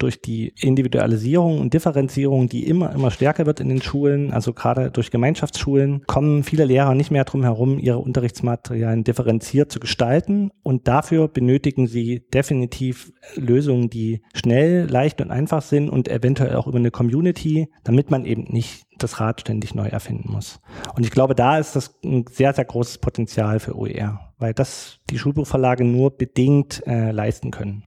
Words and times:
durch 0.00 0.20
die 0.20 0.52
Individualisierung 0.60 1.60
und 1.60 1.74
Differenzierung, 1.74 2.48
die 2.48 2.66
immer, 2.66 2.92
immer 2.92 3.10
stärker 3.10 3.46
wird 3.46 3.60
in 3.60 3.68
den 3.68 3.82
Schulen, 3.82 4.32
also 4.32 4.52
gerade 4.52 4.90
durch 4.90 5.10
Gemeinschaftsschulen, 5.10 6.02
kommen 6.06 6.42
viele 6.42 6.64
Lehrer 6.64 6.94
nicht 6.94 7.10
mehr 7.10 7.24
drum 7.24 7.42
herum, 7.42 7.78
ihre 7.78 7.98
Unterrichtsmaterialien 7.98 9.04
differenziert 9.04 9.70
zu 9.70 9.78
gestalten. 9.78 10.50
Und 10.62 10.88
dafür 10.88 11.28
benötigen 11.28 11.86
sie 11.86 12.26
definitiv 12.32 13.12
Lösungen, 13.34 13.90
die 13.90 14.22
schnell, 14.34 14.86
leicht 14.88 15.20
und 15.20 15.30
einfach 15.30 15.62
sind 15.62 15.88
und 15.88 16.08
eventuell 16.08 16.56
auch 16.56 16.66
über 16.66 16.78
eine 16.78 16.90
Community, 16.90 17.68
damit 17.84 18.10
man 18.10 18.24
eben 18.24 18.44
nicht 18.44 18.84
das 18.98 19.20
Rad 19.20 19.40
ständig 19.40 19.74
neu 19.74 19.86
erfinden 19.86 20.32
muss. 20.32 20.60
Und 20.94 21.04
ich 21.04 21.10
glaube, 21.10 21.34
da 21.34 21.58
ist 21.58 21.76
das 21.76 21.98
ein 22.04 22.24
sehr, 22.30 22.52
sehr 22.52 22.64
großes 22.64 22.98
Potenzial 22.98 23.60
für 23.60 23.76
OER, 23.76 24.32
weil 24.38 24.54
das 24.54 24.98
die 25.10 25.18
Schulbuchverlage 25.18 25.84
nur 25.84 26.16
bedingt 26.16 26.86
äh, 26.86 27.10
leisten 27.10 27.50
können. 27.50 27.84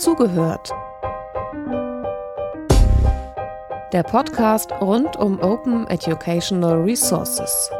Zugehört. 0.00 0.72
Der 3.92 4.02
Podcast 4.02 4.72
rund 4.80 5.14
um 5.16 5.38
Open 5.40 5.86
Educational 5.88 6.80
Resources. 6.80 7.70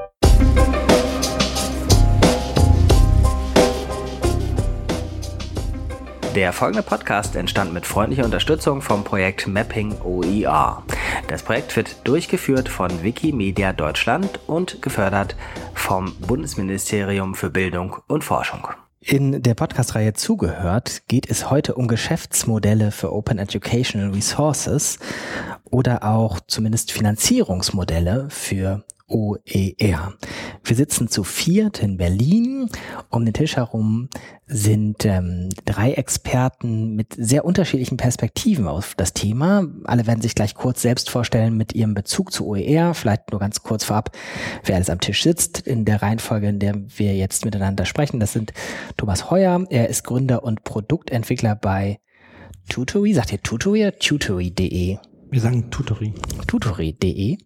Der 6.35 6.53
folgende 6.53 6.83
Podcast 6.83 7.37
entstand 7.37 7.73
mit 7.73 7.87
freundlicher 7.87 8.27
Unterstützung 8.27 8.83
vom 8.83 9.03
Projekt 9.03 9.47
Mapping 9.47 9.99
OER. 10.03 10.83
Das 11.29 11.43
Projekt 11.43 11.75
wird 11.75 12.07
durchgeführt 12.07 12.69
von 12.69 13.03
Wikimedia 13.03 13.73
Deutschland 13.73 14.41
und 14.47 14.83
gefördert 14.83 15.37
vom 15.73 16.15
Bundesministerium 16.17 17.35
für 17.35 17.49
Bildung 17.49 17.97
und 18.09 18.25
Forschung. 18.25 18.69
In 19.03 19.43
der 19.43 19.55
Podcast-Reihe 19.55 20.13
Zugehört 20.13 21.09
geht 21.09 21.31
es 21.31 21.51
heute 21.51 21.75
um 21.75 21.89
Geschäftsmodelle 21.89 22.91
für 22.91 23.15
Open 23.15 23.39
Educational 23.39 24.11
Resources 24.11 24.99
oder 25.65 26.05
auch 26.05 26.39
zumindest 26.47 26.93
Finanzierungsmodelle 26.93 28.29
für 28.29 28.85
OER. 29.11 30.15
Wir 30.65 30.77
sitzen 30.77 31.09
zu 31.09 31.25
viert 31.25 31.83
in 31.83 31.97
Berlin. 31.97 32.69
Um 33.11 33.25
den 33.25 33.35
Tisch 33.35 33.57
herum 33.57 34.09
sind 34.47 35.05
ähm, 35.05 35.49
drei 35.65 35.93
Experten 35.93 36.95
mit 36.95 37.15
sehr 37.17 37.45
unterschiedlichen 37.45 37.97
Perspektiven 37.97 38.67
auf 38.67 38.95
das 38.97 39.13
Thema. 39.13 39.67
Alle 39.85 40.07
werden 40.07 40.23
sich 40.23 40.35
gleich 40.35 40.55
kurz 40.55 40.83
selbst 40.83 41.11
vorstellen 41.11 41.57
mit 41.57 41.75
ihrem 41.75 41.95
Bezug 41.95 42.33
zu 42.33 42.47
OER. 42.47 42.95
Vielleicht 42.95 43.31
nur 43.31 43.41
ganz 43.41 43.63
kurz 43.63 43.85
vorab, 43.85 44.17
wer 44.65 44.77
alles 44.77 44.91
am 44.91 45.01
Tisch 45.01 45.23
sitzt 45.23 45.61
in 45.61 45.85
der 45.85 46.03
Reihenfolge, 46.03 46.49
in 46.49 46.59
der 46.59 46.75
wir 46.77 47.15
jetzt 47.17 47.45
miteinander 47.45 47.85
sprechen. 47.85 48.21
Das 48.21 48.33
sind 48.33 48.53
Thomas 48.97 49.31
Heuer. 49.31 49.65
Er 49.71 49.89
ist 49.89 50.05
Gründer 50.05 50.45
und 50.45 50.65
Produktentwickler 50.65 51.57
bei 51.57 52.01
Tutory. 52.69 53.15
Sagt 53.15 53.33
ihr 53.33 53.43
Tutory 53.43 53.93
Tutory.de? 53.99 54.99
Wir 55.31 55.41
sagen 55.41 55.71
Tutory. 55.71 56.13
Tutory.de. 56.47 57.39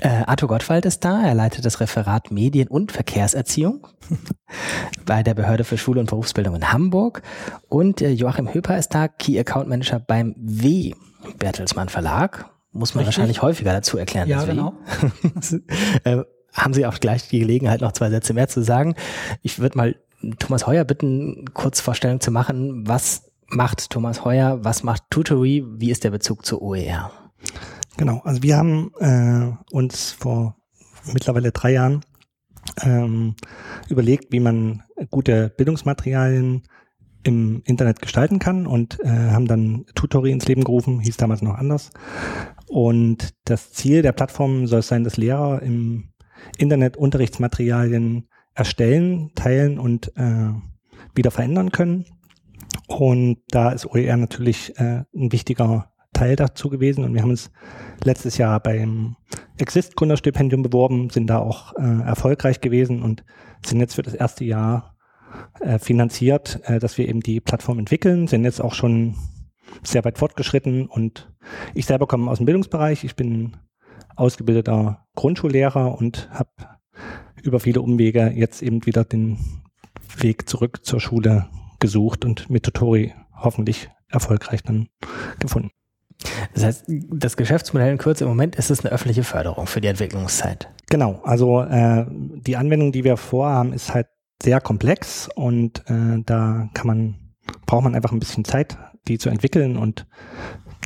Äh, 0.00 0.24
Arthur 0.26 0.48
Gottwald 0.48 0.86
ist 0.86 1.04
da. 1.04 1.22
Er 1.24 1.34
leitet 1.34 1.64
das 1.64 1.80
Referat 1.80 2.30
Medien- 2.30 2.68
und 2.68 2.92
Verkehrserziehung 2.92 3.86
bei 5.06 5.22
der 5.22 5.34
Behörde 5.34 5.64
für 5.64 5.78
Schule 5.78 6.00
und 6.00 6.10
Berufsbildung 6.10 6.56
in 6.56 6.72
Hamburg. 6.72 7.22
Und 7.68 8.02
äh, 8.02 8.10
Joachim 8.10 8.52
Höper 8.52 8.78
ist 8.78 8.94
da, 8.94 9.08
Key 9.08 9.38
Account 9.38 9.68
Manager 9.68 9.98
beim 10.00 10.34
W. 10.38 10.94
Bertelsmann 11.38 11.88
Verlag. 11.88 12.50
Muss 12.72 12.94
man 12.94 13.04
Richtig. 13.04 13.18
wahrscheinlich 13.18 13.42
häufiger 13.42 13.72
dazu 13.72 13.98
erklären. 13.98 14.28
Ja, 14.28 14.44
genau. 14.44 14.74
äh, 16.04 16.22
haben 16.52 16.74
Sie 16.74 16.86
auch 16.86 16.98
gleich 16.98 17.28
die 17.28 17.40
Gelegenheit, 17.40 17.80
noch 17.80 17.92
zwei 17.92 18.10
Sätze 18.10 18.34
mehr 18.34 18.48
zu 18.48 18.62
sagen. 18.62 18.94
Ich 19.42 19.58
würde 19.58 19.78
mal 19.78 19.96
Thomas 20.38 20.66
Heuer 20.66 20.84
bitten, 20.84 21.44
kurz 21.54 21.80
Vorstellung 21.80 22.20
zu 22.20 22.30
machen. 22.30 22.86
Was 22.86 23.30
macht 23.48 23.90
Thomas 23.90 24.24
Heuer? 24.24 24.58
Was 24.64 24.82
macht 24.82 25.04
Tutory? 25.10 25.64
Wie 25.66 25.90
ist 25.90 26.04
der 26.04 26.10
Bezug 26.10 26.44
zu 26.44 26.60
OER? 26.60 27.10
Genau, 27.98 28.20
also 28.24 28.44
wir 28.44 28.56
haben 28.56 28.92
äh, 29.00 29.50
uns 29.74 30.12
vor 30.12 30.56
mittlerweile 31.12 31.50
drei 31.50 31.72
Jahren 31.72 32.04
ähm, 32.82 33.34
überlegt, 33.88 34.32
wie 34.32 34.38
man 34.38 34.84
gute 35.10 35.48
Bildungsmaterialien 35.50 36.62
im 37.24 37.60
Internet 37.64 38.00
gestalten 38.00 38.38
kann 38.38 38.68
und 38.68 39.00
äh, 39.00 39.08
haben 39.08 39.48
dann 39.48 39.84
Tutori 39.96 40.30
ins 40.30 40.46
Leben 40.46 40.62
gerufen, 40.62 41.00
hieß 41.00 41.16
damals 41.16 41.42
noch 41.42 41.54
anders. 41.54 41.90
Und 42.68 43.34
das 43.44 43.72
Ziel 43.72 44.02
der 44.02 44.12
Plattform 44.12 44.68
soll 44.68 44.78
es 44.80 44.88
sein, 44.88 45.02
dass 45.02 45.16
Lehrer 45.16 45.60
im 45.62 46.12
Internet 46.56 46.96
Unterrichtsmaterialien 46.96 48.28
erstellen, 48.54 49.32
teilen 49.34 49.80
und 49.80 50.16
äh, 50.16 50.52
wieder 51.16 51.32
verändern 51.32 51.72
können. 51.72 52.04
Und 52.86 53.38
da 53.48 53.70
ist 53.70 53.86
OER 53.86 54.16
natürlich 54.16 54.78
äh, 54.78 55.02
ein 55.12 55.32
wichtiger 55.32 55.90
Teil 56.18 56.34
dazu 56.34 56.68
gewesen 56.68 57.04
und 57.04 57.14
wir 57.14 57.22
haben 57.22 57.30
uns 57.30 57.50
letztes 58.02 58.38
Jahr 58.38 58.58
beim 58.60 59.14
Exist 59.56 59.94
Gründerstipendium 59.94 60.62
beworben, 60.62 61.10
sind 61.10 61.28
da 61.28 61.38
auch 61.38 61.76
äh, 61.76 62.02
erfolgreich 62.02 62.60
gewesen 62.60 63.02
und 63.02 63.24
sind 63.64 63.78
jetzt 63.78 63.94
für 63.94 64.02
das 64.02 64.14
erste 64.14 64.44
Jahr 64.44 64.96
äh, 65.60 65.78
finanziert, 65.78 66.60
äh, 66.64 66.80
dass 66.80 66.98
wir 66.98 67.08
eben 67.08 67.20
die 67.20 67.40
Plattform 67.40 67.78
entwickeln, 67.78 68.26
sind 68.26 68.42
jetzt 68.42 68.60
auch 68.60 68.74
schon 68.74 69.14
sehr 69.84 70.04
weit 70.04 70.18
fortgeschritten 70.18 70.86
und 70.86 71.32
ich 71.74 71.86
selber 71.86 72.08
komme 72.08 72.28
aus 72.28 72.38
dem 72.38 72.46
Bildungsbereich, 72.46 73.04
ich 73.04 73.14
bin 73.14 73.56
ausgebildeter 74.16 75.06
Grundschullehrer 75.14 75.96
und 75.96 76.28
habe 76.32 76.50
über 77.42 77.60
viele 77.60 77.80
Umwege 77.80 78.32
jetzt 78.34 78.60
eben 78.60 78.84
wieder 78.86 79.04
den 79.04 79.38
Weg 80.16 80.48
zurück 80.48 80.84
zur 80.84 81.00
Schule 81.00 81.48
gesucht 81.78 82.24
und 82.24 82.50
mit 82.50 82.64
Tutori 82.64 83.14
hoffentlich 83.32 83.88
erfolgreich 84.08 84.64
dann 84.64 84.88
gefunden. 85.38 85.70
Das 86.54 86.64
heißt, 86.64 86.84
das 86.88 87.36
Geschäftsmodell 87.36 87.92
in 87.92 87.98
Kürze 87.98 88.24
im 88.24 88.30
Moment 88.30 88.56
ist 88.56 88.70
es 88.70 88.80
eine 88.84 88.92
öffentliche 88.92 89.22
Förderung 89.22 89.66
für 89.66 89.80
die 89.80 89.88
Entwicklungszeit. 89.88 90.68
Genau, 90.90 91.20
also 91.22 91.62
äh, 91.62 92.06
die 92.08 92.56
Anwendung, 92.56 92.92
die 92.92 93.04
wir 93.04 93.16
vorhaben, 93.16 93.72
ist 93.72 93.94
halt 93.94 94.08
sehr 94.42 94.60
komplex 94.60 95.28
und 95.34 95.84
äh, 95.88 96.22
da 96.24 96.68
kann 96.74 96.86
man, 96.86 97.14
braucht 97.66 97.84
man 97.84 97.94
einfach 97.94 98.12
ein 98.12 98.18
bisschen 98.20 98.44
Zeit, 98.44 98.78
die 99.06 99.18
zu 99.18 99.28
entwickeln 99.30 99.76
und 99.76 100.06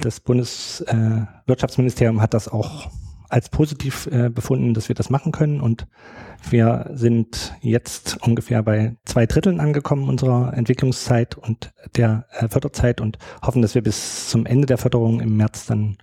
das 0.00 0.20
Bundeswirtschaftsministerium 0.20 2.18
äh, 2.18 2.20
hat 2.20 2.34
das 2.34 2.48
auch 2.48 2.90
als 3.32 3.48
positiv 3.48 4.06
äh, 4.08 4.28
befunden, 4.28 4.74
dass 4.74 4.88
wir 4.88 4.94
das 4.94 5.08
machen 5.08 5.32
können 5.32 5.60
und 5.60 5.86
wir 6.50 6.90
sind 6.92 7.56
jetzt 7.62 8.18
ungefähr 8.22 8.62
bei 8.62 8.96
zwei 9.06 9.24
Dritteln 9.24 9.58
angekommen 9.58 10.08
unserer 10.08 10.52
Entwicklungszeit 10.54 11.36
und 11.38 11.72
der 11.96 12.26
äh, 12.32 12.48
Förderzeit 12.48 13.00
und 13.00 13.18
hoffen, 13.42 13.62
dass 13.62 13.74
wir 13.74 13.82
bis 13.82 14.28
zum 14.28 14.44
Ende 14.44 14.66
der 14.66 14.76
Förderung 14.76 15.20
im 15.20 15.36
März 15.38 15.64
dann 15.66 15.96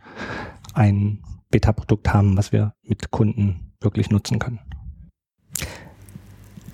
ein 0.73 1.23
Beta-Produkt 1.51 2.11
haben, 2.13 2.35
was 2.35 2.51
wir 2.51 2.73
mit 2.81 3.11
Kunden 3.11 3.73
wirklich 3.79 4.09
nutzen 4.09 4.39
können. 4.39 4.59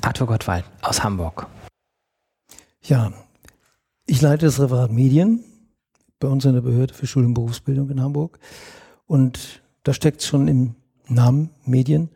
Arthur 0.01 0.27
Gottwald 0.27 0.63
aus 0.81 1.03
Hamburg. 1.03 1.47
Ja, 2.81 3.11
ich 4.05 4.21
leite 4.21 4.45
das 4.45 4.59
Referat 4.59 4.91
Medien 4.91 5.43
bei 6.19 6.29
uns 6.29 6.45
in 6.45 6.53
der 6.53 6.61
Behörde 6.61 6.93
für 6.93 7.07
Schule 7.07 7.25
und 7.25 7.33
Berufsbildung 7.33 7.89
in 7.89 8.01
Hamburg. 8.01 8.39
Und 9.05 9.61
da 9.85 9.93
steckt 9.93 10.23
schon 10.23 10.47
im 10.47 10.75
Namen 11.07 11.51
Medien. 11.63 12.09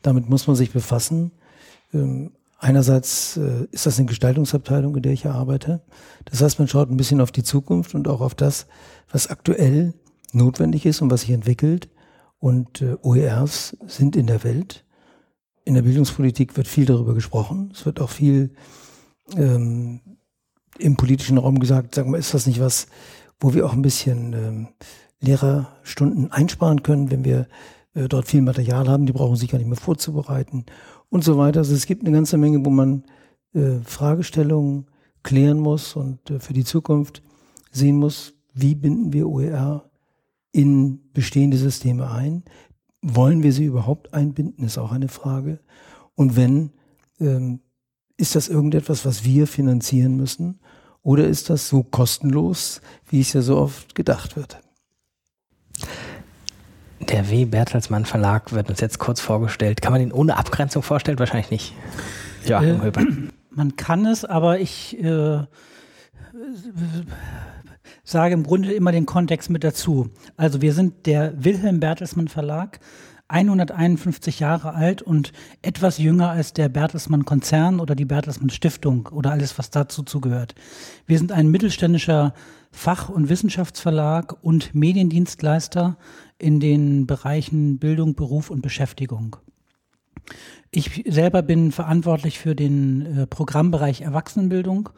Damit 0.00 0.30
muss 0.30 0.46
man 0.46 0.56
sich 0.56 0.72
befassen. 0.72 1.32
Ähm, 1.92 2.30
einerseits 2.58 3.36
äh, 3.36 3.66
ist 3.72 3.84
das 3.84 3.98
eine 3.98 4.06
Gestaltungsabteilung, 4.06 4.96
in 4.96 5.02
der 5.02 5.12
ich 5.12 5.26
arbeite. 5.26 5.82
Das 6.24 6.40
heißt, 6.40 6.58
man 6.60 6.68
schaut 6.68 6.88
ein 6.88 6.96
bisschen 6.96 7.20
auf 7.20 7.32
die 7.32 7.42
Zukunft 7.42 7.94
und 7.94 8.06
auch 8.06 8.20
auf 8.20 8.34
das, 8.34 8.66
was 9.10 9.28
aktuell 9.28 9.92
notwendig 10.32 10.86
ist 10.86 11.02
und 11.02 11.10
was 11.10 11.22
sich 11.22 11.30
entwickelt. 11.30 11.88
Und 12.38 12.80
äh, 12.80 12.96
OERs 13.02 13.76
sind 13.86 14.14
in 14.14 14.28
der 14.28 14.44
Welt. 14.44 14.84
In 15.64 15.74
der 15.74 15.82
Bildungspolitik 15.82 16.56
wird 16.56 16.68
viel 16.68 16.84
darüber 16.84 17.14
gesprochen. 17.14 17.72
Es 17.74 17.84
wird 17.84 18.00
auch 18.00 18.10
viel 18.10 18.54
ähm, 19.36 20.00
im 20.78 20.96
politischen 20.96 21.38
Raum 21.38 21.58
gesagt, 21.58 21.96
sagen 21.96 22.12
wir, 22.12 22.18
ist 22.18 22.34
das 22.34 22.46
nicht 22.46 22.60
was, 22.60 22.86
wo 23.40 23.52
wir 23.52 23.66
auch 23.66 23.72
ein 23.72 23.82
bisschen 23.82 24.32
ähm, 24.32 24.68
Lehrerstunden 25.20 26.30
einsparen 26.30 26.82
können, 26.82 27.10
wenn 27.10 27.24
wir 27.24 27.46
äh, 27.94 28.08
dort 28.08 28.28
viel 28.28 28.42
Material 28.42 28.88
haben, 28.88 29.06
die 29.06 29.12
brauchen 29.12 29.36
sich 29.36 29.50
gar 29.50 29.58
nicht 29.58 29.68
mehr 29.68 29.76
vorzubereiten 29.76 30.66
und 31.08 31.24
so 31.24 31.38
weiter. 31.38 31.60
Also 31.60 31.74
es 31.74 31.86
gibt 31.86 32.02
eine 32.02 32.14
ganze 32.14 32.36
Menge, 32.36 32.64
wo 32.64 32.70
man 32.70 33.04
äh, 33.54 33.80
Fragestellungen 33.84 34.86
klären 35.22 35.58
muss 35.58 35.96
und 35.96 36.30
äh, 36.30 36.40
für 36.40 36.52
die 36.52 36.64
Zukunft 36.64 37.22
sehen 37.70 37.96
muss, 37.96 38.34
wie 38.54 38.74
binden 38.74 39.12
wir 39.12 39.28
OER 39.28 39.90
in 40.52 41.12
bestehende 41.12 41.56
Systeme 41.56 42.10
ein? 42.10 42.44
Wollen 43.02 43.42
wir 43.42 43.52
sie 43.52 43.64
überhaupt 43.64 44.14
einbinden, 44.14 44.64
ist 44.64 44.78
auch 44.78 44.92
eine 44.92 45.08
Frage. 45.08 45.60
Und 46.14 46.36
wenn, 46.36 46.72
ähm, 47.20 47.60
ist 48.16 48.34
das 48.34 48.48
irgendetwas, 48.48 49.04
was 49.04 49.24
wir 49.24 49.46
finanzieren 49.46 50.16
müssen? 50.16 50.60
Oder 51.02 51.28
ist 51.28 51.50
das 51.50 51.68
so 51.68 51.82
kostenlos, 51.82 52.80
wie 53.08 53.20
es 53.20 53.32
ja 53.32 53.42
so 53.42 53.58
oft 53.58 53.94
gedacht 53.94 54.36
wird? 54.36 54.60
Der 57.00 57.30
W. 57.30 57.44
Bertelsmann 57.44 58.04
Verlag 58.04 58.52
wird 58.52 58.70
uns 58.70 58.80
jetzt 58.80 58.98
kurz 58.98 59.20
vorgestellt. 59.20 59.82
Kann 59.82 59.92
man 59.92 60.00
den 60.00 60.12
ohne 60.12 60.36
Abgrenzung 60.36 60.82
vorstellen? 60.82 61.18
Wahrscheinlich 61.18 61.50
nicht. 61.50 61.74
Ja, 62.44 62.62
äh, 62.62 62.92
Man 63.50 63.76
kann 63.76 64.06
es, 64.06 64.24
aber 64.24 64.60
ich 64.60 65.02
äh, 65.02 65.40
sage 68.04 68.34
im 68.34 68.42
Grunde 68.44 68.72
immer 68.72 68.92
den 68.92 69.06
Kontext 69.06 69.50
mit 69.50 69.64
dazu. 69.64 70.10
Also 70.36 70.62
wir 70.62 70.72
sind 70.72 71.06
der 71.06 71.32
Wilhelm 71.44 71.80
Bertelsmann 71.80 72.28
Verlag, 72.28 72.80
151 73.28 74.40
Jahre 74.40 74.74
alt 74.74 75.02
und 75.02 75.32
etwas 75.62 75.98
jünger 75.98 76.30
als 76.30 76.52
der 76.52 76.68
Bertelsmann 76.68 77.24
Konzern 77.24 77.80
oder 77.80 77.94
die 77.94 78.04
Bertelsmann 78.04 78.50
Stiftung 78.50 79.08
oder 79.08 79.32
alles, 79.32 79.58
was 79.58 79.70
dazu 79.70 80.02
zugehört. 80.02 80.54
Wir 81.06 81.18
sind 81.18 81.32
ein 81.32 81.48
mittelständischer 81.48 82.34
Fach- 82.70 83.08
und 83.08 83.28
Wissenschaftsverlag 83.28 84.36
und 84.42 84.74
Mediendienstleister 84.74 85.96
in 86.38 86.60
den 86.60 87.06
Bereichen 87.06 87.78
Bildung, 87.78 88.14
Beruf 88.14 88.50
und 88.50 88.62
Beschäftigung. 88.62 89.36
Ich 90.70 91.04
selber 91.06 91.42
bin 91.42 91.72
verantwortlich 91.72 92.38
für 92.38 92.54
den 92.54 93.06
äh, 93.06 93.26
Programmbereich 93.26 94.02
Erwachsenenbildung 94.02 94.90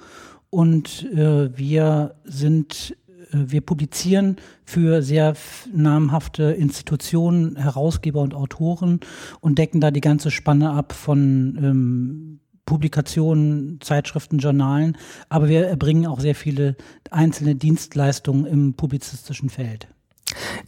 und 0.51 1.05
äh, 1.13 1.57
wir 1.57 2.17
sind 2.25 2.97
wir 3.31 3.61
publizieren 3.61 4.37
für 4.65 5.03
sehr 5.03 5.35
namhafte 5.73 6.45
Institutionen, 6.45 7.57
Herausgeber 7.57 8.21
und 8.21 8.35
Autoren 8.35 9.01
und 9.41 9.59
decken 9.59 9.81
da 9.81 9.91
die 9.91 10.01
ganze 10.01 10.31
Spanne 10.31 10.71
ab 10.71 10.93
von 10.93 11.59
ähm, 11.61 12.41
Publikationen, 12.65 13.81
Zeitschriften, 13.81 14.39
Journalen, 14.39 14.99
aber 15.31 15.49
wir 15.49 15.67
erbringen 15.67 16.07
auch 16.07 16.21
sehr 16.21 16.35
viele 16.35 16.77
einzelne 17.11 17.55
Dienstleistungen 17.55 18.45
im 18.45 18.75
publizistischen 18.75 19.49
Feld. 19.49 19.89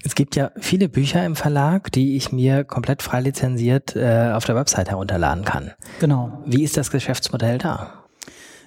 Es 0.02 0.14
gibt 0.14 0.34
ja 0.34 0.50
viele 0.58 0.88
Bücher 0.88 1.24
im 1.26 1.36
Verlag, 1.36 1.92
die 1.92 2.16
ich 2.16 2.32
mir 2.32 2.64
komplett 2.64 3.02
frei 3.02 3.20
lizenziert 3.20 3.94
äh, 3.96 4.32
auf 4.32 4.46
der 4.46 4.56
Website 4.56 4.88
herunterladen 4.88 5.44
kann. 5.44 5.72
Genau. 6.00 6.42
Wie 6.46 6.64
ist 6.64 6.78
das 6.78 6.90
Geschäftsmodell 6.90 7.58
da? 7.58 7.99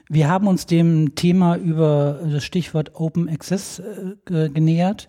Wir 0.10 0.30
haben 0.30 0.48
uns 0.48 0.66
dem 0.66 1.16
Thema 1.16 1.56
über 1.56 2.20
das 2.30 2.44
Stichwort 2.44 2.92
Open 2.96 3.30
Access 3.30 3.80
äh, 3.80 4.50
genähert, 4.50 5.08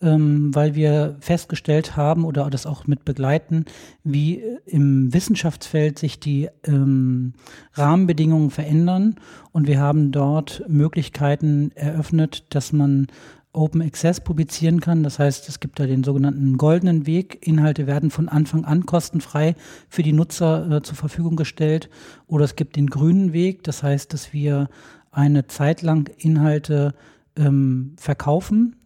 ähm, 0.00 0.54
weil 0.54 0.74
wir 0.74 1.16
festgestellt 1.20 1.96
haben 1.96 2.24
oder 2.24 2.50
das 2.50 2.66
auch 2.66 2.86
mit 2.86 3.04
begleiten, 3.04 3.66
wie 4.02 4.42
im 4.66 5.14
Wissenschaftsfeld 5.14 5.98
sich 5.98 6.18
die 6.18 6.48
ähm, 6.64 7.34
Rahmenbedingungen 7.74 8.50
verändern. 8.50 9.16
Und 9.52 9.68
wir 9.68 9.78
haben 9.78 10.10
dort 10.10 10.64
Möglichkeiten 10.68 11.70
eröffnet, 11.74 12.44
dass 12.50 12.72
man 12.72 13.06
Open 13.54 13.82
Access 13.82 14.20
publizieren 14.20 14.80
kann. 14.80 15.02
Das 15.02 15.18
heißt, 15.18 15.48
es 15.48 15.60
gibt 15.60 15.78
da 15.78 15.86
den 15.86 16.04
sogenannten 16.04 16.56
goldenen 16.56 17.06
Weg. 17.06 17.46
Inhalte 17.46 17.86
werden 17.86 18.10
von 18.10 18.28
Anfang 18.28 18.64
an 18.64 18.86
kostenfrei 18.86 19.54
für 19.88 20.02
die 20.02 20.12
Nutzer 20.12 20.70
äh, 20.70 20.82
zur 20.82 20.96
Verfügung 20.96 21.36
gestellt. 21.36 21.90
Oder 22.26 22.44
es 22.44 22.56
gibt 22.56 22.76
den 22.76 22.88
grünen 22.88 23.32
Weg. 23.32 23.62
Das 23.64 23.82
heißt, 23.82 24.12
dass 24.12 24.32
wir 24.32 24.68
eine 25.10 25.46
Zeit 25.46 25.82
lang 25.82 26.10
Inhalte 26.16 26.94
ähm, 27.36 27.94
verkaufen. 27.98 28.76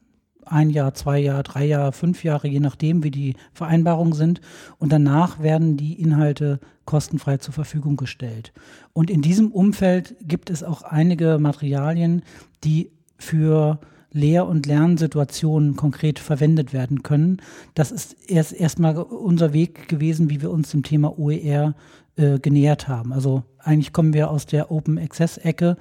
Ein 0.45 0.71
Jahr, 0.71 0.95
zwei 0.95 1.19
Jahre, 1.19 1.43
drei 1.45 1.65
Jahre, 1.65 1.93
fünf 1.93 2.25
Jahre, 2.25 2.49
je 2.49 2.61
nachdem, 2.61 3.05
wie 3.05 3.11
die 3.11 3.35
Vereinbarungen 3.53 4.13
sind. 4.13 4.41
Und 4.79 4.93
danach 4.93 5.41
werden 5.41 5.77
die 5.77 6.01
Inhalte 6.01 6.61
kostenfrei 6.85 7.37
zur 7.39 7.55
Verfügung 7.55 7.97
gestellt. 7.97 8.53
Und 8.93 9.11
in 9.11 9.23
diesem 9.23 9.53
Umfeld 9.53 10.17
gibt 10.23 10.51
es 10.51 10.65
auch 10.65 10.83
einige 10.83 11.39
Materialien, 11.39 12.23
die 12.63 12.91
für 13.19 13.81
Lehr- 14.17 14.47
und 14.47 14.67
Lernsituationen 14.67 15.77
konkret 15.77 16.19
verwendet 16.19 16.73
werden 16.73 17.03
können. 17.03 17.41
Das 17.75 17.93
ist 17.93 18.17
erst 18.29 18.53
erstmal 18.53 18.97
unser 18.97 19.53
Weg 19.53 19.89
gewesen, 19.89 20.31
wie 20.31 20.41
wir 20.41 20.51
uns 20.51 20.71
dem 20.71 20.83
Thema 20.83 21.19
OER 21.19 21.75
äh, 22.17 22.39
genähert 22.39 22.89
haben. 22.89 23.13
Also 23.13 23.45
eigentlich 23.59 23.93
kommen 23.93 24.15
wir 24.15 24.31
aus 24.31 24.47
der 24.47 24.71
Open 24.71 24.99
Access 24.99 25.39
Ecke 25.39 25.77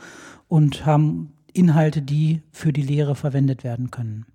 und 0.47 0.85
haben 0.85 1.33
Inhalte, 1.53 2.01
die 2.01 2.41
für 2.51 2.73
die 2.73 2.81
Lehre 2.81 3.15
verwendet 3.15 3.63
werden 3.63 3.89
können 3.89 4.25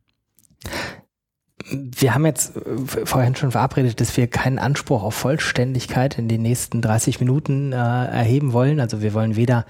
wir 1.71 2.15
haben 2.15 2.27
jetzt 2.27 2.57
äh, 2.57 3.07
vorhin 3.07 3.37
schon 3.37 3.51
verabredet, 3.51 4.01
dass 4.01 4.17
wir 4.17 4.27
keinen 4.27 4.59
Anspruch 4.59 5.03
auf 5.03 5.15
Vollständigkeit 5.15 6.19
in 6.19 6.29
den 6.29 6.43
nächsten 6.43 6.83
30 6.83 7.21
Minuten 7.21 7.73
äh, 7.73 7.77
erheben 7.77 8.53
wollen. 8.53 8.81
Also 8.81 9.03
wir 9.03 9.15
wollen 9.15 9.37
weder 9.37 9.65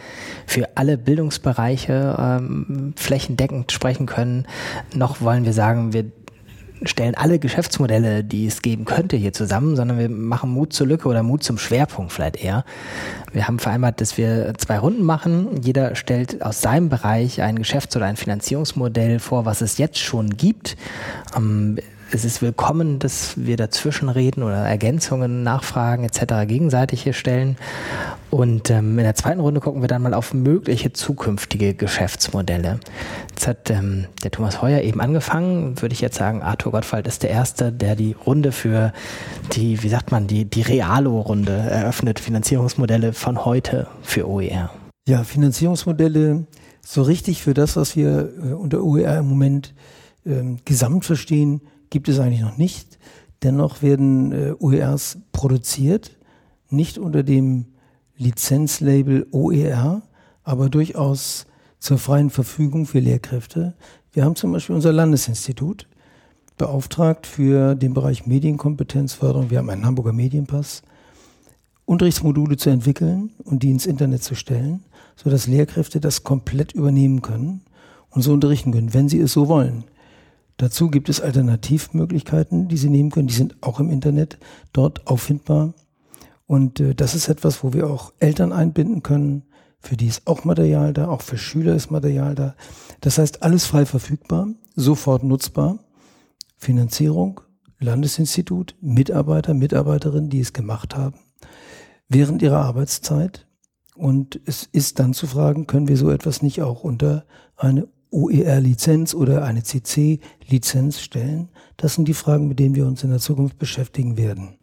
für 0.47 0.77
alle 0.77 0.99
Bildungsbereiche 0.99 2.17
ähm, 2.19 2.95
flächendeckend 2.97 3.73
sprechen 3.73 4.07
können, 4.07 4.47
noch 4.95 5.21
wollen 5.21 5.45
wir 5.45 5.53
sagen, 5.53 5.93
wir 5.93 6.11
stellen 6.85 7.15
alle 7.15 7.39
Geschäftsmodelle, 7.39 8.25
die 8.25 8.47
es 8.47 8.63
geben 8.63 8.85
könnte, 8.85 9.17
hier 9.17 9.33
zusammen, 9.33 9.77
sondern 9.77 9.99
wir 9.99 10.09
machen 10.09 10.51
Mut 10.51 10.73
zur 10.73 10.87
Lücke 10.87 11.09
oder 11.09 11.23
Mut 11.23 11.43
zum 11.43 11.59
Schwerpunkt 11.59 12.13
vielleicht 12.13 12.37
eher. 12.43 12.65
Wir 13.33 13.47
haben 13.47 13.59
vereinbart, 13.59 14.01
dass 14.01 14.17
wir 14.17 14.55
zwei 14.59 14.79
Runden 14.79 15.05
machen. 15.05 15.61
Jeder 15.63 15.95
stellt 15.95 16.43
aus 16.43 16.61
seinem 16.61 16.89
Bereich 16.89 17.43
ein 17.43 17.57
Geschäfts- 17.57 17.97
oder 17.97 18.07
ein 18.07 18.17
Finanzierungsmodell 18.17 19.19
vor, 19.19 19.45
was 19.45 19.61
es 19.61 19.79
jetzt 19.79 19.99
schon 19.99 20.31
gibt. 20.31 20.77
Ähm, 21.37 21.79
es 22.13 22.25
ist 22.25 22.43
willkommen, 22.43 22.99
dass 22.99 23.35
wir 23.37 23.57
dazwischen 23.57 24.09
reden 24.09 24.43
oder 24.43 24.57
Ergänzungen, 24.57 25.45
Nachfragen 25.45 26.03
etc. 26.03 26.47
gegenseitig 26.49 27.03
hier 27.03 27.13
stellen. 27.13 27.57
Und 28.31 28.71
ähm, 28.71 28.97
in 28.97 29.05
der 29.05 29.17
zweiten 29.17 29.41
Runde 29.41 29.61
gucken 29.61 29.81
wir 29.83 29.89
dann 29.89 30.03
mal 30.03 30.15
auf 30.15 30.33
mögliche 30.33 30.93
zukünftige 30.93 31.75
Geschäftsmodelle. 31.75 32.79
Jetzt 33.31 33.49
hat 33.49 33.71
ähm, 33.71 34.07
der 34.23 34.31
Thomas 34.31 34.63
Heuer 34.63 34.83
eben 34.83 35.01
angefangen, 35.01 35.81
würde 35.83 35.93
ich 35.93 36.01
jetzt 36.01 36.17
sagen, 36.17 36.41
Arthur 36.41 36.71
Gottwald 36.73 37.09
ist 37.09 37.25
der 37.25 37.31
Erste, 37.31 37.73
der 37.73 37.97
die 37.97 38.13
Runde 38.13 38.53
für 38.53 38.93
die, 39.53 39.83
wie 39.83 39.89
sagt 39.89 40.13
man, 40.13 40.29
die, 40.29 40.45
die 40.45 40.63
Realo-Runde 40.63 41.53
eröffnet, 41.53 42.21
Finanzierungsmodelle 42.21 43.13
von 43.13 43.45
heute 43.45 43.89
für 44.03 44.29
OER. 44.29 44.71
Ja, 45.09 45.25
Finanzierungsmodelle 45.25 46.47
so 46.87 47.03
richtig 47.03 47.43
für 47.43 47.55
das, 47.55 47.75
was 47.77 47.97
wir 47.97 48.33
äh, 48.43 48.53
unter 48.53 48.85
OER 48.85 49.19
im 49.19 49.29
Moment 49.29 49.75
ähm, 50.25 50.59
gesamt 50.65 51.05
verstehen, 51.05 51.63
gibt 51.91 52.09
es 52.09 52.21
eigentlich 52.21 52.43
noch 52.43 52.59
nicht. 52.59 52.99
Dennoch 53.43 53.83
werden 53.83 54.33
äh, 54.33 54.55
OERs 54.59 55.19
produziert, 55.33 56.13
nicht 56.69 56.99
unter 56.99 57.25
dem 57.25 57.67
Lizenzlabel 58.21 59.27
OER, 59.33 60.03
aber 60.45 60.69
durchaus 60.69 61.47
zur 61.79 61.97
freien 61.97 62.29
Verfügung 62.29 62.85
für 62.85 62.99
Lehrkräfte. 62.99 63.75
Wir 64.13 64.25
haben 64.25 64.37
zum 64.37 64.53
Beispiel 64.53 64.75
unser 64.75 64.93
Landesinstitut 64.93 65.89
beauftragt 66.59 67.27
für 67.27 67.75
den 67.75 67.95
Bereich 67.95 68.27
Medienkompetenzförderung. 68.27 69.51
Wir 69.51 69.57
haben 69.57 69.71
einen 69.71 69.87
Hamburger 69.87 70.13
Medienpass, 70.13 70.83
Unterrichtsmodule 71.87 72.59
zu 72.59 72.69
entwickeln 72.69 73.31
und 73.45 73.63
die 73.63 73.71
ins 73.71 73.87
Internet 73.87 74.23
zu 74.23 74.35
stellen, 74.35 74.85
sodass 75.17 75.47
Lehrkräfte 75.47 75.99
das 75.99 76.23
komplett 76.23 76.73
übernehmen 76.73 77.23
können 77.23 77.63
und 78.11 78.21
so 78.21 78.35
unterrichten 78.35 78.73
können, 78.73 78.93
wenn 78.93 79.09
sie 79.09 79.19
es 79.19 79.33
so 79.33 79.49
wollen. 79.49 79.85
Dazu 80.59 80.91
gibt 80.91 81.09
es 81.09 81.23
Alternativmöglichkeiten, 81.23 82.69
die 82.69 82.77
Sie 82.77 82.91
nehmen 82.91 83.11
können. 83.11 83.29
Die 83.29 83.35
sind 83.35 83.57
auch 83.63 83.81
im 83.81 83.89
Internet 83.89 84.37
dort 84.75 85.07
auffindbar. 85.07 85.73
Und 86.51 86.81
äh, 86.81 86.97
das 86.97 87.15
ist 87.15 87.29
etwas, 87.29 87.63
wo 87.63 87.73
wir 87.75 87.89
auch 87.89 88.13
Eltern 88.19 88.53
einbinden 88.53 89.05
können. 89.05 89.45
Für 89.79 89.97
die 89.97 90.09
ist 90.09 90.27
auch 90.27 90.45
Material 90.45 90.93
da, 90.93 91.07
auch 91.07 91.23
für 91.23 91.39
Schüler 91.39 91.77
ist 91.77 91.93
Material 91.93 92.35
da. 92.35 92.57
Das 93.01 93.19
heißt, 93.19 93.45
alles 93.45 93.67
frei 93.67 93.87
verfügbar, 93.87 94.49
sofort 94.75 95.23
nutzbar. 95.23 95.79
Finanzierung, 96.57 97.41
Landesinstitut, 97.79 98.75
Mitarbeiter, 98.81 99.55
Mitarbeiterinnen, 99.55 100.29
die 100.29 100.41
es 100.41 100.53
gemacht 100.53 100.97
haben, 100.97 101.21
während 102.09 102.43
ihrer 102.43 102.63
Arbeitszeit. 102.63 103.47
Und 103.95 104.41
es 104.45 104.69
ist 104.73 104.99
dann 104.99 105.15
zu 105.15 105.29
fragen, 105.29 105.69
können 105.69 105.87
wir 105.87 105.97
so 105.97 106.11
etwas 106.11 106.43
nicht 106.43 106.63
auch 106.63 106.83
unter 106.83 107.27
eine 107.55 107.87
OER-Lizenz 108.11 109.15
oder 109.15 109.45
eine 109.45 109.63
CC-Lizenz 109.63 110.99
stellen? 110.99 111.51
Das 111.77 111.95
sind 111.95 112.09
die 112.09 112.15
Fragen, 112.15 112.49
mit 112.49 112.59
denen 112.59 112.75
wir 112.75 112.89
uns 112.89 113.05
in 113.05 113.11
der 113.11 113.21
Zukunft 113.21 113.57
beschäftigen 113.57 114.17
werden. 114.17 114.57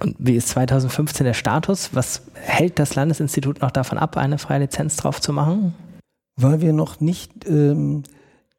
Und 0.00 0.16
wie 0.18 0.36
ist 0.36 0.48
2015 0.48 1.24
der 1.24 1.34
Status? 1.34 1.90
Was 1.92 2.22
hält 2.34 2.78
das 2.78 2.94
Landesinstitut 2.94 3.62
noch 3.62 3.70
davon 3.70 3.98
ab, 3.98 4.16
eine 4.16 4.38
freie 4.38 4.60
Lizenz 4.60 4.96
drauf 4.96 5.20
zu 5.20 5.32
machen? 5.32 5.74
Weil 6.36 6.60
wir 6.60 6.72
noch 6.72 7.00
nicht 7.00 7.46
ähm, 7.46 8.02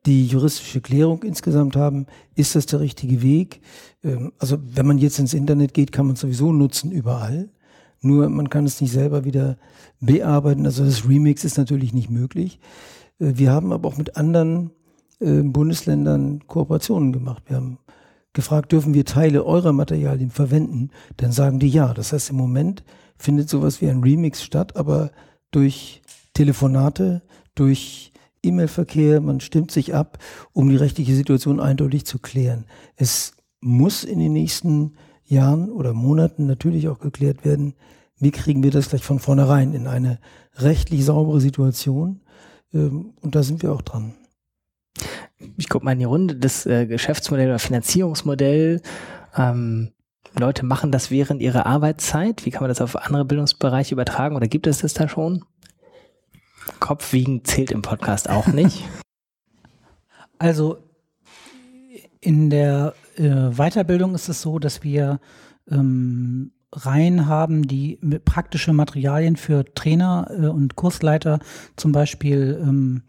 die 0.05 0.25
juristische 0.25 0.81
Klärung 0.81 1.23
insgesamt 1.23 1.75
haben, 1.75 2.05
ist 2.35 2.55
das 2.55 2.65
der 2.65 2.79
richtige 2.79 3.21
Weg? 3.21 3.61
Ähm, 4.03 4.31
also 4.39 4.57
wenn 4.61 4.87
man 4.87 4.97
jetzt 4.97 5.19
ins 5.19 5.33
Internet 5.33 5.73
geht, 5.73 5.91
kann 5.91 6.05
man 6.05 6.13
es 6.15 6.21
sowieso 6.21 6.51
nutzen 6.51 6.91
überall. 6.91 7.49
Nur 8.01 8.29
man 8.29 8.49
kann 8.49 8.65
es 8.65 8.81
nicht 8.81 8.91
selber 8.91 9.25
wieder 9.25 9.57
bearbeiten. 9.99 10.65
Also 10.65 10.85
das 10.85 11.07
Remix 11.07 11.43
ist 11.43 11.57
natürlich 11.57 11.93
nicht 11.93 12.09
möglich. 12.09 12.59
Äh, 13.19 13.33
wir 13.35 13.51
haben 13.51 13.73
aber 13.73 13.89
auch 13.89 13.97
mit 13.97 14.15
anderen 14.17 14.71
äh, 15.19 15.41
Bundesländern 15.41 16.45
Kooperationen 16.47 17.11
gemacht. 17.13 17.43
Wir 17.47 17.57
haben 17.57 17.79
gefragt, 18.35 18.71
dürfen 18.71 18.93
wir 18.93 19.05
Teile 19.05 19.43
eurer 19.43 19.73
Materialien 19.73 20.29
verwenden? 20.29 20.91
Dann 21.17 21.31
sagen 21.31 21.59
die 21.59 21.69
ja. 21.69 21.93
Das 21.93 22.13
heißt, 22.13 22.29
im 22.29 22.35
Moment 22.35 22.83
findet 23.17 23.49
sowas 23.49 23.81
wie 23.81 23.89
ein 23.89 24.03
Remix 24.03 24.43
statt, 24.43 24.75
aber 24.75 25.11
durch 25.51 26.03
Telefonate, 26.33 27.23
durch 27.55 28.11
E-Mail-Verkehr, 28.43 29.21
man 29.21 29.39
stimmt 29.39 29.71
sich 29.71 29.95
ab, 29.95 30.19
um 30.53 30.69
die 30.69 30.75
rechtliche 30.75 31.15
Situation 31.15 31.59
eindeutig 31.59 32.05
zu 32.05 32.19
klären. 32.19 32.65
Es 32.95 33.33
muss 33.61 34.03
in 34.03 34.19
den 34.19 34.33
nächsten 34.33 34.93
Jahren 35.25 35.71
oder 35.71 35.93
Monaten 35.93 36.45
natürlich 36.45 36.87
auch 36.87 36.99
geklärt 36.99 37.43
werden, 37.43 37.73
wie 38.19 38.31
kriegen 38.31 38.61
wir 38.61 38.71
das 38.71 38.89
gleich 38.89 39.03
von 39.03 39.19
vornherein 39.19 39.73
in 39.73 39.87
eine 39.87 40.19
rechtlich 40.57 41.03
saubere 41.03 41.41
Situation, 41.41 42.21
Ähm, 42.75 43.13
und 43.21 43.35
da 43.35 43.41
sind 43.41 43.63
wir 43.63 43.71
auch 43.71 43.81
dran. 43.81 44.13
Ich 45.57 45.69
gucke 45.69 45.85
mal 45.85 45.93
in 45.93 45.99
die 45.99 46.05
Runde, 46.05 46.35
das 46.35 46.65
äh, 46.65 46.85
Geschäftsmodell 46.85 47.47
oder 47.47 47.59
Finanzierungsmodell. 47.59 48.81
Ähm, 49.35 49.91
Leute 50.37 50.65
machen 50.65 50.91
das 50.91 51.11
während 51.11 51.41
ihrer 51.41 51.65
Arbeitszeit. 51.65 52.45
Wie 52.45 52.51
kann 52.51 52.63
man 52.63 52.69
das 52.69 52.81
auf 52.81 52.95
andere 52.95 53.25
Bildungsbereiche 53.25 53.93
übertragen 53.93 54.35
oder 54.35 54.47
gibt 54.47 54.67
es 54.67 54.79
das 54.79 54.93
da 54.93 55.07
schon? 55.07 55.45
Kopfwiegen 56.79 57.43
zählt 57.45 57.71
im 57.71 57.81
Podcast 57.81 58.29
auch 58.29 58.47
nicht. 58.47 58.83
Also 60.37 60.79
in 62.19 62.49
der 62.49 62.93
äh, 63.15 63.51
Weiterbildung 63.51 64.15
ist 64.15 64.27
es 64.27 64.41
so, 64.41 64.59
dass 64.59 64.83
wir 64.83 65.21
ähm, 65.71 66.51
Reihen 66.73 67.27
haben, 67.27 67.67
die 67.67 67.99
praktische 68.25 68.73
Materialien 68.73 69.37
für 69.37 69.63
Trainer 69.75 70.27
äh, 70.29 70.47
und 70.47 70.75
Kursleiter 70.75 71.39
zum 71.77 71.93
Beispiel 71.93 72.59
ähm, 72.61 73.03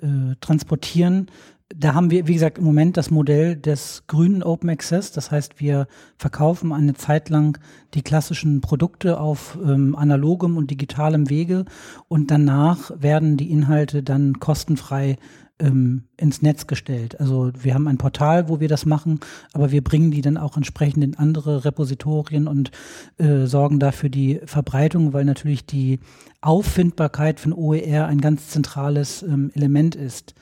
äh, 0.00 0.36
transportieren. 0.40 1.30
Da 1.76 1.92
haben 1.92 2.10
wir, 2.10 2.26
wie 2.26 2.32
gesagt, 2.32 2.56
im 2.56 2.64
Moment 2.64 2.96
das 2.96 3.10
Modell 3.10 3.54
des 3.54 4.04
grünen 4.06 4.42
Open 4.42 4.70
Access. 4.70 5.12
Das 5.12 5.30
heißt, 5.30 5.60
wir 5.60 5.86
verkaufen 6.16 6.72
eine 6.72 6.94
Zeit 6.94 7.28
lang 7.28 7.58
die 7.92 8.00
klassischen 8.00 8.62
Produkte 8.62 9.20
auf 9.20 9.58
ähm, 9.62 9.94
analogem 9.94 10.56
und 10.56 10.70
digitalem 10.70 11.28
Wege 11.28 11.66
und 12.08 12.30
danach 12.30 12.90
werden 12.98 13.36
die 13.36 13.50
Inhalte 13.50 14.02
dann 14.02 14.40
kostenfrei 14.40 15.16
ähm, 15.58 16.04
ins 16.16 16.40
Netz 16.40 16.66
gestellt. 16.66 17.20
Also 17.20 17.50
wir 17.60 17.74
haben 17.74 17.88
ein 17.88 17.98
Portal, 17.98 18.48
wo 18.48 18.60
wir 18.60 18.68
das 18.68 18.86
machen, 18.86 19.20
aber 19.52 19.70
wir 19.70 19.82
bringen 19.82 20.10
die 20.10 20.22
dann 20.22 20.36
auch 20.36 20.56
entsprechend 20.56 21.04
in 21.04 21.16
andere 21.16 21.64
Repositorien 21.64 22.48
und 22.48 22.70
äh, 23.18 23.46
sorgen 23.46 23.78
dafür 23.78 24.08
die 24.08 24.40
Verbreitung, 24.44 25.12
weil 25.12 25.24
natürlich 25.24 25.66
die 25.66 26.00
Auffindbarkeit 26.40 27.40
von 27.40 27.52
OER 27.52 28.06
ein 28.06 28.20
ganz 28.20 28.48
zentrales 28.48 29.22
ähm, 29.22 29.50
Element 29.54 29.96
ist. 29.96 30.34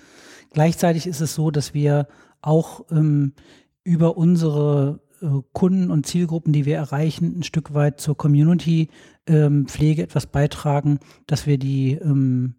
Gleichzeitig 0.56 1.06
ist 1.06 1.20
es 1.20 1.34
so, 1.34 1.50
dass 1.50 1.74
wir 1.74 2.08
auch 2.40 2.86
ähm, 2.90 3.34
über 3.84 4.16
unsere 4.16 5.00
äh, 5.20 5.26
Kunden 5.52 5.90
und 5.90 6.06
Zielgruppen, 6.06 6.54
die 6.54 6.64
wir 6.64 6.76
erreichen, 6.76 7.40
ein 7.40 7.42
Stück 7.42 7.74
weit 7.74 8.00
zur 8.00 8.16
Community-Pflege 8.16 10.00
ähm, 10.00 10.04
etwas 10.06 10.26
beitragen, 10.26 10.98
dass 11.26 11.46
wir 11.46 11.58
die 11.58 11.92
ähm, 11.92 12.54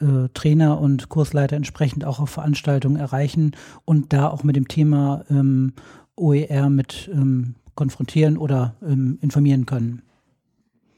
äh, 0.00 0.30
Trainer 0.32 0.80
und 0.80 1.10
Kursleiter 1.10 1.56
entsprechend 1.56 2.06
auch 2.06 2.20
auf 2.20 2.30
Veranstaltungen 2.30 2.96
erreichen 2.96 3.52
und 3.84 4.14
da 4.14 4.30
auch 4.30 4.42
mit 4.42 4.56
dem 4.56 4.66
Thema 4.66 5.22
ähm, 5.28 5.74
OER 6.16 6.70
mit 6.70 7.10
ähm, 7.12 7.56
konfrontieren 7.74 8.38
oder 8.38 8.76
ähm, 8.80 9.18
informieren 9.20 9.66
können. 9.66 10.00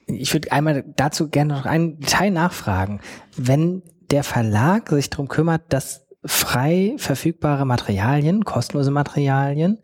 Ich 0.07 0.33
würde 0.33 0.53
einmal 0.53 0.85
dazu 0.95 1.31
gerne 1.31 1.55
noch 1.55 1.67
ein 1.67 1.99
Detail 1.99 2.31
nachfragen. 2.31 3.01
Wenn 3.37 3.83
der 4.13 4.23
Verlag 4.23 4.91
sich 4.91 5.11
darum 5.11 5.27
kümmert, 5.27 5.63
dass 5.71 6.08
frei 6.25 6.95
verfügbare 6.99 7.65
Materialien, 7.65 8.45
kostenlose 8.45 8.91
Materialien, 8.91 9.79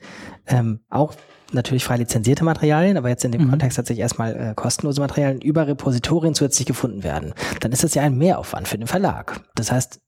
ähm, 0.47 0.81
auch 0.89 1.15
natürlich 1.53 1.85
frei 1.85 1.97
lizenzierte 1.99 2.45
Materialien, 2.45 2.97
aber 2.97 3.09
jetzt 3.09 3.25
in 3.25 3.33
dem 3.33 3.45
mhm. 3.45 3.51
Kontext 3.51 3.77
tatsächlich 3.77 4.03
erstmal 4.03 4.37
äh, 4.37 4.55
kostenlose 4.55 5.01
Materialien 5.01 5.41
über 5.41 5.67
Repositorien 5.67 6.35
zusätzlich 6.35 6.67
gefunden 6.67 7.05
werden, 7.05 7.35
dann 7.61 7.73
ist 7.73 7.85
das 7.85 7.95
ja 7.95 8.03
ein 8.03 8.17
Mehraufwand 8.17 8.69
für 8.69 8.79
den 8.79 8.89
Verlag. 8.89 9.41
Das 9.55 9.71
heißt, 9.71 10.01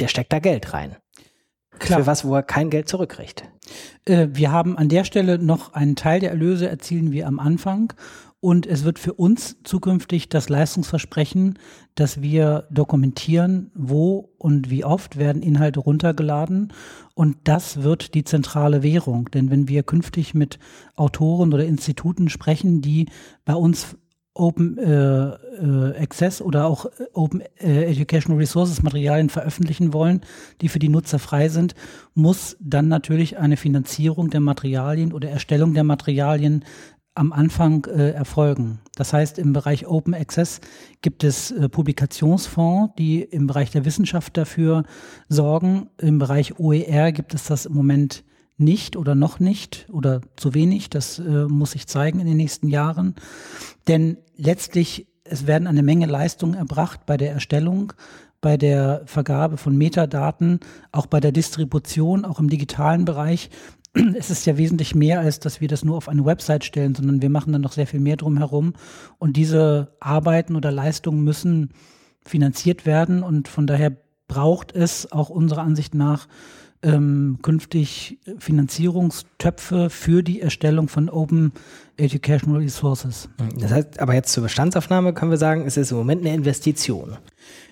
der 0.00 0.08
steckt 0.08 0.32
da 0.32 0.38
Geld 0.38 0.72
rein. 0.72 0.96
Klar. 1.78 2.00
Für 2.00 2.06
was, 2.06 2.24
wo 2.24 2.34
er 2.36 2.44
kein 2.44 2.70
Geld 2.70 2.88
zurückkriegt. 2.88 3.44
Äh, 4.04 4.28
wir 4.30 4.52
haben 4.52 4.78
an 4.78 4.88
der 4.88 5.04
Stelle 5.04 5.38
noch 5.38 5.72
einen 5.74 5.96
Teil 5.96 6.20
der 6.20 6.30
Erlöse 6.30 6.68
erzielen 6.68 7.10
wir 7.10 7.26
am 7.26 7.40
Anfang 7.40 7.92
und 8.44 8.66
es 8.66 8.84
wird 8.84 8.98
für 8.98 9.14
uns 9.14 9.56
zukünftig 9.64 10.28
das 10.28 10.50
Leistungsversprechen, 10.50 11.58
dass 11.94 12.20
wir 12.20 12.66
dokumentieren, 12.70 13.70
wo 13.74 14.34
und 14.36 14.68
wie 14.68 14.84
oft 14.84 15.16
werden 15.16 15.40
Inhalte 15.40 15.80
runtergeladen. 15.80 16.70
Und 17.14 17.38
das 17.44 17.82
wird 17.82 18.12
die 18.12 18.22
zentrale 18.22 18.82
Währung. 18.82 19.30
Denn 19.30 19.50
wenn 19.50 19.66
wir 19.66 19.82
künftig 19.82 20.34
mit 20.34 20.58
Autoren 20.94 21.54
oder 21.54 21.64
Instituten 21.64 22.28
sprechen, 22.28 22.82
die 22.82 23.06
bei 23.46 23.54
uns 23.54 23.96
Open 24.34 24.78
äh, 24.78 25.28
äh, 25.28 25.96
Access 26.02 26.42
oder 26.42 26.66
auch 26.66 26.86
Open 27.12 27.40
äh, 27.60 27.84
Educational 27.84 28.38
Resources 28.38 28.82
Materialien 28.82 29.30
veröffentlichen 29.30 29.92
wollen, 29.92 30.22
die 30.60 30.68
für 30.68 30.80
die 30.80 30.88
Nutzer 30.88 31.20
frei 31.20 31.48
sind, 31.48 31.76
muss 32.14 32.56
dann 32.58 32.88
natürlich 32.88 33.38
eine 33.38 33.56
Finanzierung 33.56 34.30
der 34.30 34.40
Materialien 34.40 35.12
oder 35.12 35.30
Erstellung 35.30 35.72
der 35.72 35.84
Materialien 35.84 36.64
am 37.14 37.32
Anfang 37.32 37.84
äh, 37.86 38.10
erfolgen. 38.10 38.80
Das 38.96 39.12
heißt, 39.12 39.38
im 39.38 39.52
Bereich 39.52 39.86
Open 39.86 40.14
Access 40.14 40.60
gibt 41.00 41.22
es 41.22 41.52
äh, 41.52 41.68
Publikationsfonds, 41.68 42.94
die 42.98 43.22
im 43.22 43.46
Bereich 43.46 43.70
der 43.70 43.84
Wissenschaft 43.84 44.36
dafür 44.36 44.84
sorgen. 45.28 45.88
Im 45.98 46.18
Bereich 46.18 46.58
OER 46.58 47.12
gibt 47.12 47.34
es 47.34 47.44
das 47.44 47.66
im 47.66 47.74
Moment 47.74 48.24
nicht 48.56 48.96
oder 48.96 49.14
noch 49.14 49.40
nicht 49.40 49.86
oder 49.92 50.20
zu 50.36 50.54
wenig. 50.54 50.90
Das 50.90 51.18
äh, 51.18 51.44
muss 51.46 51.72
sich 51.72 51.86
zeigen 51.86 52.18
in 52.18 52.26
den 52.26 52.36
nächsten 52.36 52.68
Jahren. 52.68 53.14
Denn 53.86 54.16
letztlich, 54.36 55.06
es 55.24 55.46
werden 55.46 55.68
eine 55.68 55.82
Menge 55.82 56.06
Leistungen 56.06 56.54
erbracht 56.54 57.06
bei 57.06 57.16
der 57.16 57.32
Erstellung, 57.32 57.92
bei 58.40 58.56
der 58.56 59.02
Vergabe 59.06 59.56
von 59.56 59.76
Metadaten, 59.76 60.60
auch 60.92 61.06
bei 61.06 61.20
der 61.20 61.32
Distribution, 61.32 62.24
auch 62.24 62.40
im 62.40 62.50
digitalen 62.50 63.04
Bereich 63.04 63.50
es 64.16 64.30
ist 64.30 64.46
ja 64.46 64.56
wesentlich 64.56 64.94
mehr, 64.94 65.20
als 65.20 65.40
dass 65.40 65.60
wir 65.60 65.68
das 65.68 65.84
nur 65.84 65.96
auf 65.96 66.08
eine 66.08 66.24
Website 66.24 66.64
stellen, 66.64 66.94
sondern 66.94 67.22
wir 67.22 67.30
machen 67.30 67.52
dann 67.52 67.62
noch 67.62 67.72
sehr 67.72 67.86
viel 67.86 68.00
mehr 68.00 68.16
drumherum. 68.16 68.74
Und 69.18 69.36
diese 69.36 69.96
Arbeiten 70.00 70.56
oder 70.56 70.72
Leistungen 70.72 71.22
müssen 71.22 71.70
finanziert 72.24 72.86
werden 72.86 73.22
und 73.22 73.48
von 73.48 73.66
daher 73.66 73.96
braucht 74.26 74.72
es 74.72 75.12
auch 75.12 75.28
unserer 75.28 75.62
Ansicht 75.62 75.94
nach 75.94 76.26
ähm, 76.84 77.38
künftig 77.42 78.18
Finanzierungstöpfe 78.38 79.90
für 79.90 80.22
die 80.22 80.40
Erstellung 80.40 80.88
von 80.88 81.08
Open 81.08 81.52
Educational 81.96 82.60
Resources. 82.60 83.28
Das 83.58 83.72
heißt, 83.72 84.00
aber 84.00 84.14
jetzt 84.14 84.32
zur 84.32 84.42
Bestandsaufnahme 84.42 85.14
können 85.14 85.30
wir 85.30 85.38
sagen, 85.38 85.64
es 85.66 85.76
ist 85.76 85.90
im 85.90 85.96
Moment 85.96 86.20
eine 86.20 86.34
Investition. 86.34 87.16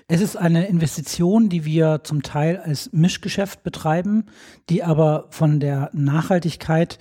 Es 0.09 0.21
ist 0.21 0.37
eine 0.37 0.67
Investition, 0.67 1.49
die 1.49 1.65
wir 1.65 2.01
zum 2.05 2.23
Teil 2.23 2.59
als 2.59 2.93
Mischgeschäft 2.93 3.63
betreiben, 3.63 4.25
die 4.69 4.83
aber 4.83 5.27
von 5.31 5.61
der 5.61 5.91
Nachhaltigkeit 5.93 6.99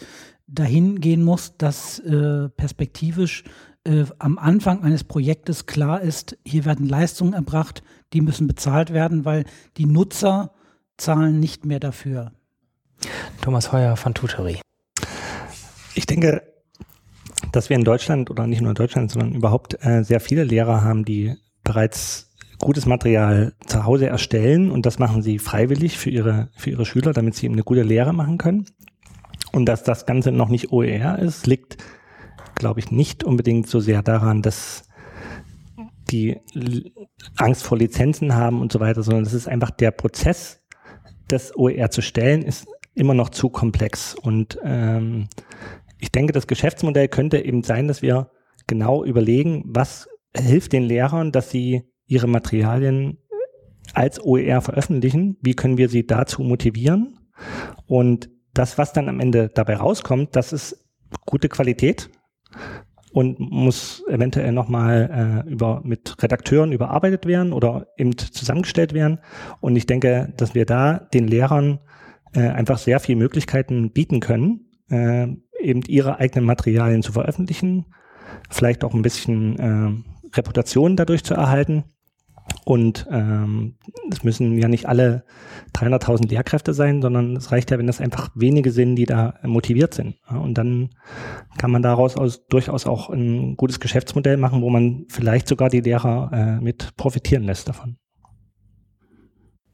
dahin 0.48 1.00
gehen 1.00 1.24
muss, 1.24 1.58
dass 1.58 2.00
äh, 2.00 2.50
perspektivisch 2.50 3.44
äh, 3.84 4.06
am 4.20 4.38
Anfang 4.38 4.84
eines 4.84 5.03
Projektes 5.03 5.65
klar 5.65 6.01
ist, 6.01 6.38
hier 6.46 6.65
werden 6.65 6.88
Leistungen 6.88 7.34
erbracht, 7.34 7.84
die 8.13 8.22
müssen 8.22 8.48
bezahlt 8.48 8.94
werden, 8.94 9.25
weil 9.25 9.46
die 9.77 9.86
Nutzer 9.86 10.51
zahlen 10.98 11.39
nicht 11.39 11.65
mehr 11.65 11.79
dafür. 11.79 12.31
Thomas 13.41 13.71
Heuer 13.71 13.98
von 13.98 14.13
Tutory. 14.13 14.60
Ich 15.95 16.05
denke, 16.05 16.43
dass 17.51 17.69
wir 17.69 17.75
in 17.75 17.83
Deutschland 17.83 18.29
oder 18.29 18.48
nicht 18.48 18.62
nur 18.62 18.71
in 18.71 18.75
Deutschland, 18.75 19.12
sondern 19.12 19.33
überhaupt 19.33 19.83
äh, 19.83 20.03
sehr 20.03 20.19
viele 20.19 20.43
Lehrer 20.43 20.83
haben, 20.83 21.05
die 21.05 21.36
bereits 21.63 22.31
gutes 22.60 22.86
Material 22.86 23.53
zu 23.65 23.86
Hause 23.86 24.07
erstellen 24.07 24.71
und 24.71 24.86
das 24.86 25.00
machen 25.00 25.21
sie 25.21 25.39
freiwillig 25.39 25.98
für 25.98 26.12
ihre, 26.12 26.50
für 26.55 26.69
ihre 26.69 26.86
Schüler, 26.86 27.12
damit 27.12 27.36
sie 27.36 27.48
eben 27.48 27.55
eine 27.55 27.63
gute 27.63 27.81
Lehre 27.81 28.13
machen 28.13 28.38
können. 28.38 28.67
Und 29.51 29.65
dass 29.65 29.83
das 29.83 30.05
Ganze 30.05 30.31
noch 30.31 30.48
nicht 30.48 30.71
OER 30.71 31.19
ist, 31.19 31.48
liegt, 31.48 31.77
glaube 32.55 32.79
ich, 32.79 32.91
nicht 32.91 33.24
unbedingt 33.24 33.67
so 33.67 33.79
sehr 33.79 34.01
daran, 34.01 34.41
dass 34.41 34.88
die 36.10 36.39
Angst 37.36 37.63
vor 37.63 37.77
Lizenzen 37.77 38.36
haben 38.36 38.62
und 38.62 38.71
so 38.71 38.79
weiter, 38.79 39.03
sondern 39.03 39.24
es 39.24 39.33
ist 39.33 39.48
einfach 39.48 39.71
der 39.71 39.91
Prozess, 39.91 40.61
das 41.31 41.55
OER 41.55 41.89
zu 41.91 42.01
stellen, 42.01 42.43
ist 42.43 42.67
immer 42.93 43.13
noch 43.13 43.29
zu 43.29 43.50
komplex. 43.50 44.15
Und 44.15 44.59
ähm, 44.63 45.27
ich 46.00 46.11
denke, 46.11 46.33
das 46.33 46.47
Geschäftsmodell 46.47 47.07
könnte 47.07 47.39
eben 47.39 47.63
sein, 47.63 47.88
dass 47.88 48.01
wir 48.01 48.31
genau 48.67 49.03
überlegen, 49.03 49.63
was 49.65 50.07
hilft 50.35 50.73
den 50.73 50.83
Lehrern, 50.83 51.31
dass 51.31 51.50
sie 51.50 51.83
ihre 52.05 52.27
Materialien 52.27 53.17
als 53.93 54.23
OER 54.23 54.61
veröffentlichen, 54.61 55.38
wie 55.41 55.55
können 55.55 55.77
wir 55.77 55.89
sie 55.89 56.05
dazu 56.05 56.43
motivieren? 56.43 57.19
Und 57.85 58.29
das, 58.53 58.77
was 58.77 58.93
dann 58.93 59.09
am 59.09 59.19
Ende 59.19 59.50
dabei 59.53 59.75
rauskommt, 59.77 60.35
das 60.35 60.53
ist 60.53 60.85
gute 61.25 61.50
Qualität 61.50 62.09
und 63.12 63.39
muss 63.39 64.03
eventuell 64.08 64.51
nochmal 64.51 65.44
äh, 65.46 65.50
über, 65.50 65.82
mit 65.84 66.22
Redakteuren 66.22 66.72
überarbeitet 66.72 67.25
werden 67.25 67.53
oder 67.53 67.88
eben 67.98 68.18
zusammengestellt 68.18 68.94
werden. 68.94 69.20
Und 69.60 69.75
ich 69.75 69.86
denke, 69.86 70.34
dass 70.38 70.56
wir 70.56 70.65
da 70.65 71.00
den 71.13 71.27
Lehrern 71.27 71.80
äh, 72.34 72.41
einfach 72.41 72.77
sehr 72.77 73.00
viele 73.00 73.18
Möglichkeiten 73.18 73.91
bieten 73.91 74.20
können, 74.20 74.72
äh, 74.89 75.27
eben 75.60 75.82
ihre 75.88 76.20
eigenen 76.20 76.46
Materialien 76.46 77.03
zu 77.03 77.12
veröffentlichen, 77.12 77.86
vielleicht 78.50 78.84
auch 78.84 78.94
ein 78.94 79.01
bisschen 79.01 79.60
äh, 79.60 80.38
Reputation 80.38 80.96
dadurch 80.96 81.24
zu 81.24 81.34
erhalten 81.34 81.84
und 82.63 83.07
ähm, 83.10 83.75
es 84.12 84.24
müssen 84.24 84.57
ja 84.57 84.67
nicht 84.67 84.88
alle 84.88 85.24
300.000 85.75 86.29
Lehrkräfte 86.29 86.74
sein, 86.74 87.01
sondern 87.01 87.36
es 87.36 87.51
reicht 87.51 87.71
ja, 87.71 87.77
wenn 87.77 87.89
es 87.89 88.01
einfach 88.01 88.29
wenige 88.36 88.71
sind, 88.71 88.95
die 88.95 89.05
da 89.05 89.36
motiviert 89.43 89.93
sind. 89.93 90.15
Und 90.27 90.57
dann 90.57 90.89
kann 91.57 91.71
man 91.71 91.81
daraus 91.81 92.17
aus, 92.17 92.45
durchaus 92.48 92.86
auch 92.86 93.10
ein 93.10 93.55
gutes 93.57 93.79
Geschäftsmodell 93.79 94.38
machen, 94.38 94.62
wo 94.62 94.69
man 94.69 95.05
vielleicht 95.10 95.48
sogar 95.48 95.69
die 95.69 95.81
Lehrer 95.81 96.29
äh, 96.33 96.63
mit 96.63 96.95
profitieren 96.98 97.43
lässt 97.43 97.67
davon. 97.67 97.98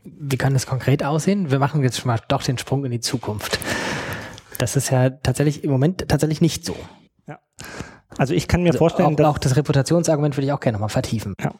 Wie 0.03 0.37
kann 0.37 0.53
das 0.53 0.65
konkret 0.65 1.03
aussehen? 1.03 1.51
Wir 1.51 1.59
machen 1.59 1.83
jetzt 1.83 1.99
schon 1.99 2.07
mal 2.07 2.19
doch 2.29 2.41
den 2.41 2.57
Sprung 2.57 2.85
in 2.85 2.91
die 2.91 3.01
Zukunft. 3.01 3.59
Das 4.57 4.75
ist 4.75 4.89
ja 4.89 5.09
tatsächlich 5.09 5.63
im 5.63 5.71
Moment 5.71 6.07
tatsächlich 6.07 6.41
nicht 6.41 6.65
so. 6.65 6.75
Ja. 7.27 7.39
Also 8.17 8.33
ich 8.33 8.47
kann 8.47 8.63
mir 8.63 8.69
also 8.69 8.79
vorstellen, 8.79 9.13
auch, 9.13 9.15
dass 9.15 9.27
auch 9.27 9.37
das 9.37 9.57
Reputationsargument 9.57 10.37
würde 10.37 10.47
ich 10.47 10.53
auch 10.53 10.59
gerne 10.59 10.77
nochmal 10.77 10.89
vertiefen. 10.89 11.33
Ja. 11.39 11.53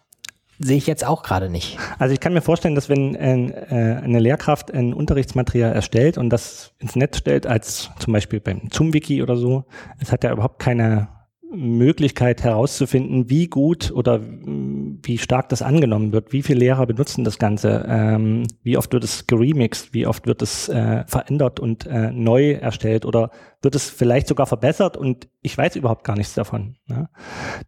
Sehe 0.59 0.77
ich 0.77 0.87
jetzt 0.87 1.05
auch 1.05 1.21
gerade 1.21 1.49
nicht. 1.49 1.77
Also 1.99 2.13
ich 2.13 2.19
kann 2.19 2.33
mir 2.33 2.41
vorstellen, 2.41 2.75
dass 2.75 2.89
wenn 2.89 3.13
äh, 3.15 4.01
eine 4.03 4.19
Lehrkraft 4.19 4.73
ein 4.73 4.93
Unterrichtsmaterial 4.93 5.73
erstellt 5.73 6.17
und 6.17 6.29
das 6.29 6.73
ins 6.79 6.95
Netz 6.95 7.17
stellt, 7.17 7.45
als 7.45 7.91
zum 7.99 8.13
Beispiel 8.13 8.39
beim 8.39 8.61
Zoom-Wiki 8.71 9.21
oder 9.21 9.35
so, 9.35 9.65
es 9.99 10.11
hat 10.11 10.23
ja 10.23 10.31
überhaupt 10.31 10.59
keine 10.59 11.09
Möglichkeit 11.51 12.43
herauszufinden, 12.43 13.29
wie 13.29 13.47
gut 13.47 13.91
oder 13.91 14.21
wie 14.21 15.17
stark 15.17 15.47
das 15.49 15.61
angenommen 15.61 16.11
wird, 16.11 16.33
wie 16.33 16.43
viele 16.43 16.59
Lehrer 16.59 16.85
benutzen 16.85 17.23
das 17.23 17.39
Ganze, 17.39 17.85
ähm, 17.87 18.43
wie 18.63 18.77
oft 18.77 18.91
wird 18.91 19.03
es 19.03 19.27
geremixed, 19.27 19.93
wie 19.93 20.07
oft 20.07 20.27
wird 20.27 20.41
es 20.41 20.67
äh, 20.67 21.05
verändert 21.07 21.59
und 21.59 21.85
äh, 21.85 22.11
neu 22.11 22.51
erstellt 22.51 23.05
oder 23.05 23.31
wird 23.61 23.75
es 23.75 23.89
vielleicht 23.89 24.27
sogar 24.27 24.45
verbessert 24.45 24.97
und 24.97 25.29
ich 25.41 25.57
weiß 25.57 25.77
überhaupt 25.77 26.03
gar 26.03 26.17
nichts 26.17 26.33
davon. 26.33 26.75
Ne? 26.87 27.09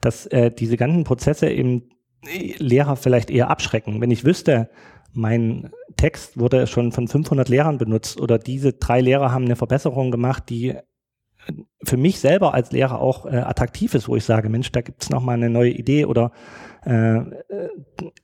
Dass 0.01 0.25
äh, 0.25 0.51
diese 0.51 0.75
ganzen 0.75 1.05
Prozesse 1.05 1.49
eben 1.49 1.89
Lehrer 2.23 2.95
vielleicht 2.95 3.29
eher 3.29 3.49
abschrecken. 3.49 4.01
Wenn 4.01 4.11
ich 4.11 4.25
wüsste, 4.25 4.69
mein 5.13 5.71
Text 5.97 6.39
wurde 6.39 6.67
schon 6.67 6.91
von 6.91 7.07
500 7.07 7.49
Lehrern 7.49 7.77
benutzt 7.77 8.19
oder 8.19 8.37
diese 8.37 8.73
drei 8.73 9.01
Lehrer 9.01 9.31
haben 9.31 9.45
eine 9.45 9.55
Verbesserung 9.55 10.11
gemacht, 10.11 10.43
die 10.49 10.75
für 11.83 11.97
mich 11.97 12.19
selber 12.19 12.53
als 12.53 12.71
Lehrer 12.71 12.99
auch 12.99 13.25
äh, 13.25 13.37
attraktiv 13.37 13.95
ist, 13.95 14.07
wo 14.07 14.15
ich 14.15 14.25
sage, 14.25 14.49
Mensch, 14.49 14.71
da 14.71 14.81
gibt 14.81 15.03
es 15.03 15.09
nochmal 15.09 15.35
eine 15.35 15.49
neue 15.49 15.71
Idee 15.71 16.05
oder 16.05 16.31
äh, 16.83 17.21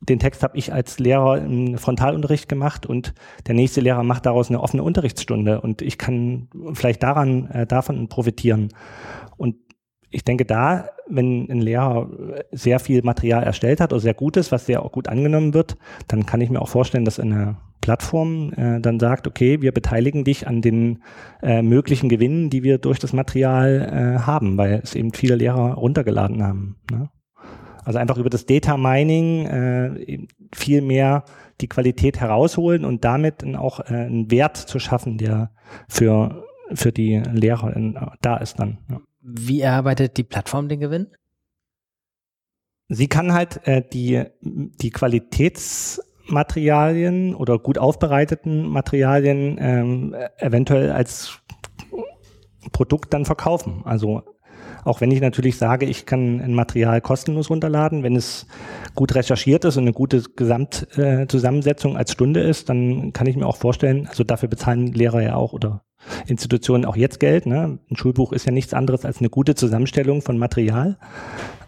den 0.02 0.20
Text 0.20 0.44
habe 0.44 0.58
ich 0.58 0.74
als 0.74 1.00
Lehrer 1.00 1.38
im 1.40 1.78
Frontalunterricht 1.78 2.48
gemacht 2.50 2.86
und 2.86 3.14
der 3.48 3.56
nächste 3.56 3.82
Lehrer 3.82 4.04
macht 4.04 4.26
daraus 4.26 4.50
eine 4.50 4.62
offene 4.62 4.84
Unterrichtsstunde 4.84 5.62
und 5.62 5.82
ich 5.82 5.98
kann 5.98 6.50
vielleicht 6.74 7.04
daran 7.04 7.50
äh, 7.50 7.66
davon 7.66 8.10
profitieren. 8.10 8.70
Und 9.38 9.56
ich 10.16 10.24
denke 10.24 10.46
da, 10.46 10.90
wenn 11.08 11.50
ein 11.50 11.62
Lehrer 11.62 12.10
sehr 12.52 12.80
viel 12.80 13.04
Material 13.04 13.44
erstellt 13.44 13.82
hat 13.82 13.92
oder 13.92 14.00
sehr 14.00 14.14
gutes, 14.14 14.50
was 14.52 14.66
sehr 14.66 14.80
gut 14.80 15.10
angenommen 15.10 15.54
wird, 15.54 15.78
dann 16.08 16.26
kann 16.26 16.40
ich 16.40 16.50
mir 16.50 16.62
auch 16.62 16.70
vorstellen, 16.70 17.04
dass 17.04 17.20
eine 17.20 17.58
Plattform 17.82 18.54
äh, 18.54 18.80
dann 18.80 18.98
sagt, 19.00 19.28
okay, 19.28 19.62
wir 19.62 19.74
beteiligen 19.74 20.24
dich 20.24 20.48
an 20.48 20.62
den 20.62 21.04
äh, 21.44 21.62
möglichen 21.62 22.08
Gewinnen, 22.08 22.50
die 22.50 22.64
wir 22.64 22.78
durch 22.78 22.98
das 22.98 23.12
Material 23.12 23.82
äh, 23.82 24.20
haben, 24.22 24.58
weil 24.58 24.80
es 24.82 24.96
eben 24.96 25.14
viele 25.14 25.36
Lehrer 25.36 25.74
runtergeladen 25.74 26.42
haben. 26.42 26.78
Ne? 26.90 27.10
Also 27.84 28.00
einfach 28.00 28.18
über 28.18 28.30
das 28.30 28.46
Data 28.46 28.78
Mining 28.78 29.46
äh, 29.46 30.28
viel 30.54 30.82
mehr 30.82 31.26
die 31.60 31.68
Qualität 31.68 32.22
herausholen 32.22 32.86
und 32.86 33.04
damit 33.04 33.44
auch 33.58 33.82
äh, 33.82 33.94
einen 33.94 34.32
Wert 34.32 34.56
zu 34.56 34.80
schaffen, 34.80 35.18
der 35.18 35.52
für, 35.90 36.46
für 36.74 36.94
die 36.94 37.22
Lehrer 37.32 37.76
in, 37.76 38.00
da 38.22 38.38
ist 38.38 38.60
dann. 38.60 38.78
Ja. 38.90 39.02
Wie 39.28 39.62
erarbeitet 39.62 40.18
die 40.18 40.24
Plattform 40.24 40.70
den 40.70 40.80
Gewinn? 40.80 41.08
Sie 42.90 43.08
kann 43.08 43.34
halt 43.34 43.66
äh, 43.66 43.82
die, 43.82 44.24
die 44.42 44.92
Qualitätsmaterialien 44.92 47.34
oder 47.34 47.58
gut 47.58 47.80
aufbereiteten 47.80 48.68
Materialien 48.68 49.58
ähm, 49.60 50.16
eventuell 50.38 50.92
als 50.92 51.40
Produkt 52.72 53.16
dann 53.16 53.26
verkaufen. 53.26 53.82
Also 53.84 54.22
auch 54.84 55.02
wenn 55.02 55.10
ich 55.10 55.22
natürlich 55.22 55.58
sage, 55.58 55.88
ich 55.88 56.06
kann 56.06 56.40
ein 56.40 56.54
Material 56.54 57.02
kostenlos 57.02 57.50
runterladen, 57.50 58.04
wenn 58.04 58.16
es 58.16 58.46
gut 58.94 59.16
recherchiert 59.16 59.66
ist 59.66 59.78
und 59.78 59.86
eine 59.86 59.94
gute 59.94 60.22
Gesamtzusammensetzung 60.36 61.96
äh, 61.96 61.98
als 61.98 62.12
Stunde 62.12 62.42
ist, 62.42 62.70
dann 62.70 63.12
kann 63.12 63.26
ich 63.26 63.36
mir 63.36 63.48
auch 63.48 63.58
vorstellen, 63.58 64.06
also 64.06 64.24
dafür 64.24 64.50
bezahlen 64.50 64.94
Lehrer 64.94 65.24
ja 65.24 65.36
auch 65.36 65.54
oder 65.54 65.84
Institutionen 66.28 66.86
auch 66.86 66.96
jetzt 66.96 67.20
Geld. 67.20 67.46
Ne? 67.46 67.80
Ein 67.90 67.96
Schulbuch 67.96 68.32
ist 68.32 68.46
ja 68.46 68.52
nichts 68.52 68.74
anderes 68.74 69.06
als 69.06 69.20
eine 69.20 69.30
gute 69.30 69.56
Zusammenstellung 69.56 70.22
von 70.22 70.38
Material. 70.38 70.98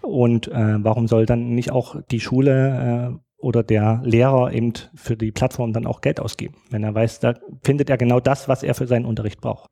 Und 0.01 0.47
äh, 0.47 0.83
warum 0.83 1.07
soll 1.07 1.25
dann 1.25 1.55
nicht 1.55 1.71
auch 1.71 1.95
die 2.11 2.19
Schule 2.19 3.13
äh, 3.13 3.19
oder 3.37 3.63
der 3.63 4.01
Lehrer 4.03 4.51
eben 4.51 4.73
für 4.95 5.15
die 5.15 5.31
Plattform 5.31 5.73
dann 5.73 5.85
auch 5.85 6.01
Geld 6.01 6.19
ausgeben, 6.19 6.55
wenn 6.69 6.83
er 6.83 6.95
weiß, 6.95 7.19
da 7.19 7.35
findet 7.63 7.89
er 7.89 7.97
genau 7.97 8.19
das, 8.19 8.47
was 8.47 8.63
er 8.63 8.73
für 8.73 8.87
seinen 8.87 9.05
Unterricht 9.05 9.41
braucht. 9.41 9.69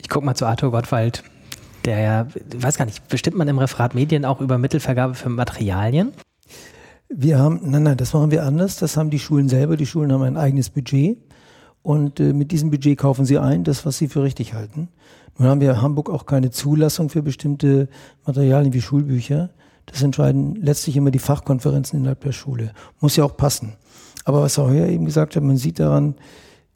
Ich 0.00 0.08
gucke 0.08 0.26
mal 0.26 0.34
zu 0.34 0.46
Arthur 0.46 0.70
Gottwald, 0.70 1.22
der 1.84 2.00
ja, 2.00 2.26
weiß 2.56 2.76
gar 2.76 2.84
nicht, 2.84 3.08
bestimmt 3.08 3.36
man 3.36 3.48
im 3.48 3.58
Referat 3.58 3.94
Medien 3.94 4.24
auch 4.24 4.40
über 4.40 4.58
Mittelvergabe 4.58 5.14
für 5.14 5.28
Materialien? 5.28 6.12
Wir 7.08 7.38
haben, 7.38 7.60
nein, 7.62 7.84
nein, 7.84 7.96
das 7.96 8.12
machen 8.12 8.30
wir 8.30 8.44
anders. 8.44 8.76
Das 8.76 8.98
haben 8.98 9.08
die 9.08 9.18
Schulen 9.18 9.48
selber. 9.48 9.78
Die 9.78 9.86
Schulen 9.86 10.12
haben 10.12 10.22
ein 10.22 10.36
eigenes 10.36 10.68
Budget. 10.68 11.18
Und 11.82 12.20
äh, 12.20 12.32
mit 12.32 12.52
diesem 12.52 12.70
Budget 12.70 12.98
kaufen 12.98 13.24
sie 13.24 13.38
ein, 13.38 13.64
das, 13.64 13.86
was 13.86 13.98
sie 13.98 14.08
für 14.08 14.22
richtig 14.22 14.54
halten. 14.54 14.88
Nun 15.38 15.48
haben 15.48 15.60
wir 15.60 15.70
in 15.70 15.82
Hamburg 15.82 16.10
auch 16.10 16.26
keine 16.26 16.50
Zulassung 16.50 17.08
für 17.08 17.22
bestimmte 17.22 17.88
Materialien 18.26 18.72
wie 18.72 18.82
Schulbücher. 18.82 19.50
Das 19.86 20.02
entscheiden 20.02 20.56
letztlich 20.56 20.96
immer 20.96 21.10
die 21.10 21.18
Fachkonferenzen 21.18 21.98
innerhalb 21.98 22.20
der 22.20 22.32
Schule. 22.32 22.72
Muss 23.00 23.16
ja 23.16 23.24
auch 23.24 23.36
passen. 23.36 23.74
Aber 24.24 24.42
was 24.42 24.58
auch 24.58 24.70
hier 24.70 24.88
eben 24.88 25.04
gesagt 25.04 25.36
hat, 25.36 25.42
man 25.42 25.56
sieht 25.56 25.78
daran, 25.78 26.16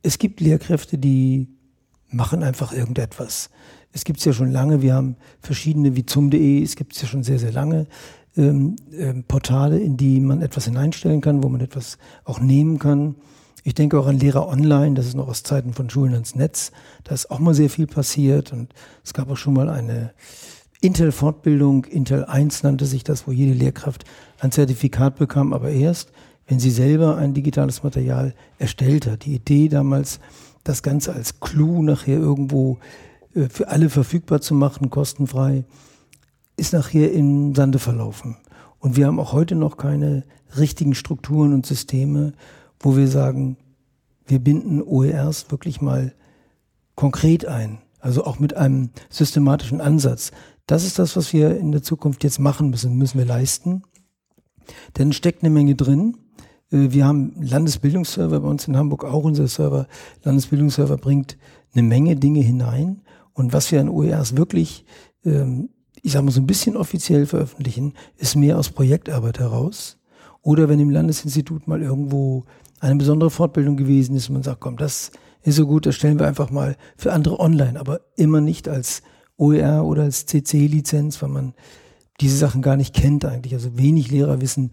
es 0.03 0.19
gibt 0.19 0.41
Lehrkräfte, 0.41 0.97
die 0.97 1.49
machen 2.09 2.43
einfach 2.43 2.73
irgendetwas. 2.73 3.51
Es 3.93 4.05
gibt 4.05 4.21
es 4.21 4.25
ja 4.25 4.33
schon 4.33 4.51
lange, 4.51 4.81
wir 4.81 4.95
haben 4.95 5.17
verschiedene 5.41 5.97
wie 5.97 6.07
zum.de, 6.07 6.63
es 6.63 6.77
gibt 6.77 6.95
es 6.95 7.03
ja 7.03 7.09
schon 7.09 7.23
sehr, 7.23 7.39
sehr 7.39 7.53
lange 7.53 7.87
ähm, 8.37 8.77
ähm, 8.97 9.25
Portale, 9.25 9.79
in 9.79 9.97
die 9.97 10.21
man 10.21 10.41
etwas 10.41 10.65
hineinstellen 10.65 11.21
kann, 11.21 11.43
wo 11.43 11.49
man 11.49 11.61
etwas 11.61 11.99
auch 12.25 12.41
nehmen 12.41 12.79
kann. 12.79 13.17
Ich 13.65 13.75
denke 13.75 13.99
auch 13.99 14.07
an 14.07 14.19
Lehrer 14.19 14.49
online, 14.49 14.95
das 14.95 15.07
ist 15.07 15.15
noch 15.15 15.29
aus 15.29 15.45
Zeiten 15.45 15.73
von 15.73 15.89
Schulen 15.89 16.15
ans 16.15 16.35
Netz. 16.35 16.73
Da 17.05 17.15
ist 17.15 17.31
auch 17.31 17.39
mal 17.39 17.55
sehr 17.55 17.71
viel 17.71 17.87
passiert 17.87 18.53
und 18.53 18.75
es 19.05 19.15
gab 19.15 19.31
auch 19.31 19.37
schon 19.37 19.55
mal 19.55 19.69
eine 19.69 20.13
Intel-Fortbildung, 20.81 21.85
Intel 21.85 22.25
1 22.25 22.65
nannte 22.65 22.87
sich 22.87 23.05
das, 23.05 23.29
wo 23.29 23.31
jede 23.31 23.53
Lehrkraft 23.53 24.05
ein 24.41 24.51
Zertifikat 24.51 25.15
bekam, 25.15 25.53
aber 25.53 25.71
erst, 25.71 26.11
wenn 26.49 26.59
sie 26.59 26.73
selber 26.73 27.17
ein 27.17 27.35
digitales 27.35 27.85
Material 27.85 28.35
erstellt 28.59 29.07
hat. 29.07 29.25
Die 29.25 29.37
Idee 29.37 29.69
damals, 29.69 30.19
das 30.65 30.83
Ganze 30.83 31.13
als 31.13 31.39
Clou 31.39 31.83
nachher 31.83 32.19
irgendwo 32.19 32.79
äh, 33.37 33.49
für 33.49 33.69
alle 33.69 33.91
verfügbar 33.91 34.41
zu 34.41 34.55
machen, 34.55 34.91
kostenfrei, 34.91 35.65
ist 36.57 36.73
nachher 36.73 37.13
in 37.13 37.55
Sande 37.55 37.79
verlaufen. 37.79 38.37
Und 38.81 38.97
wir 38.97 39.07
haben 39.07 39.21
auch 39.21 39.33
heute 39.33 39.55
noch 39.55 39.77
keine 39.77 40.25
richtigen 40.59 40.97
Strukturen 40.97 41.55
und 41.55 41.65
Systeme, 41.65 42.33
wo 42.83 42.97
wir 42.97 43.09
sagen, 43.09 43.57
wir 44.27 44.39
binden 44.39 44.83
OERs 44.83 45.51
wirklich 45.51 45.81
mal 45.81 46.15
konkret 46.95 47.47
ein, 47.47 47.79
also 48.01 48.25
auch 48.25 48.39
mit 48.39 48.57
einem 48.57 48.91
systematischen 49.09 49.81
Ansatz. 49.81 50.33
Das 50.67 50.85
ist 50.85 50.99
das, 50.99 51.17
was 51.17 51.33
wir 51.33 51.57
in 51.57 51.73
der 51.73 51.83
Zukunft 51.83 52.23
jetzt 52.25 52.39
machen 52.39 52.71
müssen, 52.71 52.97
müssen 52.97 53.19
wir 53.19 53.25
leisten. 53.25 53.83
Denn 54.97 55.13
steckt 55.13 55.43
eine 55.43 55.51
Menge 55.51 55.75
drin. 55.75 56.17
Äh, 56.71 56.93
wir 56.93 57.07
haben 57.07 57.35
Landesbildungsserver 57.41 58.41
bei 58.41 58.49
uns 58.49 58.69
in 58.69 58.77
Hamburg, 58.77 59.05
auch 59.05 59.25
unser 59.25 59.49
Server. 59.49 59.87
Landesbildungsserver 60.23 60.97
bringt 60.99 61.37
eine 61.75 61.83
Menge 61.83 62.17
Dinge 62.17 62.41
hinein. 62.41 63.03
Und 63.33 63.53
was 63.53 63.73
wir 63.73 63.81
an 63.81 63.89
OERs 63.89 64.37
wirklich, 64.37 64.85
ähm, 65.25 65.71
ich 66.03 66.13
sage 66.13 66.25
mal 66.25 66.33
so 66.33 66.41
ein 66.41 66.47
bisschen 66.47 66.77
offiziell 66.77 67.27
veröffentlichen, 67.27 67.95
ist 68.17 68.37
mehr 68.37 68.59
aus 68.59 68.71
Projektarbeit 68.71 69.39
heraus. 69.39 69.99
Oder 70.43 70.69
wenn 70.69 70.81
im 70.81 70.91
Landesinstitut 70.91 71.69
mal 71.69 71.83
irgendwo 71.83 72.45
eine 72.83 72.97
besondere 72.97 73.31
Fortbildung 73.31 73.77
gewesen 73.77 74.17
ist 74.17 74.29
man 74.29 74.43
sagt, 74.43 74.61
komm, 74.61 74.77
das 74.77 75.13
ist 75.43 75.57
so 75.57 75.67
gut, 75.67 75.87
das 75.87 75.95
stellen 75.95 76.19
wir 76.19 76.27
einfach 76.27 76.51
mal 76.51 76.77
für 76.97 77.13
andere 77.13 77.39
online, 77.39 77.79
aber 77.79 78.01
immer 78.17 78.41
nicht 78.41 78.69
als 78.69 79.03
OER 79.37 79.85
oder 79.85 80.03
als 80.03 80.27
CC-Lizenz, 80.27 81.23
weil 81.23 81.29
man 81.29 81.55
diese 82.21 82.37
Sachen 82.37 82.61
gar 82.61 82.77
nicht 82.77 82.93
kennt 82.93 83.25
eigentlich. 83.25 83.55
Also 83.55 83.79
wenig 83.79 84.11
Lehrer 84.11 84.41
wissen, 84.41 84.73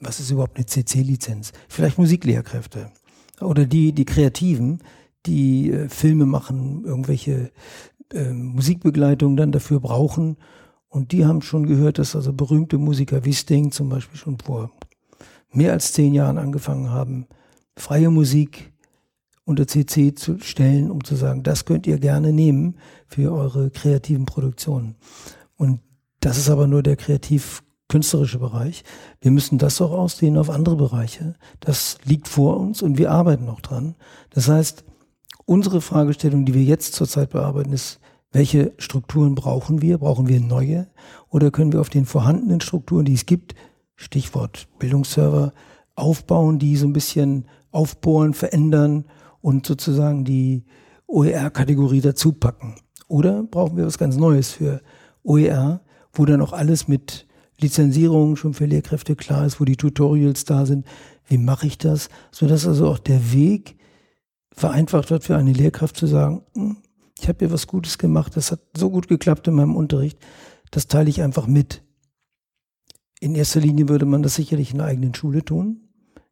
was 0.00 0.20
ist 0.20 0.30
überhaupt 0.30 0.56
eine 0.56 0.66
CC-Lizenz. 0.66 1.52
Vielleicht 1.68 1.98
Musiklehrkräfte 1.98 2.92
oder 3.40 3.66
die, 3.66 3.92
die 3.92 4.04
Kreativen, 4.04 4.80
die 5.26 5.72
äh, 5.72 5.88
Filme 5.88 6.26
machen, 6.26 6.84
irgendwelche 6.84 7.50
äh, 8.12 8.32
Musikbegleitungen 8.32 9.36
dann 9.36 9.50
dafür 9.50 9.80
brauchen. 9.80 10.36
Und 10.88 11.10
die 11.10 11.26
haben 11.26 11.42
schon 11.42 11.66
gehört, 11.66 11.98
dass 11.98 12.14
also 12.14 12.32
berühmte 12.32 12.78
Musiker 12.78 13.24
wie 13.24 13.34
Sting 13.34 13.72
zum 13.72 13.88
Beispiel 13.88 14.18
schon 14.18 14.38
vor 14.38 14.70
mehr 15.56 15.72
als 15.72 15.92
zehn 15.92 16.14
Jahren 16.14 16.38
angefangen 16.38 16.90
haben, 16.90 17.26
freie 17.76 18.10
Musik 18.10 18.72
unter 19.44 19.66
CC 19.66 20.14
zu 20.14 20.38
stellen, 20.40 20.90
um 20.90 21.04
zu 21.04 21.16
sagen, 21.16 21.42
das 21.42 21.64
könnt 21.64 21.86
ihr 21.86 21.98
gerne 21.98 22.32
nehmen 22.32 22.76
für 23.06 23.32
eure 23.32 23.70
kreativen 23.70 24.24
Produktionen. 24.24 24.96
Und 25.56 25.80
das 26.20 26.38
ist 26.38 26.48
aber 26.48 26.66
nur 26.66 26.82
der 26.82 26.96
kreativ-künstlerische 26.96 28.38
Bereich. 28.38 28.84
Wir 29.20 29.30
müssen 29.30 29.58
das 29.58 29.80
auch 29.80 29.92
ausdehnen 29.92 30.38
auf 30.38 30.48
andere 30.48 30.76
Bereiche. 30.76 31.34
Das 31.60 31.98
liegt 32.04 32.28
vor 32.28 32.58
uns 32.58 32.80
und 32.80 32.96
wir 32.96 33.10
arbeiten 33.10 33.48
auch 33.48 33.60
dran. 33.60 33.96
Das 34.30 34.48
heißt, 34.48 34.84
unsere 35.44 35.82
Fragestellung, 35.82 36.46
die 36.46 36.54
wir 36.54 36.64
jetzt 36.64 36.94
zurzeit 36.94 37.30
bearbeiten, 37.30 37.72
ist, 37.72 38.00
welche 38.32 38.72
Strukturen 38.78 39.34
brauchen 39.34 39.80
wir? 39.80 39.98
Brauchen 39.98 40.26
wir 40.26 40.40
neue? 40.40 40.88
Oder 41.28 41.50
können 41.50 41.72
wir 41.72 41.80
auf 41.80 41.90
den 41.90 42.06
vorhandenen 42.06 42.60
Strukturen, 42.60 43.04
die 43.04 43.14
es 43.14 43.26
gibt, 43.26 43.54
Stichwort 43.96 44.68
Bildungsserver, 44.78 45.52
aufbauen, 45.94 46.58
die 46.58 46.76
so 46.76 46.86
ein 46.86 46.92
bisschen 46.92 47.46
aufbohren, 47.70 48.34
verändern 48.34 49.04
und 49.40 49.66
sozusagen 49.66 50.24
die 50.24 50.64
OER-Kategorie 51.06 52.00
dazu 52.00 52.32
packen? 52.32 52.76
Oder 53.08 53.42
brauchen 53.42 53.76
wir 53.76 53.86
was 53.86 53.98
ganz 53.98 54.16
Neues 54.16 54.50
für 54.50 54.80
OER, 55.22 55.82
wo 56.12 56.24
dann 56.24 56.40
auch 56.40 56.52
alles 56.52 56.88
mit 56.88 57.26
Lizenzierung 57.60 58.36
schon 58.36 58.54
für 58.54 58.66
Lehrkräfte 58.66 59.16
klar 59.16 59.46
ist, 59.46 59.60
wo 59.60 59.64
die 59.64 59.76
Tutorials 59.76 60.44
da 60.44 60.66
sind. 60.66 60.86
Wie 61.26 61.38
mache 61.38 61.66
ich 61.66 61.78
das? 61.78 62.08
Sodass 62.30 62.66
also 62.66 62.88
auch 62.88 62.98
der 62.98 63.32
Weg 63.32 63.76
vereinfacht 64.52 65.10
wird 65.10 65.24
für 65.24 65.36
eine 65.36 65.52
Lehrkraft 65.52 65.96
zu 65.96 66.06
sagen, 66.06 66.42
hm, 66.54 66.76
ich 67.18 67.28
habe 67.28 67.38
hier 67.40 67.52
was 67.52 67.66
Gutes 67.66 67.98
gemacht, 67.98 68.36
das 68.36 68.50
hat 68.52 68.60
so 68.76 68.90
gut 68.90 69.08
geklappt 69.08 69.48
in 69.48 69.54
meinem 69.54 69.76
Unterricht, 69.76 70.18
das 70.70 70.88
teile 70.88 71.08
ich 71.08 71.22
einfach 71.22 71.46
mit. 71.46 71.82
In 73.24 73.34
erster 73.34 73.60
Linie 73.60 73.88
würde 73.88 74.04
man 74.04 74.22
das 74.22 74.34
sicherlich 74.34 74.72
in 74.72 74.76
der 74.76 74.86
eigenen 74.86 75.14
Schule 75.14 75.42
tun, 75.42 75.80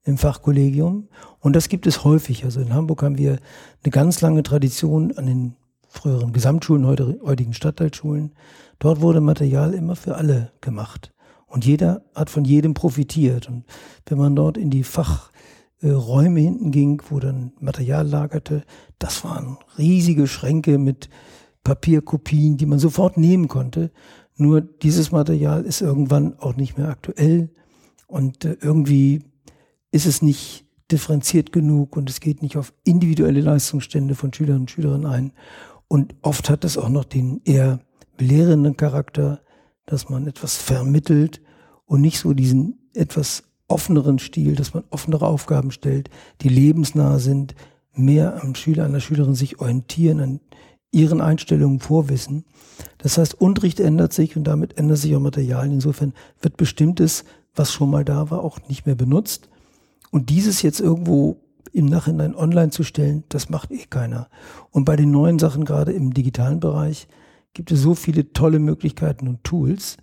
im 0.04 0.18
Fachkollegium. 0.18 1.08
Und 1.40 1.56
das 1.56 1.70
gibt 1.70 1.86
es 1.86 2.04
häufig. 2.04 2.44
Also 2.44 2.60
in 2.60 2.74
Hamburg 2.74 3.02
haben 3.02 3.16
wir 3.16 3.38
eine 3.82 3.90
ganz 3.90 4.20
lange 4.20 4.42
Tradition 4.42 5.16
an 5.16 5.24
den 5.24 5.54
früheren 5.88 6.34
Gesamtschulen, 6.34 6.86
heutigen 6.86 7.54
Stadtteilschulen. 7.54 8.34
Dort 8.78 9.00
wurde 9.00 9.22
Material 9.22 9.72
immer 9.72 9.96
für 9.96 10.16
alle 10.16 10.52
gemacht. 10.60 11.14
Und 11.46 11.64
jeder 11.64 12.02
hat 12.14 12.28
von 12.28 12.44
jedem 12.44 12.74
profitiert. 12.74 13.48
Und 13.48 13.64
wenn 14.04 14.18
man 14.18 14.36
dort 14.36 14.58
in 14.58 14.68
die 14.68 14.84
Fachräume 14.84 16.40
hinten 16.40 16.72
ging, 16.72 17.00
wo 17.08 17.20
dann 17.20 17.54
Material 17.58 18.06
lagerte, 18.06 18.64
das 18.98 19.24
waren 19.24 19.56
riesige 19.78 20.26
Schränke 20.26 20.76
mit 20.76 21.08
Papierkopien, 21.64 22.58
die 22.58 22.66
man 22.66 22.78
sofort 22.78 23.16
nehmen 23.16 23.48
konnte. 23.48 23.92
Nur 24.36 24.60
dieses 24.60 25.12
Material 25.12 25.64
ist 25.64 25.80
irgendwann 25.80 26.38
auch 26.38 26.56
nicht 26.56 26.78
mehr 26.78 26.88
aktuell 26.88 27.50
und 28.06 28.44
äh, 28.44 28.56
irgendwie 28.60 29.24
ist 29.90 30.06
es 30.06 30.22
nicht 30.22 30.64
differenziert 30.90 31.52
genug 31.52 31.96
und 31.96 32.10
es 32.10 32.20
geht 32.20 32.42
nicht 32.42 32.56
auf 32.56 32.72
individuelle 32.84 33.40
Leistungsstände 33.40 34.14
von 34.14 34.32
Schülerinnen 34.32 34.62
und 34.62 34.70
Schülern 34.70 35.06
ein. 35.06 35.32
Und 35.88 36.14
oft 36.22 36.50
hat 36.50 36.64
es 36.64 36.78
auch 36.78 36.88
noch 36.88 37.04
den 37.04 37.40
eher 37.44 37.80
belehrenden 38.16 38.76
Charakter, 38.76 39.40
dass 39.86 40.08
man 40.08 40.26
etwas 40.26 40.56
vermittelt 40.56 41.40
und 41.86 42.00
nicht 42.00 42.18
so 42.18 42.32
diesen 42.32 42.78
etwas 42.94 43.44
offeneren 43.68 44.18
Stil, 44.18 44.54
dass 44.54 44.74
man 44.74 44.84
offenere 44.90 45.26
Aufgaben 45.26 45.70
stellt, 45.70 46.10
die 46.42 46.48
lebensnah 46.48 47.18
sind, 47.18 47.54
mehr 47.94 48.42
am 48.42 48.54
Schüler, 48.54 48.84
an 48.84 48.92
der 48.92 49.00
Schülerin 49.00 49.34
sich 49.34 49.60
orientieren, 49.60 50.20
an 50.20 50.40
ihren 50.92 51.20
Einstellungen 51.20 51.80
vorwissen. 51.80 52.44
Das 52.98 53.18
heißt, 53.18 53.34
Unterricht 53.34 53.80
ändert 53.80 54.12
sich 54.12 54.36
und 54.36 54.44
damit 54.44 54.78
ändert 54.78 54.98
sich 54.98 55.16
auch 55.16 55.20
Material. 55.20 55.70
Insofern 55.70 56.12
wird 56.40 56.56
bestimmtes, 56.56 57.24
was 57.54 57.72
schon 57.72 57.90
mal 57.90 58.04
da 58.04 58.30
war, 58.30 58.44
auch 58.44 58.60
nicht 58.68 58.86
mehr 58.86 58.94
benutzt. 58.94 59.48
Und 60.10 60.30
dieses 60.30 60.62
jetzt 60.62 60.80
irgendwo 60.80 61.38
im 61.72 61.86
Nachhinein 61.86 62.34
online 62.34 62.70
zu 62.70 62.84
stellen, 62.84 63.24
das 63.30 63.48
macht 63.48 63.70
eh 63.70 63.86
keiner. 63.88 64.28
Und 64.70 64.84
bei 64.84 64.94
den 64.94 65.10
neuen 65.10 65.38
Sachen, 65.38 65.64
gerade 65.64 65.92
im 65.92 66.12
digitalen 66.12 66.60
Bereich, 66.60 67.08
gibt 67.54 67.72
es 67.72 67.80
so 67.80 67.94
viele 67.94 68.32
tolle 68.32 68.58
Möglichkeiten 68.58 69.26
und 69.26 69.42
Tools. 69.44 69.96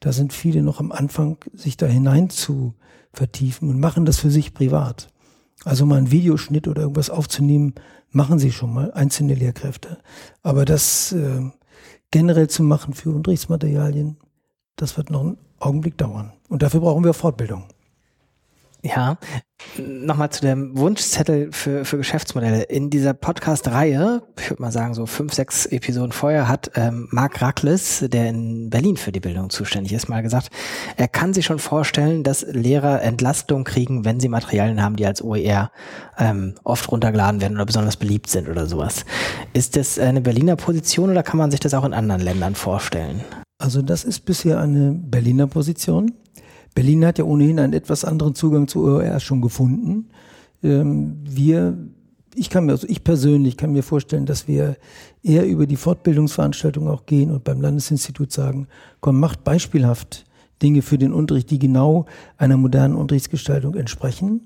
Da 0.00 0.12
sind 0.12 0.32
viele 0.32 0.62
noch 0.62 0.78
am 0.78 0.92
Anfang, 0.92 1.38
sich 1.54 1.76
da 1.78 1.86
hinein 1.86 2.28
zu 2.28 2.74
vertiefen 3.12 3.70
und 3.70 3.80
machen 3.80 4.04
das 4.04 4.18
für 4.18 4.30
sich 4.30 4.52
privat. 4.52 5.08
Also 5.66 5.84
mal 5.84 5.96
einen 5.96 6.12
Videoschnitt 6.12 6.68
oder 6.68 6.82
irgendwas 6.82 7.10
aufzunehmen, 7.10 7.74
machen 8.12 8.38
sie 8.38 8.52
schon 8.52 8.72
mal, 8.72 8.92
einzelne 8.92 9.34
Lehrkräfte. 9.34 9.98
Aber 10.44 10.64
das 10.64 11.10
äh, 11.10 11.42
generell 12.12 12.48
zu 12.48 12.62
machen 12.62 12.94
für 12.94 13.10
Unterrichtsmaterialien, 13.10 14.16
das 14.76 14.96
wird 14.96 15.10
noch 15.10 15.22
einen 15.22 15.38
Augenblick 15.58 15.98
dauern. 15.98 16.32
Und 16.48 16.62
dafür 16.62 16.78
brauchen 16.78 17.02
wir 17.02 17.12
Fortbildung. 17.14 17.64
Ja, 18.94 19.18
nochmal 19.78 20.30
zu 20.30 20.42
dem 20.42 20.78
Wunschzettel 20.78 21.50
für, 21.50 21.84
für 21.84 21.96
Geschäftsmodelle. 21.96 22.62
In 22.64 22.88
dieser 22.88 23.14
Podcast-Reihe, 23.14 24.22
ich 24.38 24.50
würde 24.50 24.62
mal 24.62 24.70
sagen 24.70 24.94
so 24.94 25.06
fünf, 25.06 25.34
sechs 25.34 25.66
Episoden 25.66 26.12
vorher, 26.12 26.46
hat 26.46 26.70
ähm, 26.76 27.08
Marc 27.10 27.42
Rackles, 27.42 28.04
der 28.06 28.28
in 28.28 28.70
Berlin 28.70 28.96
für 28.96 29.10
die 29.10 29.18
Bildung 29.18 29.50
zuständig 29.50 29.92
ist, 29.92 30.08
mal 30.08 30.22
gesagt, 30.22 30.50
er 30.96 31.08
kann 31.08 31.34
sich 31.34 31.46
schon 31.46 31.58
vorstellen, 31.58 32.22
dass 32.22 32.42
Lehrer 32.48 33.02
Entlastung 33.02 33.64
kriegen, 33.64 34.04
wenn 34.04 34.20
sie 34.20 34.28
Materialien 34.28 34.80
haben, 34.82 34.94
die 34.94 35.06
als 35.06 35.20
OER 35.20 35.72
ähm, 36.16 36.54
oft 36.62 36.92
runtergeladen 36.92 37.40
werden 37.40 37.54
oder 37.54 37.66
besonders 37.66 37.96
beliebt 37.96 38.30
sind 38.30 38.48
oder 38.48 38.66
sowas. 38.66 39.04
Ist 39.52 39.76
das 39.76 39.98
eine 39.98 40.20
Berliner 40.20 40.54
Position 40.54 41.10
oder 41.10 41.24
kann 41.24 41.38
man 41.38 41.50
sich 41.50 41.60
das 41.60 41.74
auch 41.74 41.84
in 41.84 41.94
anderen 41.94 42.22
Ländern 42.22 42.54
vorstellen? 42.54 43.24
Also 43.58 43.82
das 43.82 44.04
ist 44.04 44.20
bisher 44.20 44.60
eine 44.60 44.92
Berliner 44.92 45.48
Position. 45.48 46.12
Berlin 46.76 47.06
hat 47.06 47.18
ja 47.18 47.24
ohnehin 47.24 47.58
einen 47.58 47.72
etwas 47.72 48.04
anderen 48.04 48.34
Zugang 48.34 48.68
zu 48.68 48.84
OER 48.84 49.18
schon 49.18 49.40
gefunden. 49.40 50.10
Ähm, 50.62 51.16
wir, 51.24 51.74
ich 52.34 52.50
kann 52.50 52.66
mir, 52.66 52.72
also 52.72 52.86
ich 52.86 53.02
persönlich 53.02 53.56
kann 53.56 53.72
mir 53.72 53.82
vorstellen, 53.82 54.26
dass 54.26 54.46
wir 54.46 54.76
eher 55.22 55.46
über 55.46 55.66
die 55.66 55.76
Fortbildungsveranstaltung 55.76 56.86
auch 56.86 57.06
gehen 57.06 57.30
und 57.30 57.44
beim 57.44 57.62
Landesinstitut 57.62 58.30
sagen, 58.30 58.68
komm, 59.00 59.18
macht 59.18 59.42
beispielhaft 59.42 60.26
Dinge 60.62 60.82
für 60.82 60.98
den 60.98 61.14
Unterricht, 61.14 61.50
die 61.50 61.58
genau 61.58 62.04
einer 62.36 62.58
modernen 62.58 62.94
Unterrichtsgestaltung 62.94 63.74
entsprechen 63.74 64.42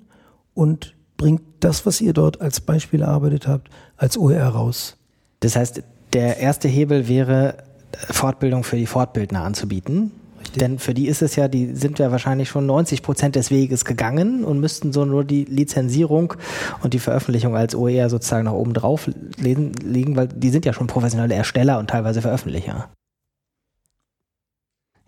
und 0.55 0.95
bringt 1.17 1.43
das, 1.59 1.85
was 1.85 2.01
ihr 2.01 2.13
dort 2.13 2.41
als 2.41 2.61
Beispiel 2.61 3.03
erarbeitet 3.03 3.49
habt, 3.49 3.71
als 3.97 4.17
OER 4.17 4.51
raus. 4.51 4.97
Das 5.41 5.57
heißt, 5.57 5.83
der 6.13 6.37
erste 6.37 6.69
Hebel 6.69 7.09
wäre, 7.09 7.57
Fortbildung 7.93 8.63
für 8.63 8.77
die 8.77 8.87
Fortbildner 8.87 9.43
anzubieten. 9.43 10.13
Richtig. 10.51 10.61
Denn 10.61 10.79
für 10.79 10.95
die 10.95 11.07
ist 11.07 11.23
es 11.23 11.37
ja, 11.37 11.49
die 11.49 11.75
sind 11.75 11.99
ja 11.99 12.11
wahrscheinlich 12.11 12.49
schon 12.49 12.67
90 12.67 13.03
Prozent 13.03 13.37
des 13.37 13.51
Weges 13.51 13.85
gegangen 13.85 14.45
und 14.45 14.61
müssten 14.61 14.93
so 14.93 15.05
nur 15.05 15.25
die 15.25 15.45
Lizenzierung 15.45 16.35
und 16.83 16.93
die 16.93 16.99
Veröffentlichung 16.99 17.57
als 17.57 17.75
OER 17.75 18.11
sozusagen 18.11 18.45
nach 18.45 18.53
oben 18.53 18.75
drauf 18.75 19.09
legen, 19.39 20.17
weil 20.17 20.29
die 20.29 20.51
sind 20.51 20.65
ja 20.65 20.73
schon 20.73 20.87
professionelle 20.87 21.35
Ersteller 21.35 21.79
und 21.79 21.91
teilweise 21.91 22.21
Veröffentlicher. 22.21 22.91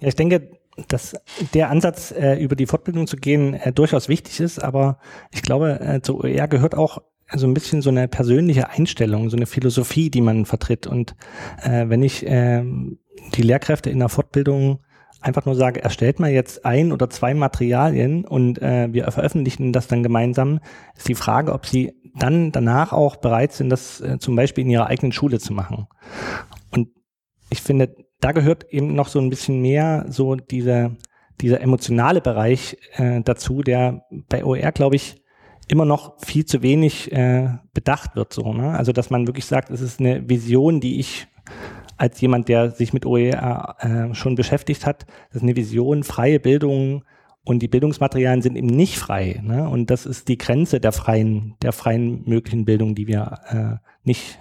Ja, 0.00 0.08
ich 0.08 0.16
denke, 0.16 0.48
dass 0.88 1.14
der 1.54 1.70
Ansatz, 1.70 2.12
äh, 2.12 2.34
über 2.42 2.56
die 2.56 2.66
Fortbildung 2.66 3.06
zu 3.06 3.16
gehen, 3.16 3.54
äh, 3.54 3.72
durchaus 3.72 4.08
wichtig 4.08 4.40
ist, 4.40 4.62
aber 4.62 4.98
ich 5.30 5.42
glaube, 5.42 5.80
äh, 5.80 6.00
zu 6.00 6.20
OER 6.20 6.48
gehört 6.48 6.74
auch 6.74 7.02
so 7.34 7.46
ein 7.46 7.54
bisschen 7.54 7.82
so 7.82 7.90
eine 7.90 8.08
persönliche 8.08 8.70
Einstellung, 8.70 9.30
so 9.30 9.36
eine 9.36 9.46
Philosophie, 9.46 10.10
die 10.10 10.20
man 10.20 10.44
vertritt. 10.44 10.86
Und 10.86 11.14
äh, 11.62 11.88
wenn 11.88 12.02
ich 12.02 12.26
äh, 12.26 12.62
die 13.34 13.42
Lehrkräfte 13.42 13.90
in 13.90 14.00
der 14.00 14.08
Fortbildung 14.08 14.80
einfach 15.22 15.46
nur 15.46 15.54
sage, 15.54 15.82
erstellt 15.82 16.20
mal 16.20 16.30
jetzt 16.30 16.64
ein 16.64 16.92
oder 16.92 17.08
zwei 17.10 17.34
Materialien 17.34 18.24
und 18.24 18.60
äh, 18.60 18.92
wir 18.92 19.10
veröffentlichen 19.10 19.72
das 19.72 19.88
dann 19.88 20.02
gemeinsam, 20.02 20.60
ist 20.96 21.08
die 21.08 21.14
Frage, 21.14 21.52
ob 21.52 21.66
sie 21.66 21.94
dann 22.14 22.52
danach 22.52 22.92
auch 22.92 23.16
bereit 23.16 23.52
sind, 23.52 23.70
das 23.70 24.00
äh, 24.00 24.18
zum 24.18 24.36
Beispiel 24.36 24.64
in 24.64 24.70
ihrer 24.70 24.86
eigenen 24.86 25.12
Schule 25.12 25.38
zu 25.38 25.52
machen. 25.52 25.86
Und 26.70 26.88
ich 27.50 27.62
finde, 27.62 27.94
da 28.20 28.32
gehört 28.32 28.64
eben 28.70 28.94
noch 28.94 29.08
so 29.08 29.18
ein 29.18 29.30
bisschen 29.30 29.60
mehr 29.62 30.06
so 30.08 30.36
diese, 30.36 30.96
dieser 31.40 31.60
emotionale 31.60 32.20
Bereich 32.20 32.76
äh, 32.96 33.20
dazu, 33.22 33.62
der 33.62 34.04
bei 34.28 34.44
OER, 34.44 34.72
glaube 34.72 34.96
ich, 34.96 35.22
immer 35.68 35.84
noch 35.84 36.20
viel 36.24 36.44
zu 36.44 36.62
wenig 36.62 37.12
äh, 37.12 37.48
bedacht 37.72 38.16
wird. 38.16 38.32
So, 38.32 38.52
ne? 38.52 38.76
Also 38.76 38.92
dass 38.92 39.10
man 39.10 39.26
wirklich 39.26 39.46
sagt, 39.46 39.70
es 39.70 39.80
ist 39.80 40.00
eine 40.00 40.28
Vision, 40.28 40.80
die 40.80 41.00
ich 41.00 41.28
als 42.02 42.20
jemand, 42.20 42.48
der 42.48 42.72
sich 42.72 42.92
mit 42.92 43.06
OER 43.06 43.76
äh, 43.78 44.12
schon 44.12 44.34
beschäftigt 44.34 44.86
hat, 44.86 45.06
das 45.28 45.36
ist 45.36 45.42
eine 45.44 45.54
Vision, 45.54 46.02
freie 46.02 46.40
Bildung 46.40 47.04
und 47.44 47.60
die 47.60 47.68
Bildungsmaterialien 47.68 48.42
sind 48.42 48.56
eben 48.56 48.66
nicht 48.66 48.98
frei. 48.98 49.40
Ne? 49.40 49.68
Und 49.68 49.88
das 49.88 50.04
ist 50.04 50.26
die 50.26 50.36
Grenze 50.36 50.80
der 50.80 50.90
freien, 50.90 51.54
der 51.62 51.72
freien 51.72 52.24
möglichen 52.26 52.64
Bildung, 52.64 52.96
die 52.96 53.06
wir 53.06 53.38
äh, 53.46 53.88
nicht 54.02 54.40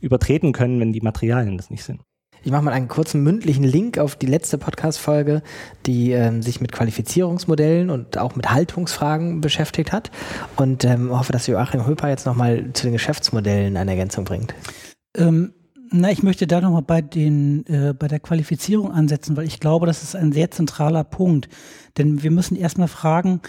übertreten 0.00 0.52
können, 0.52 0.78
wenn 0.78 0.92
die 0.92 1.00
Materialien 1.00 1.56
das 1.56 1.70
nicht 1.70 1.84
sind. 1.84 2.02
Ich 2.42 2.52
mache 2.52 2.62
mal 2.62 2.72
einen 2.72 2.88
kurzen 2.88 3.22
mündlichen 3.22 3.64
Link 3.64 3.96
auf 3.96 4.14
die 4.14 4.26
letzte 4.26 4.58
Podcast-Folge, 4.58 5.42
die 5.86 6.12
ähm, 6.12 6.42
sich 6.42 6.60
mit 6.60 6.70
Qualifizierungsmodellen 6.72 7.88
und 7.88 8.18
auch 8.18 8.36
mit 8.36 8.50
Haltungsfragen 8.50 9.40
beschäftigt 9.40 9.90
hat. 9.90 10.10
Und 10.56 10.84
ähm, 10.84 11.18
hoffe, 11.18 11.32
dass 11.32 11.46
Joachim 11.46 11.86
Höper 11.86 12.10
jetzt 12.10 12.26
nochmal 12.26 12.74
zu 12.74 12.84
den 12.84 12.92
Geschäftsmodellen 12.92 13.78
eine 13.78 13.92
Ergänzung 13.92 14.26
bringt. 14.26 14.54
Ähm, 15.16 15.54
na, 15.90 16.10
ich 16.10 16.22
möchte 16.22 16.46
da 16.46 16.60
nochmal 16.60 16.82
bei 16.82 17.02
den, 17.02 17.66
äh, 17.66 17.94
bei 17.96 18.08
der 18.08 18.20
Qualifizierung 18.20 18.90
ansetzen, 18.90 19.36
weil 19.36 19.46
ich 19.46 19.60
glaube, 19.60 19.86
das 19.86 20.02
ist 20.02 20.16
ein 20.16 20.32
sehr 20.32 20.50
zentraler 20.50 21.04
Punkt. 21.04 21.48
Denn 21.98 22.22
wir 22.22 22.30
müssen 22.30 22.56
erstmal 22.56 22.88
fragen, 22.88 23.40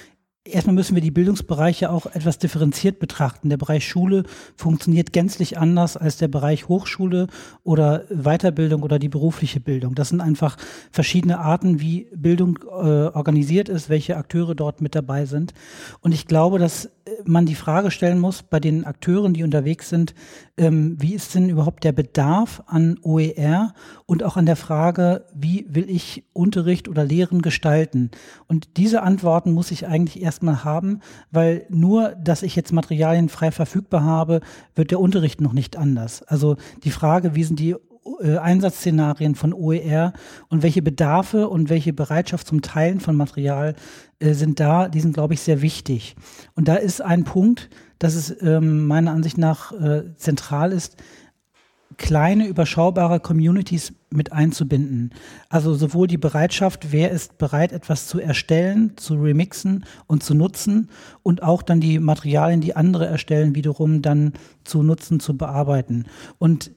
Erstmal 0.48 0.76
müssen 0.76 0.94
wir 0.94 1.02
die 1.02 1.10
Bildungsbereiche 1.10 1.90
auch 1.90 2.06
etwas 2.06 2.38
differenziert 2.38 3.00
betrachten. 3.00 3.50
Der 3.50 3.58
Bereich 3.58 3.88
Schule 3.88 4.26
funktioniert 4.56 5.12
gänzlich 5.12 5.58
anders 5.58 5.98
als 5.98 6.18
der 6.18 6.28
Bereich 6.28 6.68
Hochschule 6.68 7.26
oder 7.64 8.04
Weiterbildung 8.12 8.84
oder 8.84 9.00
die 9.00 9.10
berufliche 9.10 9.60
Bildung. 9.60 9.96
Das 9.96 10.10
sind 10.10 10.22
einfach 10.22 10.58
verschiedene 10.92 11.40
Arten, 11.40 11.82
wie 11.82 12.12
Bildung 12.16 12.60
äh, 12.62 13.08
organisiert 13.08 13.70
ist, 13.70 13.90
welche 13.90 14.18
Akteure 14.18 14.54
dort 14.54 14.82
mit 14.82 14.94
dabei 14.94 15.26
sind. 15.26 15.56
Und 16.02 16.12
ich 16.12 16.28
glaube, 16.28 16.60
dass 16.60 16.92
man 17.26 17.46
die 17.46 17.56
Frage 17.56 17.92
stellen 17.92 18.20
muss 18.20 18.42
bei 18.42 18.60
den 18.60 18.84
Akteuren, 18.84 19.34
die 19.34 19.44
unterwegs 19.44 19.90
sind, 19.90 20.16
ähm, 20.58 20.98
wie 21.00 21.14
ist 21.14 21.36
denn 21.36 21.50
überhaupt 21.50 21.84
der 21.84 21.92
Bedarf 21.92 22.64
an 22.66 22.98
OER 23.04 23.74
und 24.08 24.24
auch 24.24 24.38
an 24.38 24.46
der 24.46 24.56
Frage, 24.56 25.26
wie 25.34 25.68
will 25.70 25.90
ich 25.90 26.24
Unterricht 26.34 26.88
oder 26.88 27.04
Lehren 27.04 27.42
gestalten? 27.42 28.10
Und 28.48 28.78
diese 28.78 29.04
Antworten 29.04 29.52
muss 29.52 29.72
ich 29.72 29.88
eigentlich 29.88 30.22
erstmal 30.22 30.64
haben, 30.64 31.02
weil 31.32 31.66
nur, 31.70 32.16
dass 32.16 32.42
ich 32.42 32.56
jetzt 32.56 32.74
Materialien 32.74 33.30
frei 33.30 33.52
verfügbar 33.52 34.04
habe, 34.04 34.42
wird 34.74 34.92
der 34.92 35.00
Unterricht 35.00 35.42
noch 35.42 35.54
nicht 35.54 35.78
anders. 35.78 36.24
Also 36.24 36.58
die 36.84 36.92
Frage, 36.92 37.36
wie 37.36 37.44
sind 37.44 37.60
die 37.60 37.76
äh, 38.22 38.38
Einsatzszenarien 38.38 39.36
von 39.36 39.54
OER 39.54 40.14
und 40.50 40.64
welche 40.64 40.82
Bedarfe 40.82 41.50
und 41.50 41.70
welche 41.70 41.94
Bereitschaft 41.94 42.48
zum 42.48 42.62
Teilen 42.62 43.00
von 43.00 43.16
Material 43.16 43.76
äh, 44.20 44.34
sind 44.34 44.60
da, 44.60 44.88
die 44.88 45.02
sind, 45.02 45.14
glaube 45.14 45.34
ich, 45.34 45.42
sehr 45.42 45.62
wichtig. 45.62 46.16
Und 46.56 46.68
da 46.68 46.76
ist 46.76 47.02
ein 47.02 47.24
Punkt, 47.24 47.70
dass 48.00 48.16
es 48.16 48.42
ähm, 48.42 48.88
meiner 48.88 49.12
Ansicht 49.12 49.38
nach 49.38 49.72
äh, 49.72 50.16
zentral 50.18 50.72
ist, 50.72 50.98
kleine, 51.98 52.48
überschaubare 52.48 53.20
Communities 53.20 53.94
mit 54.10 54.32
einzubinden. 54.32 55.14
Also 55.50 55.74
sowohl 55.74 56.08
die 56.08 56.18
Bereitschaft, 56.18 56.92
wer 56.92 57.12
ist 57.12 57.38
bereit, 57.38 57.72
etwas 57.72 58.08
zu 58.08 58.20
erstellen, 58.20 58.94
zu 58.98 59.16
remixen 59.16 59.86
und 60.08 60.24
zu 60.24 60.34
nutzen 60.34 60.90
und 61.24 61.44
auch 61.44 61.62
dann 61.62 61.80
die 61.80 62.00
Materialien, 62.00 62.62
die 62.62 62.76
andere 62.76 63.08
erstellen, 63.08 63.56
wiederum 63.56 64.02
dann 64.02 64.34
zu 64.64 64.84
nutzen, 64.84 65.20
zu 65.20 65.38
bearbeiten. 65.38 66.06
Und 66.38 66.72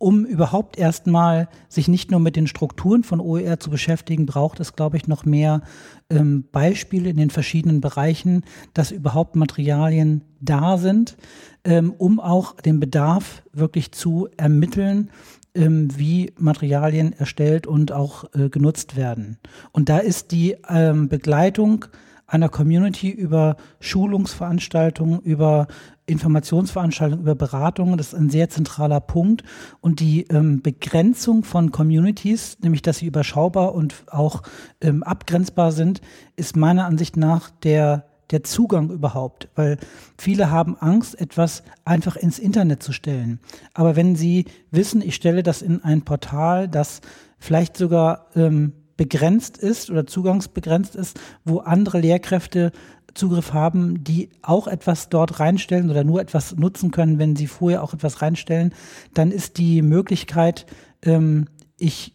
um 0.00 0.24
überhaupt 0.24 0.78
erstmal 0.78 1.48
sich 1.68 1.86
nicht 1.86 2.10
nur 2.10 2.20
mit 2.20 2.34
den 2.34 2.46
Strukturen 2.46 3.04
von 3.04 3.20
OER 3.20 3.60
zu 3.60 3.68
beschäftigen, 3.68 4.24
braucht 4.24 4.58
es, 4.58 4.74
glaube 4.74 4.96
ich, 4.96 5.06
noch 5.06 5.26
mehr 5.26 5.60
ähm, 6.08 6.44
Beispiele 6.50 7.10
in 7.10 7.18
den 7.18 7.28
verschiedenen 7.28 7.82
Bereichen, 7.82 8.44
dass 8.72 8.92
überhaupt 8.92 9.36
Materialien 9.36 10.22
da 10.40 10.78
sind, 10.78 11.18
ähm, 11.64 11.92
um 11.98 12.18
auch 12.18 12.56
den 12.56 12.80
Bedarf 12.80 13.42
wirklich 13.52 13.92
zu 13.92 14.26
ermitteln, 14.38 15.10
ähm, 15.54 15.88
wie 15.94 16.32
Materialien 16.38 17.12
erstellt 17.12 17.66
und 17.66 17.92
auch 17.92 18.24
äh, 18.32 18.48
genutzt 18.48 18.96
werden. 18.96 19.36
Und 19.70 19.90
da 19.90 19.98
ist 19.98 20.32
die 20.32 20.56
ähm, 20.70 21.10
Begleitung 21.10 21.84
einer 22.26 22.48
Community 22.48 23.10
über 23.10 23.56
Schulungsveranstaltungen, 23.80 25.20
über 25.20 25.66
Informationsveranstaltungen, 26.10 27.22
über 27.22 27.34
Beratungen. 27.34 27.96
Das 27.96 28.08
ist 28.08 28.18
ein 28.18 28.30
sehr 28.30 28.50
zentraler 28.50 29.00
Punkt. 29.00 29.42
Und 29.80 30.00
die 30.00 30.22
ähm, 30.24 30.62
Begrenzung 30.62 31.44
von 31.44 31.70
Communities, 31.72 32.58
nämlich 32.62 32.82
dass 32.82 32.98
sie 32.98 33.06
überschaubar 33.06 33.74
und 33.74 33.94
auch 34.08 34.42
ähm, 34.80 35.02
abgrenzbar 35.02 35.72
sind, 35.72 36.00
ist 36.36 36.56
meiner 36.56 36.86
Ansicht 36.86 37.16
nach 37.16 37.50
der 37.50 38.06
der 38.30 38.44
Zugang 38.44 38.90
überhaupt, 38.90 39.48
weil 39.56 39.76
viele 40.16 40.50
haben 40.50 40.76
Angst, 40.78 41.20
etwas 41.20 41.62
einfach 41.84 42.14
ins 42.14 42.38
Internet 42.38 42.80
zu 42.80 42.92
stellen. 42.92 43.40
Aber 43.74 43.96
wenn 43.96 44.14
sie 44.14 44.44
wissen, 44.70 45.02
ich 45.02 45.16
stelle 45.16 45.42
das 45.42 45.62
in 45.62 45.82
ein 45.82 46.02
Portal, 46.02 46.68
das 46.68 47.00
vielleicht 47.38 47.76
sogar 47.76 48.26
ähm, 48.36 48.72
begrenzt 48.96 49.56
ist 49.56 49.90
oder 49.90 50.06
zugangsbegrenzt 50.06 50.94
ist, 50.94 51.18
wo 51.44 51.60
andere 51.60 52.00
Lehrkräfte 52.00 52.70
Zugriff 53.14 53.52
haben, 53.52 54.04
die 54.04 54.30
auch 54.42 54.66
etwas 54.66 55.08
dort 55.08 55.40
reinstellen 55.40 55.90
oder 55.90 56.04
nur 56.04 56.20
etwas 56.20 56.56
nutzen 56.56 56.90
können, 56.90 57.18
wenn 57.18 57.36
sie 57.36 57.46
vorher 57.46 57.82
auch 57.82 57.94
etwas 57.94 58.22
reinstellen, 58.22 58.74
dann 59.14 59.30
ist 59.30 59.58
die 59.58 59.82
Möglichkeit, 59.82 60.66
ähm, 61.02 61.46
ich 61.78 62.14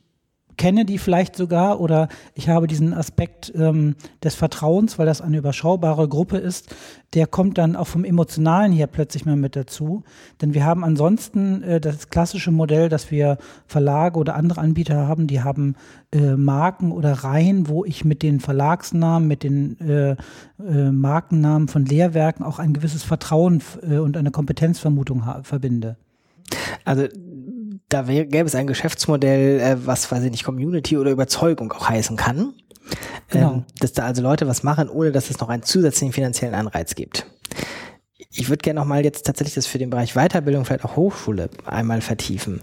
kenne 0.57 0.85
die 0.85 0.97
vielleicht 0.97 1.35
sogar 1.35 1.79
oder 1.79 2.07
ich 2.33 2.49
habe 2.49 2.67
diesen 2.67 2.93
Aspekt 2.93 3.51
ähm, 3.55 3.95
des 4.23 4.35
Vertrauens, 4.35 4.97
weil 4.97 5.05
das 5.05 5.21
eine 5.21 5.37
überschaubare 5.37 6.07
Gruppe 6.07 6.37
ist, 6.37 6.73
der 7.13 7.27
kommt 7.27 7.57
dann 7.57 7.75
auch 7.75 7.87
vom 7.87 8.03
Emotionalen 8.03 8.71
hier 8.71 8.87
plötzlich 8.87 9.25
mal 9.25 9.35
mit 9.35 9.55
dazu. 9.55 10.03
Denn 10.41 10.53
wir 10.53 10.65
haben 10.65 10.83
ansonsten 10.83 11.63
äh, 11.63 11.79
das 11.79 12.09
klassische 12.09 12.51
Modell, 12.51 12.89
dass 12.89 13.11
wir 13.11 13.37
Verlage 13.67 14.19
oder 14.19 14.35
andere 14.35 14.61
Anbieter 14.61 15.07
haben, 15.07 15.27
die 15.27 15.41
haben 15.41 15.75
äh, 16.11 16.35
Marken 16.35 16.91
oder 16.91 17.13
Reihen, 17.13 17.67
wo 17.67 17.85
ich 17.85 18.05
mit 18.05 18.21
den 18.21 18.39
Verlagsnamen, 18.39 19.27
mit 19.27 19.43
den 19.43 19.79
äh, 19.79 20.11
äh 20.59 20.91
Markennamen 20.91 21.67
von 21.67 21.85
Lehrwerken 21.85 22.43
auch 22.43 22.59
ein 22.59 22.73
gewisses 22.73 23.03
Vertrauen 23.03 23.61
äh, 23.81 23.97
und 23.97 24.17
eine 24.17 24.31
Kompetenzvermutung 24.31 25.23
verbinde. 25.43 25.97
Also 26.83 27.07
da 27.89 28.01
gäbe 28.03 28.45
es 28.45 28.55
ein 28.55 28.67
Geschäftsmodell, 28.67 29.59
äh, 29.59 29.85
was, 29.85 30.11
weiß 30.11 30.23
ich 30.23 30.31
nicht, 30.31 30.43
Community 30.43 30.97
oder 30.97 31.11
Überzeugung 31.11 31.71
auch 31.71 31.89
heißen 31.89 32.17
kann. 32.17 32.53
Genau. 33.29 33.53
Ähm, 33.53 33.63
dass 33.79 33.93
da 33.93 34.05
also 34.05 34.21
Leute 34.21 34.47
was 34.47 34.63
machen, 34.63 34.89
ohne 34.89 35.11
dass 35.11 35.29
es 35.29 35.39
noch 35.39 35.49
einen 35.49 35.63
zusätzlichen 35.63 36.13
finanziellen 36.13 36.55
Anreiz 36.55 36.95
gibt. 36.95 37.25
Ich 38.31 38.49
würde 38.49 38.61
gerne 38.61 38.79
noch 38.79 38.87
mal 38.87 39.03
jetzt 39.03 39.25
tatsächlich 39.25 39.55
das 39.55 39.65
für 39.65 39.77
den 39.77 39.89
Bereich 39.89 40.13
Weiterbildung, 40.13 40.65
vielleicht 40.65 40.85
auch 40.85 40.95
Hochschule 40.95 41.49
einmal 41.65 42.01
vertiefen. 42.01 42.61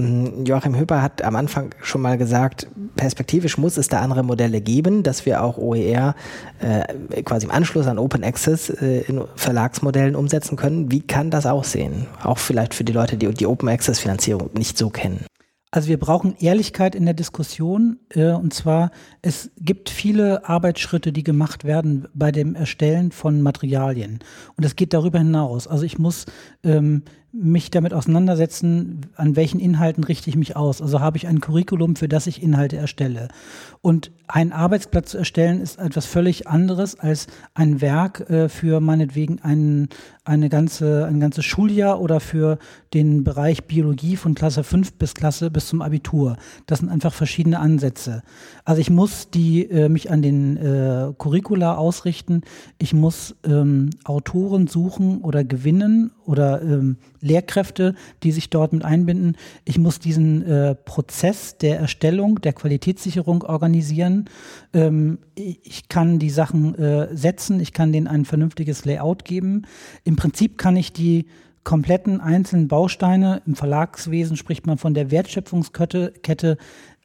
Mm, 0.00 0.44
Joachim 0.44 0.78
Hüpper 0.78 1.02
hat 1.02 1.22
am 1.22 1.36
Anfang 1.36 1.70
schon 1.82 2.00
mal 2.00 2.16
gesagt, 2.16 2.68
perspektivisch 2.96 3.58
muss 3.58 3.76
es 3.76 3.88
da 3.88 4.00
andere 4.00 4.22
Modelle 4.22 4.60
geben, 4.60 5.02
dass 5.02 5.26
wir 5.26 5.42
auch 5.42 5.58
OER 5.58 6.14
äh, 6.60 7.22
quasi 7.22 7.46
im 7.46 7.52
Anschluss 7.52 7.86
an 7.86 7.98
Open 7.98 8.24
Access 8.24 8.70
äh, 8.70 9.00
in 9.02 9.22
Verlagsmodellen 9.36 10.16
umsetzen 10.16 10.56
können. 10.56 10.90
Wie 10.90 11.00
kann 11.00 11.30
das 11.30 11.44
aussehen? 11.46 12.06
Auch 12.22 12.38
vielleicht 12.38 12.74
für 12.74 12.84
die 12.84 12.92
Leute, 12.92 13.16
die 13.16 13.28
die 13.28 13.46
Open 13.46 13.68
Access 13.68 14.00
Finanzierung 14.00 14.50
nicht 14.54 14.78
so 14.78 14.90
kennen. 14.90 15.24
Also 15.72 15.88
wir 15.88 16.00
brauchen 16.00 16.34
Ehrlichkeit 16.40 16.96
in 16.96 17.04
der 17.04 17.14
Diskussion. 17.14 18.00
Äh, 18.10 18.32
und 18.32 18.52
zwar, 18.52 18.90
es 19.22 19.50
gibt 19.60 19.88
viele 19.88 20.48
Arbeitsschritte, 20.48 21.12
die 21.12 21.22
gemacht 21.22 21.64
werden 21.64 22.08
bei 22.12 22.32
dem 22.32 22.56
Erstellen 22.56 23.12
von 23.12 23.40
Materialien. 23.40 24.18
Und 24.56 24.64
es 24.64 24.74
geht 24.74 24.92
darüber 24.92 25.18
hinaus. 25.18 25.68
Also 25.68 25.84
ich 25.84 25.98
muss 25.98 26.26
ähm, 26.64 27.04
mich 27.32 27.70
damit 27.70 27.94
auseinandersetzen, 27.94 29.06
an 29.14 29.36
welchen 29.36 29.60
Inhalten 29.60 30.02
richte 30.02 30.30
ich 30.30 30.36
mich 30.36 30.56
aus. 30.56 30.82
Also 30.82 31.00
habe 31.00 31.16
ich 31.16 31.26
ein 31.28 31.40
Curriculum, 31.40 31.96
für 31.96 32.08
das 32.08 32.26
ich 32.26 32.42
Inhalte 32.42 32.76
erstelle. 32.76 33.28
Und 33.82 34.10
einen 34.32 34.52
Arbeitsplatz 34.52 35.10
zu 35.10 35.18
erstellen 35.18 35.60
ist 35.60 35.78
etwas 35.78 36.06
völlig 36.06 36.46
anderes 36.46 36.98
als 36.98 37.26
ein 37.54 37.80
Werk 37.80 38.28
äh, 38.30 38.48
für 38.48 38.80
meinetwegen 38.80 39.40
ein, 39.42 39.88
eine 40.24 40.48
ganze, 40.48 41.06
ein 41.06 41.18
ganzes 41.18 41.44
Schuljahr 41.44 42.00
oder 42.00 42.20
für 42.20 42.58
den 42.94 43.24
Bereich 43.24 43.64
Biologie 43.64 44.16
von 44.16 44.34
Klasse 44.34 44.62
5 44.62 44.94
bis 44.94 45.14
Klasse 45.14 45.50
bis 45.50 45.66
zum 45.68 45.82
Abitur. 45.82 46.36
Das 46.66 46.80
sind 46.80 46.90
einfach 46.90 47.12
verschiedene 47.12 47.58
Ansätze. 47.58 48.22
Also 48.64 48.80
ich 48.80 48.90
muss 48.90 49.30
die, 49.30 49.64
äh, 49.64 49.88
mich 49.88 50.10
an 50.10 50.22
den 50.22 50.56
äh, 50.58 51.12
Curricula 51.16 51.76
ausrichten. 51.76 52.42
Ich 52.78 52.92
muss 52.92 53.34
ähm, 53.44 53.90
Autoren 54.04 54.66
suchen 54.66 55.22
oder 55.22 55.42
gewinnen 55.42 56.12
oder 56.24 56.62
ähm, 56.62 56.98
Lehrkräfte, 57.20 57.94
die 58.22 58.30
sich 58.30 58.50
dort 58.50 58.72
mit 58.72 58.84
einbinden. 58.84 59.36
Ich 59.64 59.78
muss 59.78 59.98
diesen 59.98 60.42
äh, 60.46 60.74
Prozess 60.74 61.58
der 61.58 61.80
Erstellung, 61.80 62.40
der 62.40 62.52
Qualitätssicherung 62.52 63.42
organisieren. 63.42 63.69
Ähm, 64.72 65.18
ich 65.34 65.88
kann 65.88 66.18
die 66.18 66.30
Sachen 66.30 66.74
äh, 66.74 67.14
setzen, 67.16 67.60
ich 67.60 67.72
kann 67.72 67.92
denen 67.92 68.06
ein 68.06 68.24
vernünftiges 68.24 68.84
Layout 68.84 69.24
geben. 69.24 69.62
Im 70.04 70.16
Prinzip 70.16 70.58
kann 70.58 70.76
ich 70.76 70.92
die 70.92 71.26
kompletten 71.62 72.20
einzelnen 72.20 72.68
Bausteine, 72.68 73.42
im 73.46 73.54
Verlagswesen 73.54 74.36
spricht 74.36 74.66
man 74.66 74.78
von 74.78 74.94
der 74.94 75.10
Wertschöpfungskette 75.10 76.14
Kette, 76.22 76.56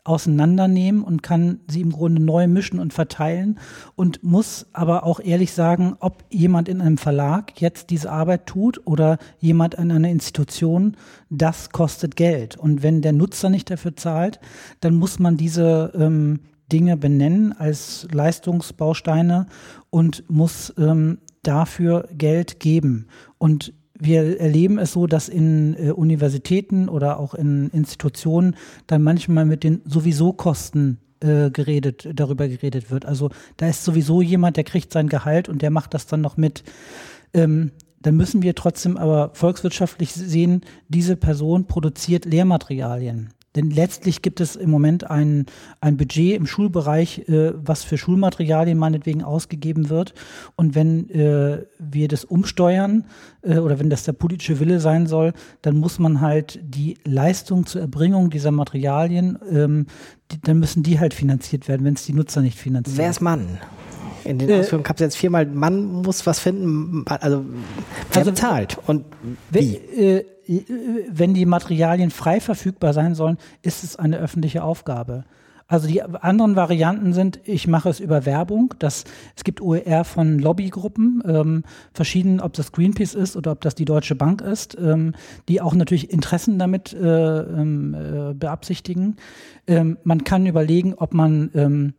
auseinandernehmen 0.06 1.04
und 1.04 1.23
kann 1.23 1.60
sie 1.67 1.82
im 1.82 1.91
Grunde 1.91 2.21
neu 2.21 2.47
mischen 2.47 2.80
und 2.80 2.93
verteilen 2.93 3.60
und 3.95 4.23
muss 4.23 4.67
aber 4.71 5.04
auch 5.04 5.19
ehrlich 5.19 5.51
sagen, 5.51 5.97
ob 5.99 6.23
jemand 6.30 6.69
in 6.69 6.80
einem 6.80 6.99
Verlag 6.99 7.60
jetzt 7.60 7.89
diese 7.89 8.12
Arbeit 8.12 8.45
tut 8.45 8.80
oder 8.86 9.17
jemand 9.39 9.73
in 9.73 9.91
einer 9.91 10.10
Institution, 10.10 10.95
das 11.32 11.71
kostet 11.71 12.15
Geld. 12.15 12.56
Und 12.56 12.84
wenn 12.84 13.01
der 13.01 13.13
Nutzer 13.13 13.49
nicht 13.49 13.69
dafür 13.71 13.95
zahlt, 13.95 14.39
dann 14.80 14.95
muss 14.95 15.17
man 15.17 15.38
diese 15.38 15.91
ähm, 15.95 16.41
Dinge 16.71 16.97
benennen 16.97 17.54
als 17.54 18.08
Leistungsbausteine 18.12 19.47
und 19.89 20.23
muss 20.30 20.73
ähm, 20.78 21.19
dafür 21.43 22.08
Geld 22.17 22.60
geben. 22.60 23.08
Und 23.38 23.73
wir 23.97 24.39
erleben 24.39 24.78
es 24.78 24.91
so, 24.91 25.08
dass 25.08 25.30
in 25.30 25.75
äh, 25.78 25.91
Universitäten 25.91 26.89
oder 26.89 27.19
auch 27.19 27.34
in 27.34 27.69
Institutionen 27.69 28.56
dann 28.88 29.04
manchmal 29.04 29.45
mit 29.45 29.63
den 29.63 29.82
sowieso 29.86 30.34
Kosten 30.34 30.99
äh, 31.21 31.49
geredet, 31.49 32.10
darüber 32.13 32.47
geredet 32.47 32.91
wird. 32.91 33.06
Also 33.06 33.30
da 33.58 33.69
ist 33.69 33.86
sowieso 33.86 34.21
jemand, 34.21 34.58
der 34.58 34.63
kriegt 34.63 34.91
sein 34.91 35.08
Gehalt 35.08 35.47
und 35.47 35.62
der 35.62 35.71
macht 35.71 35.93
das 35.93 36.08
dann 36.08 36.21
noch 36.21 36.36
mit. 36.36 36.63
Ähm, 37.34 37.71
dann 38.01 38.17
müssen 38.17 38.43
wir 38.43 38.54
trotzdem 38.54 38.97
aber 38.97 39.32
volkswirtschaftlich 39.34 40.13
sehen, 40.13 40.62
diese 40.89 41.15
Person 41.15 41.65
produziert 41.65 42.25
Lehrmaterialien. 42.25 43.30
Denn 43.55 43.69
letztlich 43.69 44.21
gibt 44.21 44.41
es 44.41 44.55
im 44.55 44.69
Moment 44.69 45.09
ein, 45.09 45.45
ein 45.79 45.97
Budget 45.97 46.35
im 46.35 46.45
Schulbereich, 46.45 47.27
äh, 47.29 47.53
was 47.55 47.83
für 47.83 47.97
Schulmaterialien 47.97 48.77
meinetwegen 48.77 49.23
ausgegeben 49.23 49.89
wird. 49.89 50.13
Und 50.55 50.75
wenn 50.75 51.09
äh, 51.09 51.63
wir 51.79 52.07
das 52.07 52.25
umsteuern 52.25 53.05
äh, 53.41 53.59
oder 53.59 53.79
wenn 53.79 53.89
das 53.89 54.03
der 54.03 54.13
politische 54.13 54.59
Wille 54.59 54.79
sein 54.79 55.07
soll, 55.07 55.33
dann 55.61 55.77
muss 55.77 55.99
man 55.99 56.21
halt 56.21 56.59
die 56.63 56.97
Leistung 57.05 57.65
zur 57.65 57.81
Erbringung 57.81 58.29
dieser 58.29 58.51
Materialien, 58.51 59.39
ähm, 59.49 59.85
die, 60.31 60.41
dann 60.41 60.59
müssen 60.59 60.83
die 60.83 60.99
halt 60.99 61.13
finanziert 61.13 61.67
werden, 61.67 61.85
wenn 61.85 61.93
es 61.93 62.05
die 62.05 62.13
Nutzer 62.13 62.41
nicht 62.41 62.57
finanzieren. 62.57 62.97
Wer 62.97 63.09
ist 63.09 63.21
Mann? 63.21 63.59
In 64.25 64.39
den 64.39 64.49
äh, 64.49 64.59
Ausführungen 64.59 64.83
gab 64.83 64.97
es 64.97 65.01
jetzt 65.01 65.17
viermal, 65.17 65.45
man 65.45 66.01
muss 66.01 66.25
was 66.25 66.39
finden, 66.39 67.05
also 67.07 67.45
wer 68.11 68.17
also, 68.17 68.31
bezahlt 68.31 68.77
und 68.87 69.05
wie? 69.51 69.79
Äh, 70.47 70.63
wenn 71.10 71.34
die 71.34 71.45
Materialien 71.45 72.12
frei 72.12 72.39
verfügbar 72.39 72.93
sein 72.93 73.15
sollen, 73.15 73.38
ist 73.62 73.84
es 73.84 73.95
eine 73.95 74.17
öffentliche 74.17 74.63
Aufgabe. 74.63 75.25
Also 75.67 75.88
die 75.88 76.03
anderen 76.03 76.55
Varianten 76.55 77.13
sind, 77.13 77.39
ich 77.43 77.67
mache 77.67 77.89
es 77.89 77.99
über 77.99 78.25
Werbung. 78.25 78.75
Das, 78.77 79.03
es 79.36 79.43
gibt 79.43 79.62
OER 79.62 80.03
von 80.03 80.38
Lobbygruppen, 80.38 81.23
ähm, 81.25 81.63
verschieden, 81.91 82.39
ob 82.39 82.53
das 82.53 82.71
Greenpeace 82.71 83.15
ist 83.15 83.36
oder 83.36 83.51
ob 83.51 83.62
das 83.62 83.73
die 83.73 83.86
Deutsche 83.86 84.13
Bank 84.13 84.41
ist, 84.41 84.77
ähm, 84.79 85.13
die 85.47 85.62
auch 85.62 85.73
natürlich 85.73 86.12
Interessen 86.12 86.60
damit 86.60 86.93
äh, 86.93 87.39
ähm, 87.39 87.95
äh, 87.95 88.34
beabsichtigen. 88.36 89.15
Ähm, 89.65 89.97
man 90.03 90.23
kann 90.23 90.45
überlegen, 90.45 90.93
ob 90.93 91.15
man 91.15 91.49
ähm, 91.55 91.93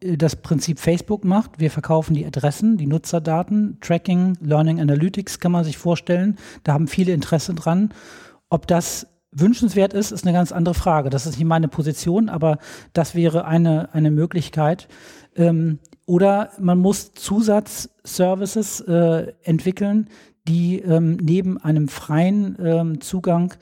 das 0.00 0.36
Prinzip 0.36 0.78
Facebook 0.78 1.24
macht. 1.24 1.60
Wir 1.60 1.70
verkaufen 1.70 2.14
die 2.14 2.24
Adressen, 2.24 2.76
die 2.76 2.86
Nutzerdaten, 2.86 3.78
Tracking, 3.80 4.36
Learning 4.40 4.80
Analytics 4.80 5.40
kann 5.40 5.52
man 5.52 5.64
sich 5.64 5.76
vorstellen. 5.76 6.38
Da 6.64 6.72
haben 6.72 6.88
viele 6.88 7.12
Interesse 7.12 7.54
dran. 7.54 7.92
Ob 8.48 8.66
das 8.66 9.06
wünschenswert 9.32 9.92
ist, 9.92 10.10
ist 10.10 10.24
eine 10.24 10.32
ganz 10.32 10.52
andere 10.52 10.74
Frage. 10.74 11.10
Das 11.10 11.26
ist 11.26 11.38
nicht 11.38 11.46
meine 11.46 11.68
Position, 11.68 12.28
aber 12.28 12.58
das 12.92 13.14
wäre 13.14 13.44
eine, 13.44 13.94
eine 13.94 14.10
Möglichkeit. 14.10 14.88
Ähm, 15.36 15.78
oder 16.06 16.50
man 16.58 16.78
muss 16.78 17.12
Zusatzservices 17.12 18.80
äh, 18.80 19.32
entwickeln, 19.42 20.08
die 20.48 20.80
ähm, 20.80 21.18
neben 21.22 21.58
einem 21.58 21.88
freien 21.88 22.56
ähm, 22.58 23.00
Zugang 23.00 23.54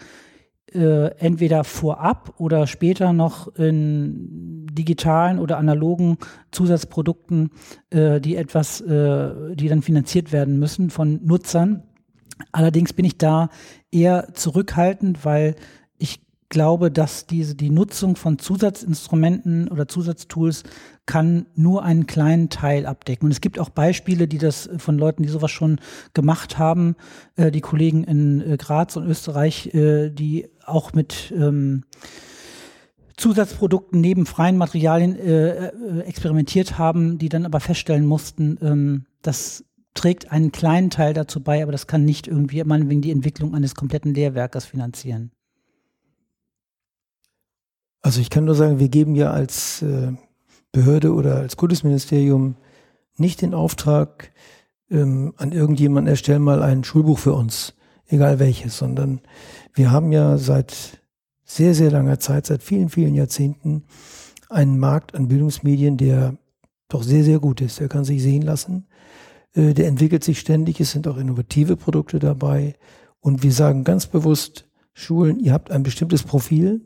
äh, 0.72 1.08
entweder 1.18 1.64
vorab 1.64 2.34
oder 2.38 2.66
später 2.66 3.12
noch 3.12 3.54
in 3.56 4.57
digitalen 4.78 5.38
oder 5.38 5.58
analogen 5.58 6.18
Zusatzprodukten, 6.52 7.50
äh, 7.90 8.20
die 8.20 8.36
etwas, 8.36 8.80
äh, 8.80 9.54
die 9.54 9.68
dann 9.68 9.82
finanziert 9.82 10.32
werden 10.32 10.58
müssen 10.58 10.90
von 10.90 11.20
Nutzern. 11.24 11.82
Allerdings 12.52 12.92
bin 12.92 13.04
ich 13.04 13.18
da 13.18 13.50
eher 13.90 14.32
zurückhaltend, 14.34 15.24
weil 15.24 15.56
ich 15.98 16.20
glaube, 16.48 16.90
dass 16.90 17.26
diese, 17.26 17.54
die 17.54 17.70
Nutzung 17.70 18.16
von 18.16 18.38
Zusatzinstrumenten 18.38 19.68
oder 19.68 19.88
Zusatztools 19.88 20.62
kann 21.04 21.46
nur 21.54 21.82
einen 21.82 22.06
kleinen 22.06 22.48
Teil 22.48 22.86
abdecken. 22.86 23.26
Und 23.26 23.32
es 23.32 23.40
gibt 23.40 23.58
auch 23.58 23.70
Beispiele, 23.70 24.28
die 24.28 24.38
das 24.38 24.68
von 24.78 24.98
Leuten, 24.98 25.22
die 25.22 25.28
sowas 25.28 25.50
schon 25.50 25.80
gemacht 26.14 26.58
haben, 26.58 26.96
äh, 27.36 27.50
die 27.50 27.60
Kollegen 27.60 28.04
in 28.04 28.40
äh, 28.40 28.56
Graz 28.56 28.96
und 28.96 29.06
Österreich, 29.06 29.74
äh, 29.74 30.10
die 30.10 30.48
auch 30.64 30.92
mit 30.92 31.32
ähm, 31.36 31.84
Zusatzprodukten 33.18 34.00
neben 34.00 34.26
freien 34.26 34.56
Materialien 34.56 35.18
äh, 35.18 35.66
äh, 35.68 36.00
experimentiert 36.02 36.78
haben, 36.78 37.18
die 37.18 37.28
dann 37.28 37.44
aber 37.44 37.60
feststellen 37.60 38.06
mussten, 38.06 38.58
ähm, 38.62 39.06
dass 39.22 39.64
trägt 39.94 40.30
einen 40.30 40.52
kleinen 40.52 40.90
Teil 40.90 41.12
dazu 41.12 41.42
bei, 41.42 41.62
aber 41.62 41.72
das 41.72 41.88
kann 41.88 42.04
nicht 42.04 42.28
irgendwie 42.28 42.62
meinetwegen 42.62 43.02
die 43.02 43.10
Entwicklung 43.10 43.54
eines 43.54 43.74
kompletten 43.74 44.14
Lehrwerkes 44.14 44.64
finanzieren. 44.64 45.32
Also 48.00 48.20
ich 48.20 48.30
kann 48.30 48.44
nur 48.44 48.54
sagen, 48.54 48.78
wir 48.78 48.88
geben 48.88 49.16
ja 49.16 49.32
als 49.32 49.82
äh, 49.82 50.12
Behörde 50.70 51.12
oder 51.12 51.38
als 51.38 51.56
Kultusministerium 51.56 52.54
nicht 53.16 53.42
den 53.42 53.54
Auftrag 53.54 54.30
ähm, 54.88 55.34
an 55.36 55.50
irgendjemanden, 55.50 56.08
erstell 56.08 56.38
mal 56.38 56.62
ein 56.62 56.84
Schulbuch 56.84 57.18
für 57.18 57.32
uns, 57.32 57.74
egal 58.06 58.38
welches, 58.38 58.78
sondern 58.78 59.20
wir 59.74 59.90
haben 59.90 60.12
ja 60.12 60.38
seit 60.38 60.97
sehr, 61.48 61.74
sehr 61.74 61.90
langer 61.90 62.20
Zeit, 62.20 62.46
seit 62.46 62.62
vielen, 62.62 62.90
vielen 62.90 63.14
Jahrzehnten 63.14 63.84
einen 64.50 64.78
Markt 64.78 65.14
an 65.14 65.28
Bildungsmedien, 65.28 65.96
der 65.96 66.36
doch 66.88 67.02
sehr, 67.02 67.24
sehr 67.24 67.38
gut 67.40 67.60
ist. 67.60 67.80
Der 67.80 67.88
kann 67.88 68.04
sich 68.04 68.22
sehen 68.22 68.42
lassen. 68.42 68.86
Äh, 69.54 69.74
der 69.74 69.88
entwickelt 69.88 70.22
sich 70.22 70.38
ständig, 70.38 70.80
es 70.80 70.92
sind 70.92 71.08
auch 71.08 71.16
innovative 71.16 71.76
Produkte 71.76 72.18
dabei. 72.18 72.76
Und 73.20 73.42
wir 73.42 73.52
sagen 73.52 73.82
ganz 73.82 74.06
bewusst, 74.06 74.66
Schulen, 74.92 75.40
ihr 75.40 75.52
habt 75.52 75.70
ein 75.70 75.82
bestimmtes 75.82 76.22
Profil 76.22 76.82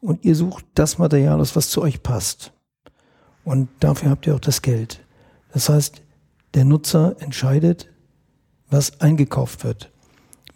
und 0.00 0.24
ihr 0.24 0.34
sucht 0.34 0.64
das 0.74 0.98
Material 0.98 1.40
aus, 1.40 1.54
was 1.54 1.68
zu 1.68 1.82
euch 1.82 2.02
passt. 2.02 2.52
Und 3.44 3.68
dafür 3.80 4.10
habt 4.10 4.26
ihr 4.26 4.34
auch 4.34 4.40
das 4.40 4.62
Geld. 4.62 5.04
Das 5.52 5.68
heißt, 5.68 6.02
der 6.54 6.64
Nutzer 6.64 7.16
entscheidet, 7.20 7.90
was 8.68 9.00
eingekauft 9.00 9.64
wird. 9.64 9.92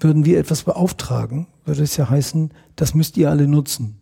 Würden 0.00 0.24
wir 0.24 0.38
etwas 0.38 0.62
beauftragen, 0.62 1.46
würde 1.64 1.83
es 1.83 1.96
ja 1.96 2.09
heißen, 2.09 2.50
das 2.77 2.94
müsst 2.94 3.16
ihr 3.16 3.31
alle 3.31 3.46
nutzen. 3.46 4.00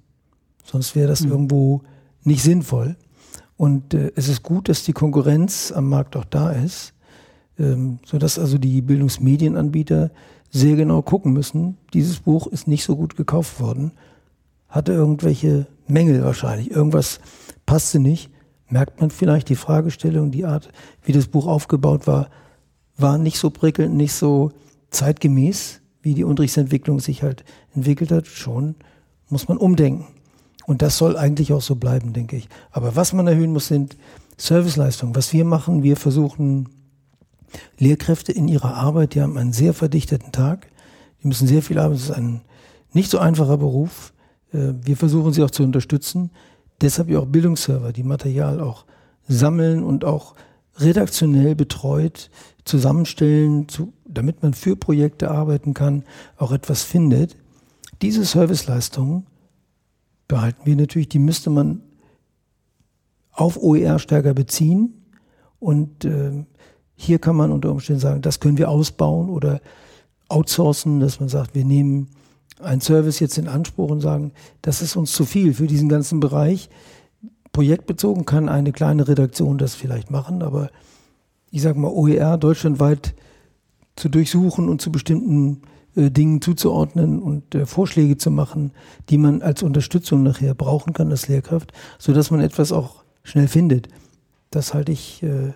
Sonst 0.64 0.94
wäre 0.94 1.08
das 1.08 1.22
mhm. 1.22 1.30
irgendwo 1.30 1.82
nicht 2.24 2.42
sinnvoll. 2.42 2.96
Und 3.56 3.94
äh, 3.94 4.12
es 4.16 4.28
ist 4.28 4.42
gut, 4.42 4.68
dass 4.68 4.84
die 4.84 4.92
Konkurrenz 4.92 5.72
am 5.72 5.88
Markt 5.88 6.16
auch 6.16 6.24
da 6.24 6.50
ist 6.50 6.94
ähm, 7.58 7.98
sodass 8.04 8.38
also 8.38 8.58
die 8.58 8.82
Bildungsmedienanbieter 8.82 10.10
sehr 10.50 10.76
genau 10.76 11.02
gucken 11.02 11.32
müssen, 11.32 11.78
dieses 11.94 12.20
Buch 12.20 12.46
ist 12.46 12.68
nicht 12.68 12.84
so 12.84 12.96
gut 12.96 13.16
gekauft 13.16 13.60
worden, 13.60 13.92
hatte 14.68 14.92
irgendwelche 14.92 15.66
Mängel 15.86 16.22
wahrscheinlich, 16.24 16.70
irgendwas 16.70 17.20
passte 17.66 17.98
nicht, 17.98 18.30
merkt 18.68 19.00
man 19.00 19.10
vielleicht 19.10 19.48
die 19.48 19.56
Fragestellung, 19.56 20.30
die 20.30 20.44
Art, 20.44 20.70
wie 21.02 21.12
das 21.12 21.26
Buch 21.26 21.46
aufgebaut 21.46 22.06
war, 22.06 22.28
war 22.96 23.18
nicht 23.18 23.38
so 23.38 23.50
prickelnd, 23.50 23.94
nicht 23.94 24.14
so 24.14 24.52
zeitgemäß, 24.90 25.80
wie 26.02 26.14
die 26.14 26.24
Unterrichtsentwicklung 26.24 27.00
sich 27.00 27.22
halt 27.22 27.44
entwickelt 27.74 28.10
hat, 28.10 28.26
schon 28.26 28.74
muss 29.28 29.48
man 29.48 29.56
umdenken. 29.56 30.06
Und 30.66 30.82
das 30.82 30.98
soll 30.98 31.16
eigentlich 31.16 31.52
auch 31.52 31.62
so 31.62 31.76
bleiben, 31.76 32.12
denke 32.12 32.36
ich. 32.36 32.48
Aber 32.70 32.94
was 32.94 33.12
man 33.12 33.26
erhöhen 33.26 33.52
muss, 33.52 33.68
sind 33.68 33.96
Serviceleistungen. 34.36 35.16
Was 35.16 35.32
wir 35.32 35.44
machen, 35.44 35.82
wir 35.82 35.96
versuchen 35.96 36.68
Lehrkräfte 37.78 38.32
in 38.32 38.48
ihrer 38.48 38.74
Arbeit, 38.74 39.14
die 39.14 39.20
haben 39.20 39.36
einen 39.36 39.52
sehr 39.52 39.74
verdichteten 39.74 40.32
Tag, 40.32 40.68
die 41.22 41.28
müssen 41.28 41.46
sehr 41.46 41.62
viel 41.62 41.78
arbeiten, 41.78 41.96
es 41.96 42.04
ist 42.04 42.10
ein 42.10 42.42
nicht 42.92 43.10
so 43.10 43.18
einfacher 43.18 43.56
Beruf. 43.56 44.12
Äh, 44.52 44.72
wir 44.82 44.96
versuchen 44.96 45.32
sie 45.32 45.42
auch 45.42 45.50
zu 45.50 45.62
unterstützen. 45.62 46.30
Deshalb 46.80 47.08
ja 47.08 47.20
auch 47.20 47.26
Bildungsserver, 47.26 47.92
die 47.92 48.02
Material 48.02 48.60
auch 48.60 48.84
sammeln 49.28 49.82
und 49.82 50.04
auch 50.04 50.34
redaktionell 50.78 51.54
betreut 51.54 52.30
zusammenstellen, 52.64 53.68
zu, 53.68 53.92
damit 54.12 54.42
man 54.42 54.54
für 54.54 54.76
Projekte 54.76 55.30
arbeiten 55.30 55.74
kann, 55.74 56.04
auch 56.36 56.52
etwas 56.52 56.82
findet. 56.82 57.36
Diese 58.00 58.24
Serviceleistungen 58.24 59.26
behalten 60.28 60.62
wir 60.64 60.76
natürlich, 60.76 61.08
die 61.08 61.18
müsste 61.18 61.50
man 61.50 61.82
auf 63.32 63.56
OER 63.56 63.98
stärker 63.98 64.34
beziehen 64.34 65.02
und 65.58 66.04
äh, 66.04 66.44
hier 66.94 67.18
kann 67.18 67.36
man 67.36 67.50
unter 67.50 67.70
Umständen 67.70 68.00
sagen, 68.00 68.22
das 68.22 68.40
können 68.40 68.58
wir 68.58 68.68
ausbauen 68.68 69.30
oder 69.30 69.60
outsourcen, 70.28 71.00
dass 71.00 71.20
man 71.20 71.28
sagt, 71.28 71.54
wir 71.54 71.64
nehmen 71.64 72.08
einen 72.60 72.80
Service 72.80 73.20
jetzt 73.20 73.38
in 73.38 73.48
Anspruch 73.48 73.90
und 73.90 74.00
sagen, 74.00 74.32
das 74.60 74.82
ist 74.82 74.96
uns 74.96 75.12
zu 75.12 75.24
viel 75.24 75.54
für 75.54 75.66
diesen 75.66 75.88
ganzen 75.88 76.20
Bereich. 76.20 76.68
Projektbezogen 77.52 78.24
kann 78.24 78.48
eine 78.48 78.72
kleine 78.72 79.08
Redaktion 79.08 79.58
das 79.58 79.74
vielleicht 79.74 80.10
machen, 80.10 80.42
aber 80.42 80.70
ich 81.50 81.62
sage 81.62 81.78
mal, 81.78 81.90
OER 81.90 82.38
deutschlandweit 82.38 83.14
zu 83.96 84.08
durchsuchen 84.08 84.68
und 84.68 84.80
zu 84.80 84.90
bestimmten 84.90 85.62
äh, 85.94 86.10
Dingen 86.10 86.40
zuzuordnen 86.40 87.20
und 87.20 87.54
äh, 87.54 87.66
Vorschläge 87.66 88.16
zu 88.16 88.30
machen, 88.30 88.72
die 89.10 89.18
man 89.18 89.42
als 89.42 89.62
Unterstützung 89.62 90.22
nachher 90.22 90.54
brauchen 90.54 90.92
kann 90.92 91.10
als 91.10 91.28
Lehrkraft, 91.28 91.72
sodass 91.98 92.30
man 92.30 92.40
etwas 92.40 92.72
auch 92.72 93.04
schnell 93.22 93.48
findet. 93.48 93.88
Das 94.50 94.74
halte 94.74 94.92
ich 94.92 95.22
äh, 95.22 95.52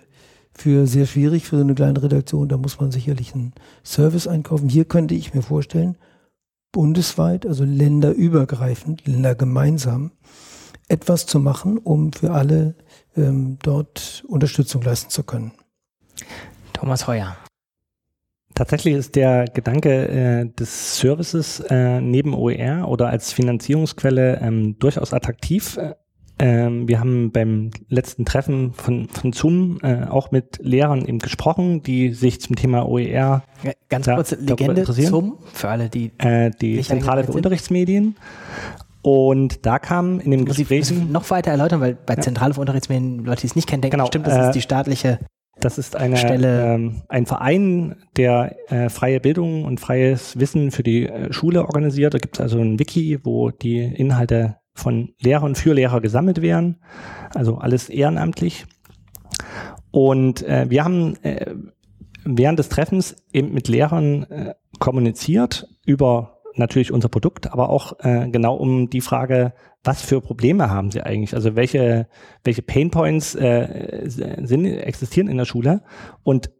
für 0.53 0.87
sehr 0.87 1.05
schwierig 1.05 1.47
für 1.47 1.57
so 1.57 1.63
eine 1.63 1.75
kleine 1.75 2.01
Redaktion. 2.01 2.49
Da 2.49 2.57
muss 2.57 2.79
man 2.79 2.91
sicherlich 2.91 3.33
einen 3.33 3.53
Service 3.83 4.27
einkaufen. 4.27 4.69
Hier 4.69 4.85
könnte 4.85 5.15
ich 5.15 5.33
mir 5.33 5.41
vorstellen, 5.43 5.97
bundesweit, 6.71 7.45
also 7.45 7.63
länderübergreifend, 7.63 9.07
ländergemeinsam, 9.07 10.11
etwas 10.87 11.25
zu 11.25 11.39
machen, 11.39 11.77
um 11.77 12.13
für 12.13 12.31
alle 12.31 12.75
ähm, 13.15 13.57
dort 13.61 14.23
Unterstützung 14.27 14.81
leisten 14.81 15.09
zu 15.09 15.23
können. 15.23 15.51
Thomas 16.73 17.07
Heuer. 17.07 17.35
Tatsächlich 18.57 18.95
ist 18.95 19.15
der 19.15 19.45
Gedanke 19.45 20.07
äh, 20.07 20.49
des 20.59 20.97
Services 20.97 21.59
äh, 21.69 22.01
neben 22.01 22.33
OER 22.33 22.87
oder 22.87 23.07
als 23.07 23.31
Finanzierungsquelle 23.31 24.39
ähm, 24.41 24.79
durchaus 24.79 25.13
attraktiv. 25.13 25.77
Äh, 25.77 25.93
ähm, 26.39 26.87
wir 26.87 26.99
haben 26.99 27.31
beim 27.31 27.69
letzten 27.87 28.25
Treffen 28.25 28.73
von, 28.73 29.09
von 29.09 29.31
Zoom 29.31 29.77
äh, 29.83 30.05
auch 30.05 30.31
mit 30.31 30.57
Lehrern 30.59 31.05
eben 31.05 31.19
gesprochen, 31.19 31.83
die 31.83 32.15
sich 32.15 32.41
zum 32.41 32.55
Thema 32.55 32.89
OER 32.89 33.43
ja, 33.61 33.71
ganz 33.89 34.07
da, 34.07 34.15
kurze 34.15 34.37
Legende 34.37 34.91
Zoom 34.91 35.37
für 35.53 35.69
alle, 35.69 35.89
die 35.89 36.11
äh, 36.17 36.49
die 36.49 36.81
Zentrale 36.81 37.25
für 37.25 37.33
Unterrichtsmedien. 37.33 38.15
Und 39.03 39.67
da 39.67 39.77
kam 39.77 40.19
in 40.19 40.31
dem 40.31 40.45
Gespräch 40.45 40.91
noch 40.91 41.29
weiter 41.29 41.51
erläutern, 41.51 41.79
weil 41.79 41.93
bei 41.93 42.15
ja. 42.15 42.21
Zentrale 42.21 42.55
für 42.55 42.61
Unterrichtsmedien 42.61 43.23
Leute, 43.23 43.41
die 43.41 43.47
es 43.47 43.55
nicht 43.55 43.69
kennen, 43.69 43.83
denken, 43.83 43.97
genau, 43.97 44.07
stimmt, 44.07 44.25
das 44.25 44.35
äh, 44.35 44.47
ist 44.47 44.53
die 44.53 44.61
staatliche 44.61 45.19
das 45.59 45.77
ist 45.77 45.95
eine. 45.95 46.17
Ähm, 46.75 47.01
ein 47.07 47.25
Verein, 47.25 47.95
der 48.15 48.55
äh, 48.69 48.89
freie 48.89 49.19
Bildung 49.19 49.65
und 49.65 49.79
freies 49.79 50.39
Wissen 50.39 50.71
für 50.71 50.83
die 50.83 51.07
äh, 51.07 51.33
Schule 51.33 51.65
organisiert. 51.65 52.13
Da 52.13 52.19
gibt 52.19 52.37
es 52.37 52.41
also 52.41 52.59
ein 52.59 52.79
Wiki, 52.79 53.19
wo 53.23 53.49
die 53.51 53.79
Inhalte 53.79 54.57
von 54.73 55.13
Lehrern 55.19 55.55
für 55.55 55.73
Lehrer 55.73 56.01
gesammelt 56.01 56.41
werden. 56.41 56.77
Also 57.33 57.57
alles 57.57 57.89
ehrenamtlich. 57.89 58.65
Und 59.91 60.43
äh, 60.43 60.69
wir 60.69 60.83
haben 60.83 61.15
äh, 61.23 61.55
während 62.23 62.59
des 62.59 62.69
Treffens 62.69 63.15
eben 63.33 63.53
mit 63.53 63.67
Lehrern 63.67 64.23
äh, 64.23 64.53
kommuniziert 64.79 65.67
über 65.85 66.37
natürlich 66.55 66.91
unser 66.91 67.09
Produkt, 67.09 67.51
aber 67.51 67.69
auch 67.69 67.93
äh, 67.99 68.29
genau 68.29 68.55
um 68.55 68.89
die 68.89 69.01
Frage, 69.01 69.53
was 69.87 70.01
für 70.01 70.21
Probleme 70.21 70.69
haben 70.69 70.91
sie 70.91 71.01
eigentlich? 71.01 71.33
Also 71.33 71.55
welche, 71.55 72.07
welche 72.43 72.61
Painpoints 72.61 73.35
äh, 73.35 74.03
sind, 74.05 74.65
existieren 74.65 75.29
in 75.29 75.37
der 75.37 75.45
Schule? 75.45 75.81
Und 76.23 76.51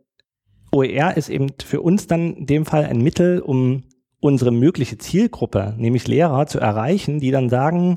OER 0.71 1.15
ist 1.15 1.29
eben 1.29 1.49
für 1.63 1.81
uns 1.81 2.07
dann 2.07 2.33
in 2.33 2.45
dem 2.45 2.65
Fall 2.65 2.85
ein 2.85 3.01
Mittel, 3.01 3.39
um 3.41 3.83
unsere 4.19 4.51
mögliche 4.51 4.97
Zielgruppe, 4.97 5.75
nämlich 5.77 6.07
Lehrer, 6.07 6.47
zu 6.47 6.59
erreichen, 6.59 7.19
die 7.19 7.31
dann 7.31 7.49
sagen, 7.49 7.95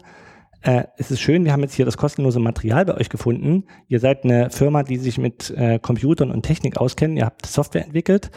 äh, 0.62 0.84
es 0.98 1.10
ist 1.10 1.20
schön, 1.20 1.44
wir 1.44 1.52
haben 1.52 1.62
jetzt 1.62 1.74
hier 1.74 1.86
das 1.86 1.96
kostenlose 1.96 2.40
Material 2.40 2.84
bei 2.84 2.96
euch 2.96 3.08
gefunden. 3.08 3.64
Ihr 3.88 4.00
seid 4.00 4.24
eine 4.24 4.50
Firma, 4.50 4.82
die 4.82 4.98
sich 4.98 5.16
mit 5.16 5.50
äh, 5.56 5.78
Computern 5.78 6.30
und 6.30 6.42
Technik 6.42 6.76
auskennen. 6.76 7.16
Ihr 7.16 7.24
habt 7.24 7.46
Software 7.46 7.84
entwickelt. 7.84 8.30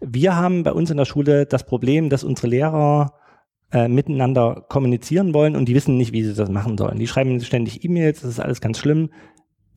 Wir 0.00 0.36
haben 0.36 0.64
bei 0.64 0.72
uns 0.72 0.90
in 0.90 0.96
der 0.96 1.04
Schule 1.04 1.46
das 1.46 1.64
Problem, 1.64 2.08
dass 2.08 2.24
unsere 2.24 2.48
Lehrer 2.48 3.12
äh, 3.72 3.88
miteinander 3.88 4.64
kommunizieren 4.68 5.34
wollen 5.34 5.56
und 5.56 5.66
die 5.66 5.74
wissen 5.74 5.96
nicht, 5.96 6.12
wie 6.12 6.22
sie 6.22 6.34
das 6.34 6.48
machen 6.48 6.78
sollen. 6.78 6.98
Die 6.98 7.06
schreiben 7.06 7.40
ständig 7.40 7.84
E-Mails, 7.84 8.22
das 8.22 8.30
ist 8.30 8.40
alles 8.40 8.60
ganz 8.60 8.78
schlimm. 8.78 9.10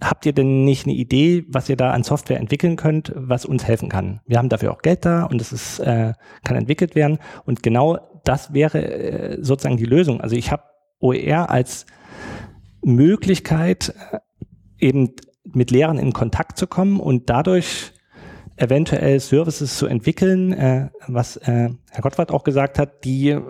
Habt 0.02 0.26
ihr 0.26 0.34
denn 0.34 0.64
nicht 0.66 0.88
eine 0.88 0.96
Idee, 0.96 1.46
was 1.50 1.70
ihr 1.70 1.76
da 1.76 1.92
an 1.92 2.04
Software 2.04 2.40
entwickeln 2.40 2.76
könnt, 2.76 3.14
was 3.16 3.46
uns 3.46 3.66
helfen 3.66 3.90
kann? 3.90 4.22
Wir 4.26 4.38
haben 4.38 4.50
dafür 4.50 4.72
auch 4.72 4.82
Geld 4.82 5.06
da 5.06 5.26
und 5.26 5.40
es 5.40 5.52
ist, 5.52 5.80
äh, 5.80 6.14
kann 6.44 6.58
entwickelt 6.58 6.96
werden. 6.96 7.20
Und 7.46 7.62
genau 7.62 8.00
das 8.24 8.54
wäre 8.54 8.82
äh, 8.82 9.38
sozusagen 9.44 9.78
die 9.78 9.86
Lösung. 9.86 10.20
Also 10.20 10.36
ich 10.36 10.52
habe 10.52 10.64
OER 11.00 11.50
als 11.50 11.86
Möglichkeit, 12.84 13.94
äh, 14.12 14.20
eben 14.80 15.14
mit 15.44 15.70
Lehrern 15.70 16.00
in 16.00 16.14
Kontakt 16.14 16.58
zu 16.58 16.66
kommen 16.66 17.00
und 17.00 17.30
dadurch 17.30 17.94
eventuell 18.62 19.20
Services 19.20 19.78
zu 19.78 19.88
entwickeln, 19.88 20.54
äh, 20.54 20.90
was 21.08 21.38
äh, 21.38 21.70
Herr 21.90 22.02
Gottwald 22.02 22.32
auch 22.32 22.44
gesagt 22.44 22.78
hat, 22.78 23.04
die 23.04 23.30
äh, 23.30 23.42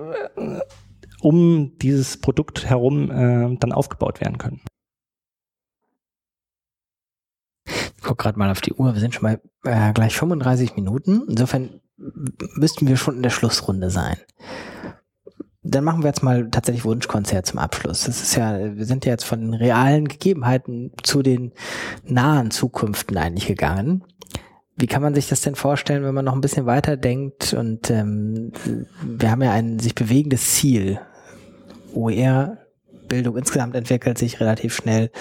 um 1.21 1.77
dieses 1.79 2.19
Produkt 2.19 2.65
herum 2.65 3.11
äh, 3.11 3.57
dann 3.57 3.73
aufgebaut 3.73 4.21
werden 4.21 4.37
können. 4.37 4.61
Ich 7.67 8.03
gucke 8.03 8.23
gerade 8.23 8.39
mal 8.39 8.49
auf 8.49 8.61
die 8.61 8.73
Uhr, 8.73 8.93
wir 8.93 8.99
sind 8.99 9.13
schon 9.13 9.23
mal 9.23 9.41
äh, 9.63 9.93
gleich 9.93 10.15
35 10.15 10.75
Minuten. 10.75 11.23
Insofern 11.29 11.81
müssten 12.55 12.87
wir 12.87 12.97
schon 12.97 13.17
in 13.17 13.23
der 13.23 13.29
Schlussrunde 13.29 13.89
sein. 13.89 14.17
Dann 15.61 15.83
machen 15.83 16.01
wir 16.01 16.07
jetzt 16.07 16.23
mal 16.23 16.49
tatsächlich 16.49 16.85
Wunschkonzert 16.85 17.45
zum 17.45 17.59
Abschluss. 17.59 18.05
Das 18.05 18.21
ist 18.21 18.35
ja, 18.35 18.75
wir 18.75 18.85
sind 18.85 19.05
ja 19.05 19.11
jetzt 19.11 19.25
von 19.25 19.41
den 19.41 19.53
realen 19.53 20.07
Gegebenheiten 20.07 20.91
zu 21.03 21.21
den 21.21 21.51
nahen 22.03 22.49
Zukünften 22.49 23.17
eigentlich 23.17 23.45
gegangen. 23.45 24.03
Wie 24.81 24.87
kann 24.87 25.03
man 25.03 25.13
sich 25.13 25.29
das 25.29 25.41
denn 25.41 25.53
vorstellen, 25.53 26.03
wenn 26.03 26.15
man 26.15 26.25
noch 26.25 26.33
ein 26.33 26.41
bisschen 26.41 26.65
weiter 26.65 26.97
denkt? 26.97 27.53
Und 27.53 27.91
ähm, 27.91 28.51
wir 29.03 29.29
haben 29.29 29.43
ja 29.43 29.51
ein 29.51 29.77
sich 29.77 29.93
bewegendes 29.93 30.55
Ziel. 30.55 30.99
OER, 31.93 32.57
Bildung 33.07 33.37
insgesamt 33.37 33.75
entwickelt 33.75 34.17
sich 34.17 34.39
relativ 34.39 34.73
schnell, 34.73 35.11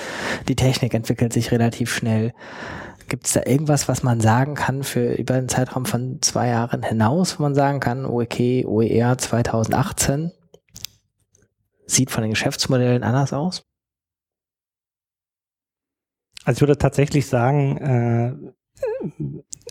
die 0.48 0.56
Technik 0.56 0.94
entwickelt 0.94 1.34
sich 1.34 1.52
relativ 1.52 1.92
schnell. 1.92 2.32
Gibt 3.10 3.26
es 3.26 3.34
da 3.34 3.42
irgendwas, 3.44 3.86
was 3.86 4.02
man 4.02 4.22
sagen 4.22 4.54
kann 4.54 4.82
für 4.82 5.12
über 5.12 5.34
einen 5.34 5.50
Zeitraum 5.50 5.84
von 5.84 6.22
zwei 6.22 6.48
Jahren 6.48 6.82
hinaus, 6.82 7.38
wo 7.38 7.42
man 7.42 7.54
sagen 7.54 7.80
kann, 7.80 8.06
okay, 8.06 8.64
OER 8.64 9.18
2018 9.18 10.32
sieht 11.84 12.10
von 12.10 12.22
den 12.22 12.30
Geschäftsmodellen 12.30 13.02
anders 13.02 13.34
aus? 13.34 13.62
Also 16.44 16.56
ich 16.56 16.60
würde 16.62 16.78
tatsächlich 16.78 17.26
sagen, 17.26 17.76
äh, 17.76 18.52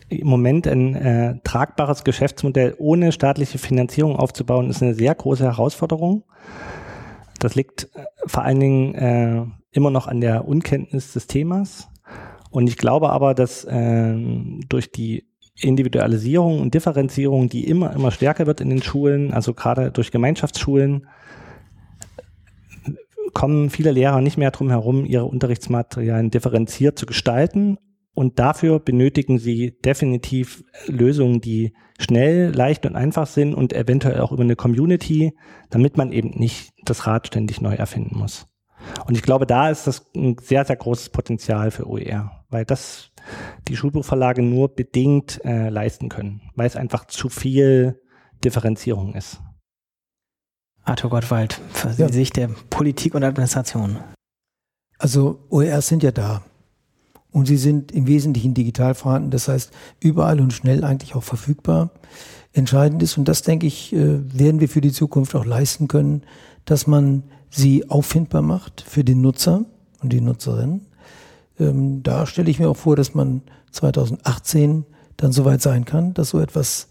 im 0.10 0.28
Moment 0.28 0.68
ein 0.68 0.96
äh, 0.96 1.36
tragbares 1.44 2.04
Geschäftsmodell 2.04 2.76
ohne 2.78 3.12
staatliche 3.12 3.58
Finanzierung 3.58 4.16
aufzubauen, 4.16 4.70
ist 4.70 4.82
eine 4.82 4.96
sehr 4.96 5.14
große 5.14 5.44
Herausforderung. 5.44 6.24
Das 7.40 7.56
liegt 7.56 7.90
äh, 7.96 8.04
vor 8.26 8.44
allen 8.44 8.60
Dingen 8.60 8.96
äh, 8.96 9.46
immer 9.72 9.92
noch 9.92 10.08
an 10.08 10.22
der 10.22 10.48
Unkenntnis 10.48 11.14
des 11.14 11.28
Themas. 11.28 11.88
Und 12.50 12.68
ich 12.68 12.78
glaube 12.78 13.12
aber, 13.12 13.36
dass 13.36 13.64
äh, 13.66 14.16
durch 14.68 14.92
die 14.92 15.26
Individualisierung 15.56 16.60
und 16.62 16.74
Differenzierung, 16.74 17.50
die 17.50 17.68
immer, 17.68 17.94
immer 17.94 18.12
stärker 18.12 18.48
wird 18.48 18.62
in 18.62 18.70
den 18.70 18.82
Schulen, 18.82 19.34
also 19.34 19.54
gerade 19.54 19.92
durch 19.92 20.12
Gemeinschaftsschulen, 20.12 21.08
kommen 23.34 23.70
viele 23.70 23.92
Lehrer 23.92 24.22
nicht 24.22 24.38
mehr 24.38 24.52
drum 24.52 24.70
herum, 24.70 25.06
ihre 25.06 25.26
Unterrichtsmaterialien 25.26 26.32
differenziert 26.32 26.98
zu 26.98 27.06
gestalten 27.06 27.78
und 28.20 28.38
dafür 28.38 28.82
benötigen 28.82 29.40
sie 29.40 29.80
definitiv 29.80 30.66
Lösungen, 30.88 31.40
die 31.40 31.74
schnell, 31.98 32.52
leicht 32.54 32.86
und 32.86 32.98
einfach 32.98 33.26
sind 33.26 33.54
und 33.56 33.72
eventuell 33.72 34.20
auch 34.20 34.34
über 34.34 34.44
eine 34.44 34.58
Community, 34.58 35.38
damit 35.70 35.96
man 35.96 36.12
eben 36.12 36.32
nicht 36.32 36.74
das 36.84 37.08
Rad 37.08 37.28
ständig 37.28 37.62
neu 37.62 37.76
erfinden 37.76 38.18
muss. 38.18 38.46
Und 39.06 39.16
ich 39.16 39.24
glaube, 39.24 39.46
da 39.46 39.70
ist 39.70 39.88
das 39.88 40.12
ein 40.18 40.36
sehr, 40.42 40.66
sehr 40.66 40.76
großes 40.76 41.12
Potenzial 41.12 41.72
für 41.72 41.88
OER, 41.88 42.44
weil 42.50 42.66
das 42.66 43.14
die 43.70 43.78
Schulbuchverlage 43.78 44.42
nur 44.42 44.76
bedingt 44.76 45.40
äh, 45.46 45.70
leisten 45.70 46.10
können, 46.10 46.42
weil 46.56 46.68
es 46.68 46.76
einfach 46.76 47.06
zu 47.06 47.30
viel 47.30 48.02
Differenzierung 48.44 49.14
ist. 49.14 49.42
Arthur 50.84 51.10
Gottwald, 51.10 51.62
für 51.72 51.92
ja. 51.92 52.08
die 52.08 52.14
Sicht 52.14 52.36
der 52.36 52.50
Politik 52.70 53.16
und 53.16 53.24
Administration. 53.24 53.98
Also 54.98 55.46
OERs 55.50 55.88
sind 55.88 56.04
ja 56.04 56.12
da. 56.12 56.44
Und 57.32 57.46
sie 57.46 57.58
sind 57.58 57.92
im 57.92 58.08
Wesentlichen 58.08 58.54
digital 58.54 58.96
vorhanden, 58.96 59.30
das 59.30 59.48
heißt 59.48 59.72
überall 60.00 60.42
und 60.42 60.52
schnell 60.52 60.84
eigentlich 60.84 61.16
auch 61.16 61.24
verfügbar. 61.24 61.92
Entscheidend 62.54 63.04
ist, 63.04 63.18
und 63.18 63.28
das 63.28 63.44
denke 63.44 63.68
ich, 63.68 63.94
äh, 63.94 64.20
werden 64.38 64.60
wir 64.60 64.70
für 64.70 64.82
die 64.82 64.92
Zukunft 64.92 65.36
auch 65.36 65.46
leisten 65.46 65.88
können, 65.88 66.24
dass 66.66 66.88
man 66.88 67.24
sie 67.52 67.90
auffindbar 67.90 68.42
macht 68.42 68.82
für 68.82 69.04
den 69.04 69.22
Nutzer 69.22 69.66
und 70.02 70.12
die 70.12 70.22
Nutzerin. 70.22 70.82
Ähm, 71.60 72.02
da 72.04 72.26
stelle 72.26 72.50
ich 72.50 72.60
mir 72.60 72.70
auch 72.70 72.78
vor, 72.78 72.96
dass 72.96 73.14
man 73.14 73.42
2018 73.72 74.86
dann 75.18 75.32
soweit 75.32 75.62
sein 75.62 75.86
kann, 75.86 76.16
dass 76.16 76.30
so 76.30 76.40
etwas 76.40 76.88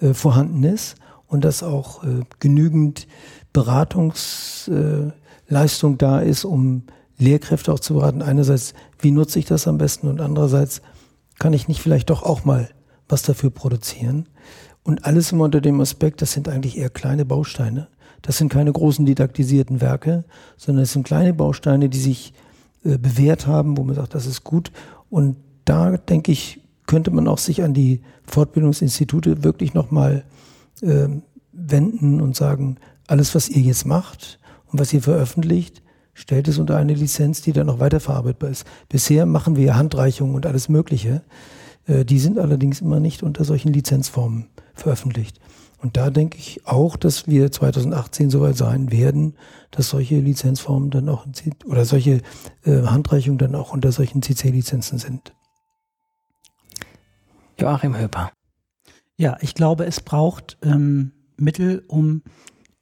äh, 0.00 0.14
vorhanden 0.14 0.64
ist 0.64 0.94
und 1.26 1.44
dass 1.44 1.62
auch 1.62 2.02
äh, 2.04 2.20
genügend 2.38 3.06
Beratungsleistung 3.52 5.98
da 5.98 6.20
ist, 6.20 6.44
um 6.44 6.84
Lehrkräfte 7.18 7.72
auch 7.72 7.80
zu 7.80 7.94
beraten. 7.94 8.22
Einerseits, 8.22 8.74
wie 8.98 9.10
nutze 9.10 9.38
ich 9.38 9.44
das 9.44 9.68
am 9.68 9.78
besten 9.78 10.08
und 10.08 10.20
andererseits, 10.20 10.82
kann 11.38 11.52
ich 11.52 11.68
nicht 11.68 11.80
vielleicht 11.80 12.10
doch 12.10 12.22
auch 12.22 12.44
mal 12.44 12.68
was 13.08 13.22
dafür 13.22 13.50
produzieren? 13.50 14.28
Und 14.84 15.04
alles 15.04 15.32
immer 15.32 15.44
unter 15.44 15.60
dem 15.60 15.80
Aspekt, 15.80 16.22
das 16.22 16.32
sind 16.32 16.48
eigentlich 16.48 16.76
eher 16.76 16.90
kleine 16.90 17.24
Bausteine. 17.24 17.88
Das 18.20 18.38
sind 18.38 18.48
keine 18.48 18.72
großen 18.72 19.04
didaktisierten 19.04 19.80
Werke, 19.80 20.24
sondern 20.56 20.84
es 20.84 20.92
sind 20.92 21.04
kleine 21.06 21.34
Bausteine, 21.34 21.88
die 21.88 21.98
sich 21.98 22.32
äh, 22.84 22.98
bewährt 22.98 23.46
haben, 23.46 23.76
wo 23.76 23.84
man 23.84 23.94
sagt, 23.94 24.14
das 24.14 24.26
ist 24.26 24.44
gut. 24.44 24.72
Und 25.10 25.36
da 25.64 25.96
denke 25.96 26.32
ich, 26.32 26.60
könnte 26.86 27.10
man 27.10 27.28
auch 27.28 27.38
sich 27.38 27.62
an 27.62 27.74
die 27.74 28.02
Fortbildungsinstitute 28.26 29.44
wirklich 29.44 29.74
nochmal 29.74 30.24
äh, 30.80 31.08
wenden 31.52 32.20
und 32.20 32.36
sagen, 32.36 32.78
alles, 33.06 33.34
was 33.34 33.48
ihr 33.48 33.62
jetzt 33.62 33.86
macht 33.86 34.38
und 34.66 34.80
was 34.80 34.92
ihr 34.92 35.02
veröffentlicht, 35.02 35.81
stellt 36.14 36.48
es 36.48 36.58
unter 36.58 36.76
eine 36.76 36.94
Lizenz, 36.94 37.42
die 37.42 37.52
dann 37.52 37.68
auch 37.68 37.78
weiterverarbeitbar 37.78 38.50
ist. 38.50 38.66
Bisher 38.88 39.26
machen 39.26 39.56
wir 39.56 39.76
Handreichungen 39.76 40.34
und 40.34 40.46
alles 40.46 40.68
Mögliche. 40.68 41.22
Äh, 41.86 42.04
die 42.04 42.18
sind 42.18 42.38
allerdings 42.38 42.80
immer 42.80 43.00
nicht 43.00 43.22
unter 43.22 43.44
solchen 43.44 43.72
Lizenzformen 43.72 44.48
veröffentlicht. 44.74 45.40
Und 45.78 45.96
da 45.96 46.10
denke 46.10 46.38
ich 46.38 46.64
auch, 46.64 46.96
dass 46.96 47.26
wir 47.26 47.50
2018 47.50 48.30
soweit 48.30 48.56
sein 48.56 48.92
werden, 48.92 49.34
dass 49.72 49.88
solche 49.88 50.20
Lizenzformen 50.20 50.90
dann 50.90 51.08
auch 51.08 51.26
oder 51.64 51.84
solche 51.84 52.20
äh, 52.64 52.82
Handreichungen 52.82 53.38
dann 53.38 53.56
auch 53.56 53.72
unter 53.72 53.90
solchen 53.90 54.22
CC-Lizenzen 54.22 54.98
sind. 54.98 55.32
Joachim 57.58 57.98
Höper. 57.98 58.30
Ja, 59.16 59.36
ich 59.40 59.54
glaube, 59.54 59.84
es 59.84 60.00
braucht 60.00 60.56
ähm, 60.62 61.12
Mittel, 61.36 61.84
um 61.88 62.22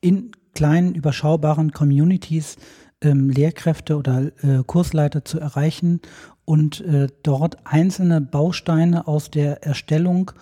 in 0.00 0.32
kleinen, 0.54 0.94
überschaubaren 0.94 1.72
Communities 1.72 2.56
ähm, 3.02 3.30
Lehrkräfte 3.30 3.96
oder 3.96 4.30
äh, 4.42 4.62
Kursleiter 4.66 5.24
zu 5.24 5.38
erreichen 5.40 6.00
und 6.44 6.80
äh, 6.80 7.08
dort 7.22 7.58
einzelne 7.64 8.20
Bausteine 8.20 9.06
aus 9.06 9.30
der 9.30 9.62
Erstellung 9.62 10.32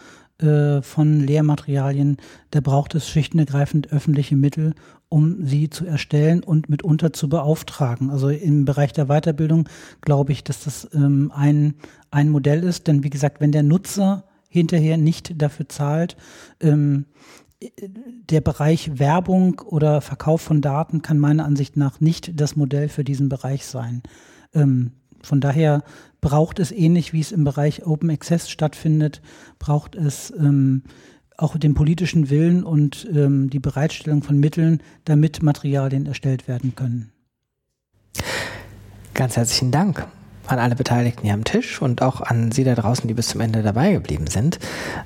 äh, 0.40 0.82
von 0.82 1.20
Lehrmaterialien, 1.20 2.16
da 2.50 2.61
braucht 2.61 2.94
es 2.94 3.09
schichtenergreifend 3.09 3.92
öffentliche 3.92 4.36
Mittel, 4.36 4.74
um 5.09 5.44
sie 5.44 5.70
zu 5.70 5.84
erstellen 5.84 6.42
und 6.42 6.68
mitunter 6.68 7.12
zu 7.12 7.28
beauftragen. 7.28 8.11
Also 8.11 8.28
im 8.28 8.64
Bereich 8.64 8.92
der 8.92 9.06
Weiterbildung 9.06 9.68
glaube 10.00 10.32
ich, 10.32 10.44
dass 10.44 10.64
das 10.64 10.88
ähm, 10.94 11.32
ein, 11.34 11.74
ein 12.11 12.28
Modell 12.28 12.62
ist, 12.62 12.86
denn 12.86 13.02
wie 13.02 13.11
gesagt, 13.11 13.40
wenn 13.40 13.52
der 13.52 13.62
Nutzer 13.62 14.24
hinterher 14.48 14.96
nicht 14.96 15.40
dafür 15.40 15.68
zahlt, 15.68 16.16
ähm, 16.61 17.06
der 17.61 18.40
Bereich 18.40 18.98
Werbung 18.98 19.61
oder 19.61 20.00
Verkauf 20.00 20.40
von 20.40 20.61
Daten 20.61 21.02
kann 21.02 21.18
meiner 21.18 21.44
Ansicht 21.44 21.76
nach 21.76 22.00
nicht 22.00 22.40
das 22.40 22.56
Modell 22.56 22.88
für 22.88 23.04
diesen 23.04 23.28
Bereich 23.28 23.66
sein. 23.66 24.02
Ähm, 24.54 24.92
von 25.22 25.40
daher 25.40 25.82
braucht 26.20 26.61
es 26.61 26.70
ähnlich 26.70 27.12
wie 27.12 27.20
es 27.20 27.32
im 27.32 27.44
Bereich 27.44 27.84
Open 27.84 28.11
Access 28.11 28.48
stattfindet, 28.48 29.20
braucht 29.59 29.96
es 29.96 30.32
ähm, 30.38 30.84
auch 31.36 31.56
den 31.56 31.74
politischen 31.74 32.30
Willen 32.30 32.64
und 32.64 33.09
ähm, 33.12 33.50
die 33.50 33.61
Bereitstellung 33.61 34.22
von 34.22 34.38
Mitteln, 34.38 34.82
damit 35.04 35.42
Materialien 35.42 36.06
erstellt 36.06 36.48
werden 36.48 36.74
können. 36.74 37.11
Ganz 39.14 39.36
herzlichen 39.36 39.70
Dank 39.72 40.06
an 40.46 40.59
alle 40.59 40.76
Beteiligten 40.76 41.24
hier 41.24 41.34
am 41.34 41.44
Tisch 41.44 41.82
und 41.82 42.02
auch 42.02 42.20
an 42.20 42.52
Sie 42.52 42.64
da 42.64 42.74
draußen, 42.74 43.06
die 43.06 43.14
bis 43.14 43.28
zum 43.28 43.40
Ende 43.40 43.62
dabei 43.62 43.92
geblieben 43.92 44.28
sind. 44.28 44.59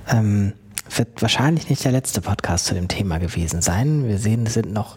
Ähm, 0.09 0.53
wird 0.99 1.23
wahrscheinlich 1.23 1.69
nicht 1.69 1.85
der 1.85 1.93
letzte 1.93 2.21
Podcast 2.21 2.67
zu 2.67 2.75
dem 2.75 2.89
Thema 2.89 3.19
gewesen 3.19 3.63
sein. 3.63 4.07
Wir 4.09 4.19
sehen, 4.19 4.47
es 4.47 4.55
sind 4.55 4.73
noch 4.73 4.97